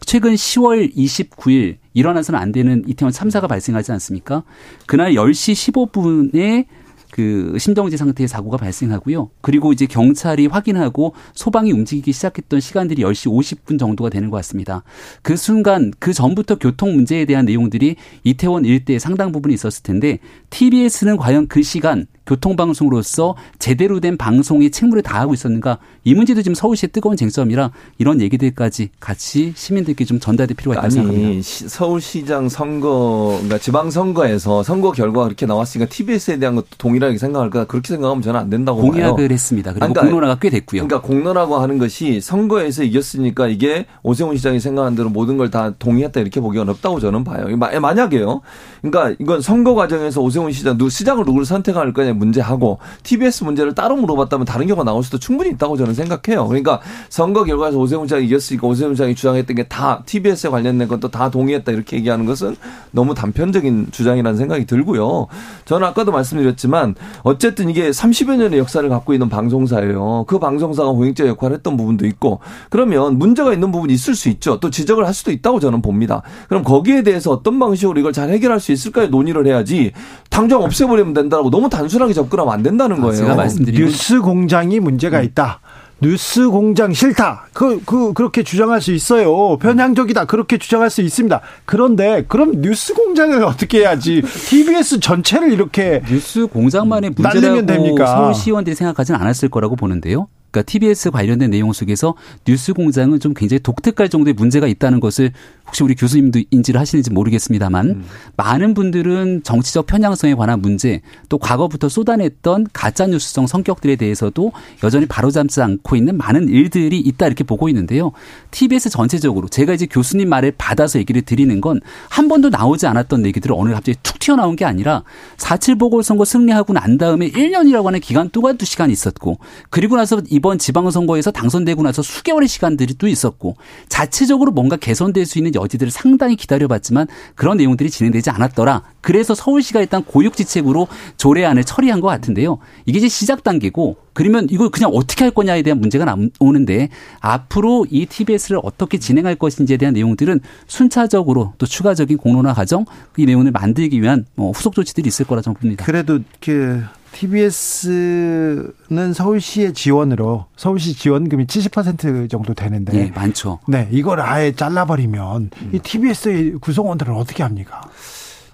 [0.00, 4.42] 최근 10월 29일 일어나서는 안 되는 이태원 참사가 발생하지 않습니까?
[4.86, 6.66] 그날 10시 15분에
[7.10, 9.30] 그 심정지 상태의 사고가 발생하고요.
[9.40, 14.82] 그리고 이제 경찰이 확인하고 소방이 움직이기 시작했던 시간들이 10시 50분 정도가 되는 것 같습니다.
[15.22, 20.18] 그 순간 그 전부터 교통 문제에 대한 내용들이 이태원 일대에 상당 부분이 있었을 텐데
[20.50, 26.90] TBS는 과연 그 시간 교통방송으로서 제대로 된 방송의 책무를 다하고 있었는가 이 문제도 지금 서울시의
[26.92, 31.28] 뜨거운 쟁점이라 이런 얘기들까지 같이 시민들께 좀 전달될 필요가 있다고 생각합니다.
[31.28, 37.88] 아니 서울시장 선거 그러니까 지방선거에서 선거 결과가 그렇게 나왔으니까 TBS에 대한 것도 동일하게 생각할까 그렇게
[37.88, 39.28] 생각하면 저는 안 된다고 공약을 봐요.
[39.30, 39.72] 했습니다.
[39.72, 40.86] 그리고 그러니까, 공론화가 꽤 됐고요.
[40.86, 46.20] 그러니까 공론화고 하는 것이 선거에서 이겼으니까 이게 오세훈 시장이 생각한 대로 모든 걸 다 동의했다
[46.20, 47.46] 이렇게 보기 어렵다고 저는 봐요.
[47.56, 48.42] 만약에요.
[48.82, 53.96] 그러니까 이건 선거 과정에서 오세훈 시장 누 시장을 누구를 선택할 거냐 문제하고 TBS 문제를 따로
[53.96, 56.48] 물어봤다면 다른 경우가 나올 수도 충분히 있다고 저는 생각해요.
[56.48, 61.30] 그러니까 선거 결과에서 오세훈 시장이 이겼으니까 오세훈 시장이 주장했던 게 다 TBS에 관련된 것도 다
[61.30, 62.56] 동의했다 이렇게 얘기하는 것은
[62.90, 65.26] 너무 단편적인 주장이라는 생각이 들고요.
[65.66, 70.24] 저는 아까도 말씀드렸지만 어쨌든 이게 30여 년의 역사를 갖고 있는 방송사예요.
[70.26, 72.40] 그 방송사가 공익적 역할을 했던 부분도 있고
[72.70, 74.58] 그러면 문제가 있는 부분이 있을 수 있죠.
[74.60, 76.22] 또 지적을 할 수도 있다고 저는 봅니다.
[76.48, 79.08] 그럼 거기에 대해서 어떤 방식으로 이걸 잘 해결할 수 있을까요?
[79.08, 79.92] 논의를 해야지
[80.30, 83.16] 당장 없애버리면 된다고 너무 단순 하게 접근하면 안 된다는 거예요.
[83.16, 85.60] 제가 말씀드린 뉴스 공장이 문제가 있다.
[86.00, 87.48] 뉴스 공장 싫다.
[87.52, 89.58] 그, 그, 그렇게 주장할 수 있어요.
[89.58, 90.26] 편향적이다.
[90.26, 91.40] 그렇게 주장할 수 있습니다.
[91.64, 94.22] 그런데, 그럼 뉴스 공장을 어떻게 해야지?
[94.22, 96.02] TBS 전체를 이렇게.
[96.08, 98.06] 뉴스 공장만의 문제라고 됩니까?
[98.06, 100.28] 서울시의원들이 생각하지는 않았을 거라고 보는데요.
[100.50, 102.14] 그러니까 TBS 관련된 내용 속에서
[102.44, 105.32] 뉴스 공장은 좀 굉장히 독특할 정도의 문제가 있다는 것을
[105.66, 108.04] 혹시 우리 교수님도 인지를 하시는지 모르겠습니다만 음.
[108.36, 114.52] 많은 분들은 정치적 편향성에 관한 문제 또 과거부터 쏟아냈던 가짜 뉴스성 성격들에 대해서도
[114.82, 118.12] 여전히 바로잡지 않고 있는 많은 일들이 있다 이렇게 보고 있는데요.
[118.50, 123.54] TBS 전체적으로 제가 이제 교수님 말을 받아서 얘기를 드리는 건 한 번도 나오지 않았던 얘기들을
[123.56, 125.04] 오늘 갑자기 툭 튀어나온 게 아니라
[125.36, 129.38] 4.7 보궐선거 승리하고 난 다음에 1년이라고 하는 기간 동안 두 시간이 있었고
[129.70, 133.56] 그리고 나서 이번 지방선거에서 당선되고 나서 수개월의 시간들이 또 있었고
[133.88, 138.82] 자체적으로 뭔가 개선될 수 있는 여지들을 상당히 기다려봤지만 그런 내용들이 진행되지 않았더라.
[139.00, 142.58] 그래서 서울시가 일단 고육지책으로 조례안을 처리한 것 같은데요.
[142.86, 146.88] 이게 이제 시작 단계고 그러면 이걸 그냥 어떻게 할 거냐에 대한 문제가 나오는데
[147.20, 152.84] 앞으로 이 TBS를 어떻게 진행할 것인지에 대한 내용들은 순차적으로 또 추가적인 공론화 과정
[153.16, 155.84] 이 내용을 만들기 위한 뭐 후속 조치들이 있을 거라 저는 봅니다.
[155.84, 156.82] 그래도 그
[157.18, 158.72] TBS는
[159.12, 163.58] 서울시의 지원으로 서울시 지원금이 70% 정도 되는데 네, 많죠.
[163.66, 165.70] 네, 이걸 아예 잘라버리면 음.
[165.72, 167.80] 이 TBS의 구성원들은 어떻게 합니까?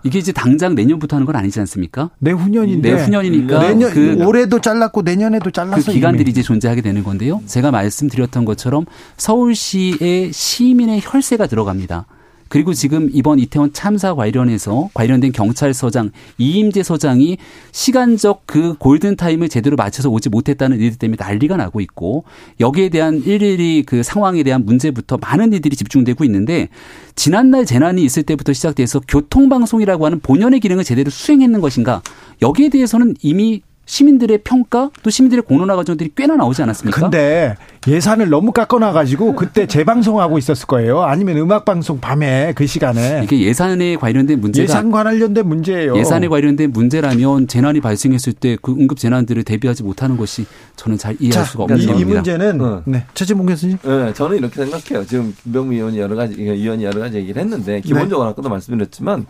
[0.02, 2.10] 이게 이제 당장 내년부터 하는 건 아니지 않습니까?
[2.18, 2.94] 내후년인데.
[2.94, 5.86] 내후년이니까 내년 그 올해도 잘랐고 내년에도 잘랐어.
[5.86, 6.30] 그 기간들이 이미.
[6.30, 7.42] 이제 존재하게 되는 건데요.
[7.46, 8.84] 제가 말씀드렸던 것처럼
[9.16, 12.06] 서울시의 시민의 혈세가 들어갑니다.
[12.54, 17.36] 그리고 지금 이번 이태원 참사 관련해서 관련된 경찰서장 이임재 서장이
[17.72, 22.22] 시간적 그 골든 타임을 제대로 맞춰서 오지 못했다는 일들 때문에 난리가 나고 있고
[22.60, 26.68] 여기에 대한 일일이 그 상황에 대한 문제부터 많은 일들이 집중되고 있는데
[27.16, 32.02] 지난날 재난이 있을 때부터 시작돼서 교통방송이라고 하는 본연의 기능을 제대로 수행했는 것인가?
[32.40, 37.00] 여기에 대해서는 이미 시민들의 평가 또 시민들의 공론화 과정들이 꽤나 나오지 않았습니까?
[37.00, 37.54] 근데
[37.86, 41.02] 예산을 너무 깎아놔 가지고 그때 재방송하고 있었을 거예요.
[41.02, 45.96] 아니면 음악 방송 밤에 그 시간에 이게 예산에 관련된 문제가 예산 관련된 문제예요.
[45.96, 50.46] 예산에 관련된 문제라면 재난이 발생했을 때 그 응급 재난들을 대비하지 못하는 것이
[50.76, 52.00] 저는 잘 이해할 자, 수가 없는 이, 겁니다.
[52.00, 52.82] 이 문제는 어.
[52.86, 53.04] 네.
[53.14, 53.78] 최진봉 교수님.
[53.82, 55.06] 네, 저는 이렇게 생각해요.
[55.06, 58.30] 지금 김병미 의원이 여러 가지 의원이 여러 가지 얘기를 했는데 기본적으로 네.
[58.32, 59.26] 아까도 말씀드렸지만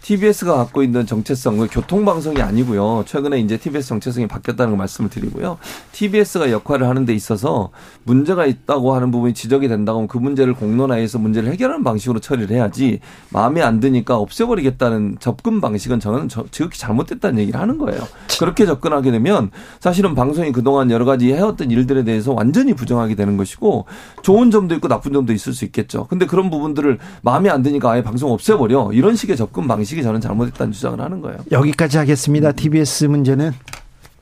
[0.00, 3.04] TBS가 갖고 있는 정체성은 교통방송이 아니고요.
[3.06, 5.58] 최근에 이제 TBS 정체성이 바뀌었다는 걸 말씀을 드리고요.
[5.92, 7.70] TBS가 역할을 하는 데 있어서
[8.04, 13.00] 문제가 있다고 하는 부분이 지적이 된다고 하면 그 문제를 공론화해서 문제를 해결하는 방식으로 처리를 해야지
[13.28, 18.00] 마음에 안 드니까 없애버리겠다는 접근 방식은 저는 지극히 잘못됐다는 얘기를 하는 거예요.
[18.38, 23.84] 그렇게 접근하게 되면 사실은 방송이 그동안 여러 가지 해왔던 일들에 대해서 완전히 부정하게 되는 것이고
[24.22, 26.06] 좋은 점도 있고 나쁜 점도 있을 수 있겠죠.
[26.06, 28.92] 근데 그런 부분들을 마음에 안 드니까 아예 방송 없애버려.
[28.92, 31.38] 이런 식의 접근 방식 방식이 저는 잘못했다는 주장을 하는 거예요.
[31.50, 32.52] 여기까지 하겠습니다.
[32.52, 33.52] TBS 문제는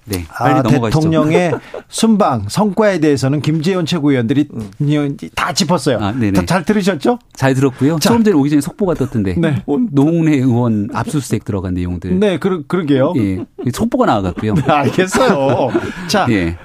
[0.05, 1.01] 네, 빨리 아, 넘어가시죠.
[1.01, 1.53] 대통령의
[1.89, 5.17] 순방 성과에 대해서는 김재원 최고위원들이 음.
[5.35, 5.99] 다 짚었어요.
[6.01, 6.15] 아,
[6.47, 7.19] 잘 들으셨죠?
[7.35, 7.99] 잘 들었고요.
[7.99, 8.11] 자.
[8.11, 9.35] 조금 전에 오기 전에 속보가 떴던데.
[9.37, 9.65] 네.
[9.91, 12.21] 노웅래 의원 압수수색 들어간 내용들.
[12.21, 13.15] 네, 그, 그러게요.
[13.17, 14.55] 예, 속보가 나와갔고요.
[14.55, 15.71] 네, 알겠어요.
[16.07, 16.57] 자, 예.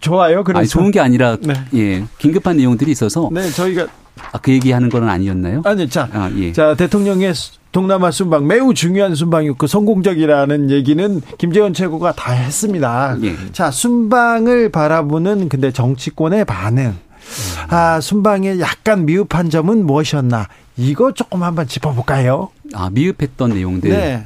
[0.00, 0.42] 좋아요.
[0.44, 1.54] 그래서 아니, 좋은 게 아니라 네.
[1.74, 3.28] 예, 긴급한 내용들이 있어서.
[3.30, 3.88] 네, 저희가
[4.32, 5.62] 아, 그 얘기하는 건 아니었나요?
[5.64, 6.52] 아니, 자, 아, 예.
[6.52, 7.32] 자 대통령의
[7.72, 13.16] 동남아 순방 매우 중요한 순방이었고 성공적이라는 얘기는 김재원 최고가 다 했습니다.
[13.22, 13.36] 예.
[13.52, 16.96] 자, 순방을 바라보는 근데 정치권의 반응.
[17.68, 20.48] 아, 순방에 약간 미흡한 점은 무엇이었나?
[20.76, 22.50] 이거 조금 한번 짚어볼까요?
[22.74, 23.90] 아, 미흡했던 내용들.
[23.90, 24.24] 네.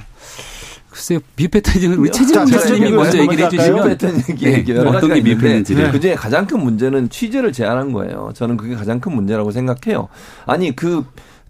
[1.00, 3.74] 글쎄요, 미흡했던 우리 최진봉 교수님이 먼저 얘기를 해주시면.
[3.74, 5.74] 미흡했던 얘기, 네, 여러 어떤 게 미흡했는지.
[5.74, 5.90] 네.
[5.90, 8.32] 그중에 가장 큰 문제는 취재를 제한한 거예요.
[8.34, 10.08] 저는 그게 가장 큰 문제라고 생각해요.
[10.44, 11.04] 아니, 그,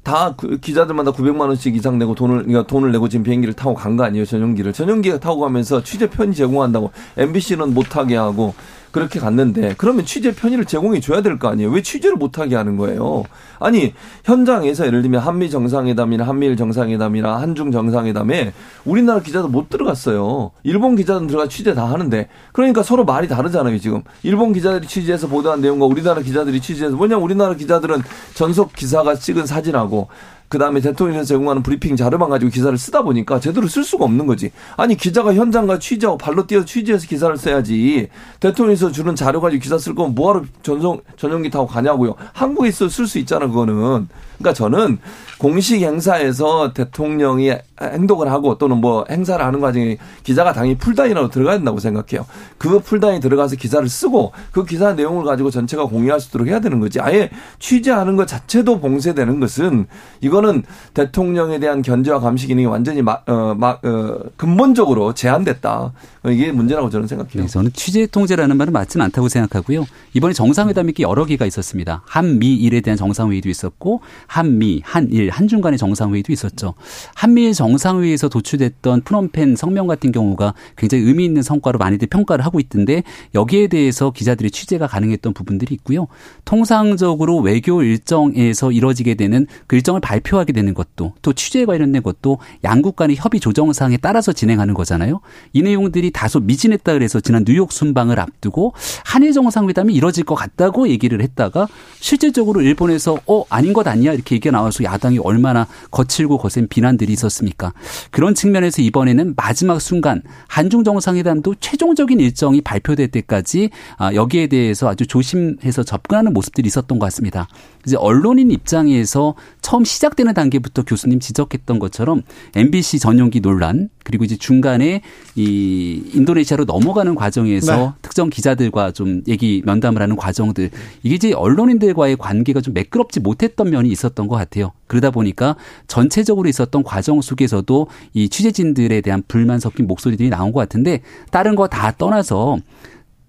[0.05, 4.05] 다그 기자들마다 900만 원씩 이상 내고 돈을 그러니까 돈을 내고 지금 비행기를 타고 간 거
[4.05, 8.55] 아니에요 전용기를 전용기가 타고 가면서 취재 편이 제공한다고 MBC는 못 타게 하고
[8.93, 11.71] 그렇게 갔는데 그러면 취재 편의를 제공해 줘야 될 거 아니에요.
[11.71, 13.25] 왜 취재를 못하게 하는 거예요?
[13.61, 13.95] 아니
[14.25, 18.53] 현장에서 예를 들면 한미 정상회담이나 한미일 정상회담이나 한중 정상회담에
[18.85, 20.51] 우리나라 기자도 못 들어갔어요.
[20.65, 24.03] 일본 기자들 들어가 취재 다 하는데 그러니까 서로 말이 다르잖아요 지금.
[24.23, 28.03] 일본 기자들이 취재해서 보도한 내용과 우리나라 기자들이 취재해서 뭐냐 우리나라 기자들은
[28.35, 30.09] 전속 기사가 찍은 사진하고
[30.51, 34.51] 그다음에 대통령에서 제공하는 브리핑 자료만 가지고 기사를 쓰다 보니까 제대로 쓸 수가 없는 거지.
[34.77, 38.09] 아니 기자가 현장과 취재하고 발로 뛰어서 취재해서 기사를 써야지.
[38.41, 42.17] 대통령에서 주는 자료 가지고 기사 쓸 거면 뭐하러 전송 전용기 타고 가냐고요.
[42.33, 44.09] 한국에 있어 쓸 수 있잖아 그거는.
[44.41, 44.99] 그러니까 저는
[45.39, 51.79] 공식 행사에서 대통령이 행동을 하고 또는 뭐 행사를 하는 과정에 기자가 당연히 풀다인으로 들어가야 된다고
[51.79, 52.27] 생각해요.
[52.59, 56.81] 그 풀다인 들어가서 기사를 쓰고 그 기사 내용을 가지고 전체가 공유할 수 있도록 해야 되는
[56.81, 57.01] 거지.
[57.01, 59.87] 아예 취재하는 것 자체도 봉쇄되는 것은
[60.21, 60.63] 이거는
[60.95, 65.93] 대통령에 대한 견제와 감시 기능이 완전히 막, 어, 막, 어, 근본적으로 제한됐다.
[66.27, 67.43] 이게 문제라고 저는 생각해요.
[67.43, 69.87] 네, 저는 취재 통제라는 말은 맞지는 않다고 생각하고요.
[70.13, 72.03] 이번에 정상회담이 여러 개가 있었습니다.
[72.07, 74.01] 한미일에 대한 정상회의도 있었고
[74.31, 76.75] 한미, 한일, 한중 간의 정상회의도 있었죠.
[77.17, 83.03] 한미일 정상회의에서 도출됐던 프놈펜 성명 같은 경우가 굉장히 의미 있는 성과로 많이들 평가를 하고 있던데
[83.35, 86.07] 여기에 대해서 기자들이 취재가 가능했던 부분들이 있고요.
[86.45, 92.95] 통상적으로 외교 일정에서 이뤄지게 되는 그 일정을 발표하게 되는 것도 또 취재에 관련된 것도 양국
[92.95, 95.23] 간의 협의 조정상에 따라서 진행하는 거잖아요.
[95.53, 98.75] 이 내용들이 다소 미진했다 그래서 지난 뉴욕 순방을 앞두고
[99.05, 101.67] 한일 정상회담이 이뤄질 것 같다고 얘기를 했다가
[101.99, 107.73] 실질적으로 일본에서 어 아닌 것 아니야 이렇게 얘기가 나와서 야당이 얼마나 거칠고 거센 비난들이 있었습니까?
[108.11, 115.07] 그런 측면에서 이번에는 마지막 순간 한중 정상회담도 최종적인 일정이 발표될 때까지 아, 여기에 대해서 아주
[115.07, 117.49] 조심해서 접근하는 모습들이 있었던 것 같습니다.
[117.87, 122.23] 이제 언론인 입장에서 처음 시작되는 단계부터 교수님 지적했던 것처럼
[122.55, 125.01] MBC 전용기 논란 그리고 이제 중간에
[125.37, 127.91] 이 인도네시아로 넘어가는 과정에서 네.
[128.03, 130.71] 특정 기자들과 좀 얘기 면담을 하는 과정들
[131.03, 134.73] 이게 이제 언론인들과의 관계가 좀 매끄럽지 못했던 면이 있었던 것 같아요.
[134.87, 141.01] 그러다 보니까 전체적으로 있었던 과정 속에서도 이 취재진들에 대한 불만 섞인 목소리들이 나온 것 같은데
[141.31, 142.61] 다른 거 다 떠나서 그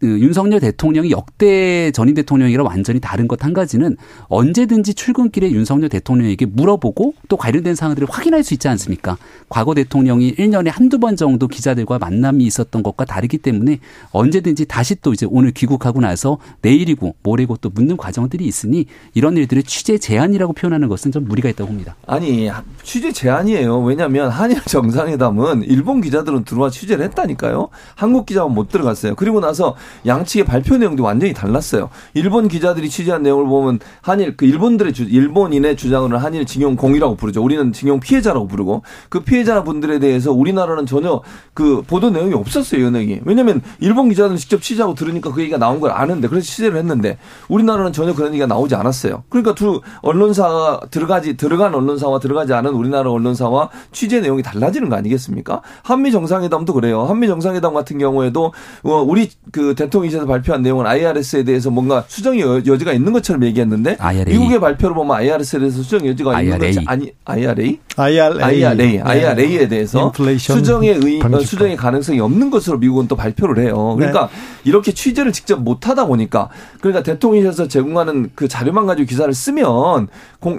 [0.03, 3.97] 윤석열 대통령이 역대 전임 대통령이랑 완전히 다른 것 한 가지는
[4.27, 9.17] 언제든지 출근길에 윤석열 대통령에게 물어보고 또 관련된 사항들을 확인할 수 있지 않습니까?
[9.49, 13.79] 과거 대통령이 1년에 한두 번 정도 기자들과 만남이 있었던 것과 다르기 때문에
[14.11, 19.63] 언제든지 다시 또 이제 오늘 귀국하고 나서 내일이고 모레고 또 묻는 과정들이 있으니 이런 일들을
[19.63, 21.95] 취재 제한이라고 표현하는 것은 좀 무리가 있다고 봅니다.
[22.05, 22.49] 아니
[22.83, 23.81] 취재 제한이에요.
[23.81, 27.69] 왜냐하면 한일 정상회담은 일본 기자들은 들어와 취재를 했다니까요.
[27.95, 29.15] 한국 기자만 못 들어갔어요.
[29.15, 29.75] 그리고 나서
[30.05, 31.89] 양측의 발표 내용도 완전히 달랐어요.
[32.13, 37.43] 일본 기자들이 취재한 내용을 보면 한일 그 일본들의 주, 일본인의 주장을 한일 징용 공이라고 부르죠.
[37.43, 41.21] 우리는 징용 피해자라고 부르고 그 피해자 분들에 대해서 우리나라는 전혀
[41.53, 42.85] 그 보도 내용이 없었어요.
[42.85, 43.19] 연행이.
[43.25, 47.93] 왜냐하면 일본 기자들은 직접 취재하고 들으니까 그 얘기가 나온 걸 아는데 그래서 취재를 했는데 우리나라는
[47.93, 49.23] 전혀 그런 얘기가 나오지 않았어요.
[49.29, 55.61] 그러니까 두 언론사가 들어가지 들어간 언론사와 들어가지 않은 우리나라 언론사와 취재 내용이 달라지는 거 아니겠습니까?
[55.83, 57.03] 한미 정상회담도 그래요.
[57.03, 58.53] 한미 정상회담 같은 경우에도
[58.83, 64.37] 어, 우리 그 대통령실에서 발표한 내용은 IRS에 대해서 뭔가 수정의 여지가 있는 것처럼 얘기했는데 IRA.
[64.37, 66.53] 미국의 발표를 보면 IRS에 대해서 수정 여지가 IRA.
[66.53, 71.45] 있는 것이 아니 IRA IRA IRA IRA에 대해서 수정의 의 방지법.
[71.45, 73.95] 수정의 가능성이 없는 것으로 미국은 또 발표를 해요.
[73.97, 74.69] 그러니까 네.
[74.69, 76.49] 이렇게 취재를 직접 못 하다 보니까
[76.79, 80.07] 그러니까 대통령실에서 제공하는 그 자료만 가지고 기사를 쓰면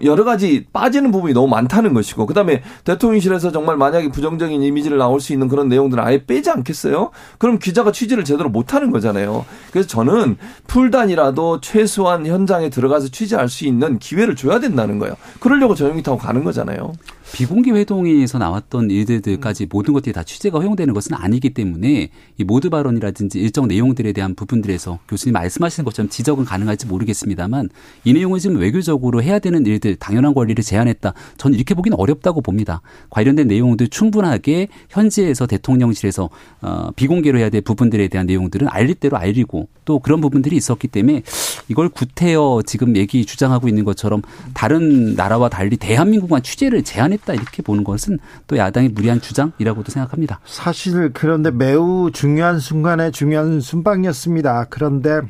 [0.04, 5.32] 여러 가지 빠지는 부분이 너무 많다는 것이고 그다음에 대통령실에서 정말 만약에 부정적인 이미지를 나올 수
[5.32, 7.10] 있는 그런 내용들을 아예 빼지 않겠어요?
[7.38, 9.11] 그럼 기자가 취재를 제대로 못 하는 거잖아요.
[9.12, 9.44] 거잖아요.
[9.70, 10.36] 그래서 저는
[10.66, 15.14] 풀단이라도 최소한 현장에 들어가서 취재할 수 있는 기회를 줘야 된다는 거예요.
[15.40, 16.92] 그러려고 전용기 타고 가는 거잖아요.
[17.32, 23.38] 비공개 회동에서 나왔던 일들까지 모든 것들이 다 취재가 허용되는 것은 아니기 때문에 이 모드 발언이라든지
[23.40, 27.70] 일정 내용들에 대한 부분들에서 교수님 말씀하시는 것처럼 지적은 가능할지 모르겠습니다만
[28.04, 31.14] 이 내용을 지금 외교적으로 해야 되는 일들 당연한 권리를 제한했다.
[31.38, 32.82] 저는 이렇게 보기는 어렵다고 봅니다.
[33.08, 36.28] 관련된 내용들 충분하게 현지에서 대통령실에서
[36.60, 41.22] 어, 비공개로 해야 될 부분들에 대한 내용들은 알릴 대로 알리고 또 그런 부분들이 있었기 때문에
[41.68, 44.22] 이걸 구태여 지금 얘기 주장하고 있는 것처럼
[44.52, 50.40] 다른 나라와 달리 대한민국만 취재를 제한했 했다 이렇게 보는 것은 또 야당의 무리한 주장이라고도 생각합니다.
[50.44, 54.66] 사실 그런데 매우 중요한 순간에 중요한 순방이었습니다.
[54.68, 55.20] 그런데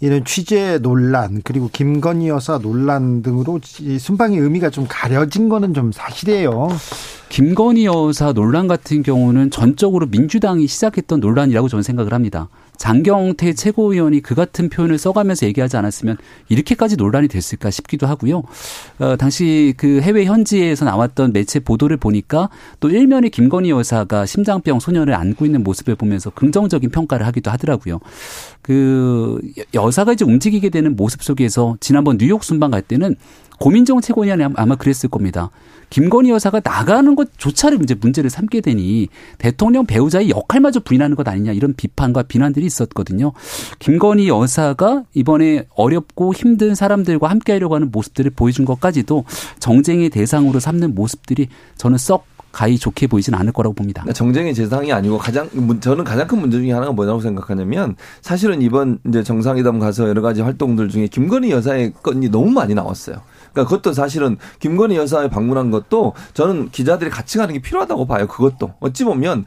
[0.00, 5.92] 이런 취재 논란 그리고 김건희 여사 논란 등으로 이 순방의 의미가 좀 가려진 거는 좀
[5.92, 6.68] 사실이에요.
[7.28, 12.48] 김건희 여사 논란 같은 경우는 전적으로 민주당이 시작했던 논란이라고 저는 생각을 합니다.
[12.76, 16.16] 장경태 최고위원이 그 같은 표현을 써가면서 얘기하지 않았으면
[16.48, 18.42] 이렇게까지 논란이 됐을까 싶기도 하고요.
[18.98, 22.48] 어, 당시 그 해외 현지에서 나왔던 매체 보도를 보니까
[22.80, 28.00] 또 일면에 김건희 여사가 심장병 소년을 안고 있는 모습을 보면서 긍정적인 평가를 하기도 하더라고요.
[28.62, 29.40] 그
[29.74, 33.16] 여사가 이제 움직이게 되는 모습 속에서 지난번 뉴욕 순방 갈 때는
[33.62, 35.50] 고민정 최고위원이 아마 그랬을 겁니다.
[35.88, 39.08] 김건희 여사가 나가는 것조차를 이제 문제를 삼게 되니
[39.38, 43.32] 대통령 배우자의 역할마저 부인하는 것 아니냐 이런 비판과 비난들이 있었거든요.
[43.78, 49.24] 김건희 여사가 이번에 어렵고 힘든 사람들과 함께 하려고 하는 모습들을 보여준 것까지도
[49.60, 54.02] 정쟁의 대상으로 삼는 모습들이 저는 썩 가히 좋게 보이진 않을 거라고 봅니다.
[54.02, 55.48] 그러니까 정쟁의 대상이 아니고 가장
[55.80, 60.42] 저는 가장 큰 문제 중에 하나가 뭐냐고 생각하냐면 사실은 이번 이제 정상회담 가서 여러 가지
[60.42, 63.22] 활동들 중에 김건희 여사의 건이 너무 많이 나왔어요.
[63.52, 68.26] 그러니까 그것도 사실은 김건희 여사에 방문한 것도 저는 기자들이 같이 가는 게 필요하다고 봐요.
[68.26, 69.44] 그것도 어찌 보면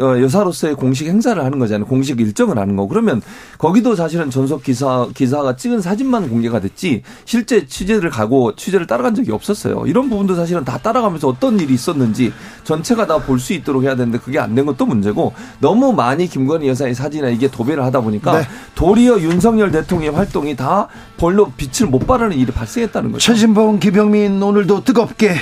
[0.00, 1.86] 어, 여사로서의 공식 행사를 하는 거잖아요.
[1.86, 2.86] 공식 일정을 하는 거.
[2.88, 3.20] 그러면
[3.58, 9.32] 거기도 사실은 전속 기사 기사가 찍은 사진만 공개가 됐지 실제 취재를 가고 취재를 따라간 적이
[9.32, 9.84] 없었어요.
[9.86, 12.32] 이런 부분도 사실은 다 따라가면서 어떤 일이 있었는지
[12.64, 16.68] 전체가 다 볼 수 있도록 해야 되는데 그게 안 된 것도 문제고 너무 많이 김건희
[16.68, 18.46] 여사의 사진에 이게 도배를 하다 보니까 네.
[18.76, 20.86] 도리어 윤석열 대통령의 활동이 다
[21.16, 23.24] 별로 빛을 못 발하는 일이 발생했다는 거죠.
[23.24, 25.34] 최진봉, 기병민 오늘도 뜨겁게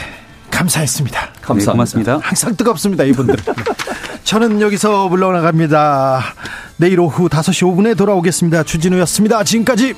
[0.51, 1.21] 감사했습니다.
[1.41, 1.65] 감사합니다.
[1.65, 2.19] 네, 고맙습니다.
[2.23, 3.37] 항상 뜨겁습니다, 이분들.
[4.25, 6.23] 저는 여기서 물러나갑니다.
[6.77, 8.63] 내일 오후 5시 5분에 돌아오겠습니다.
[8.65, 9.45] 주진우였습니다.
[9.45, 9.95] 지금까지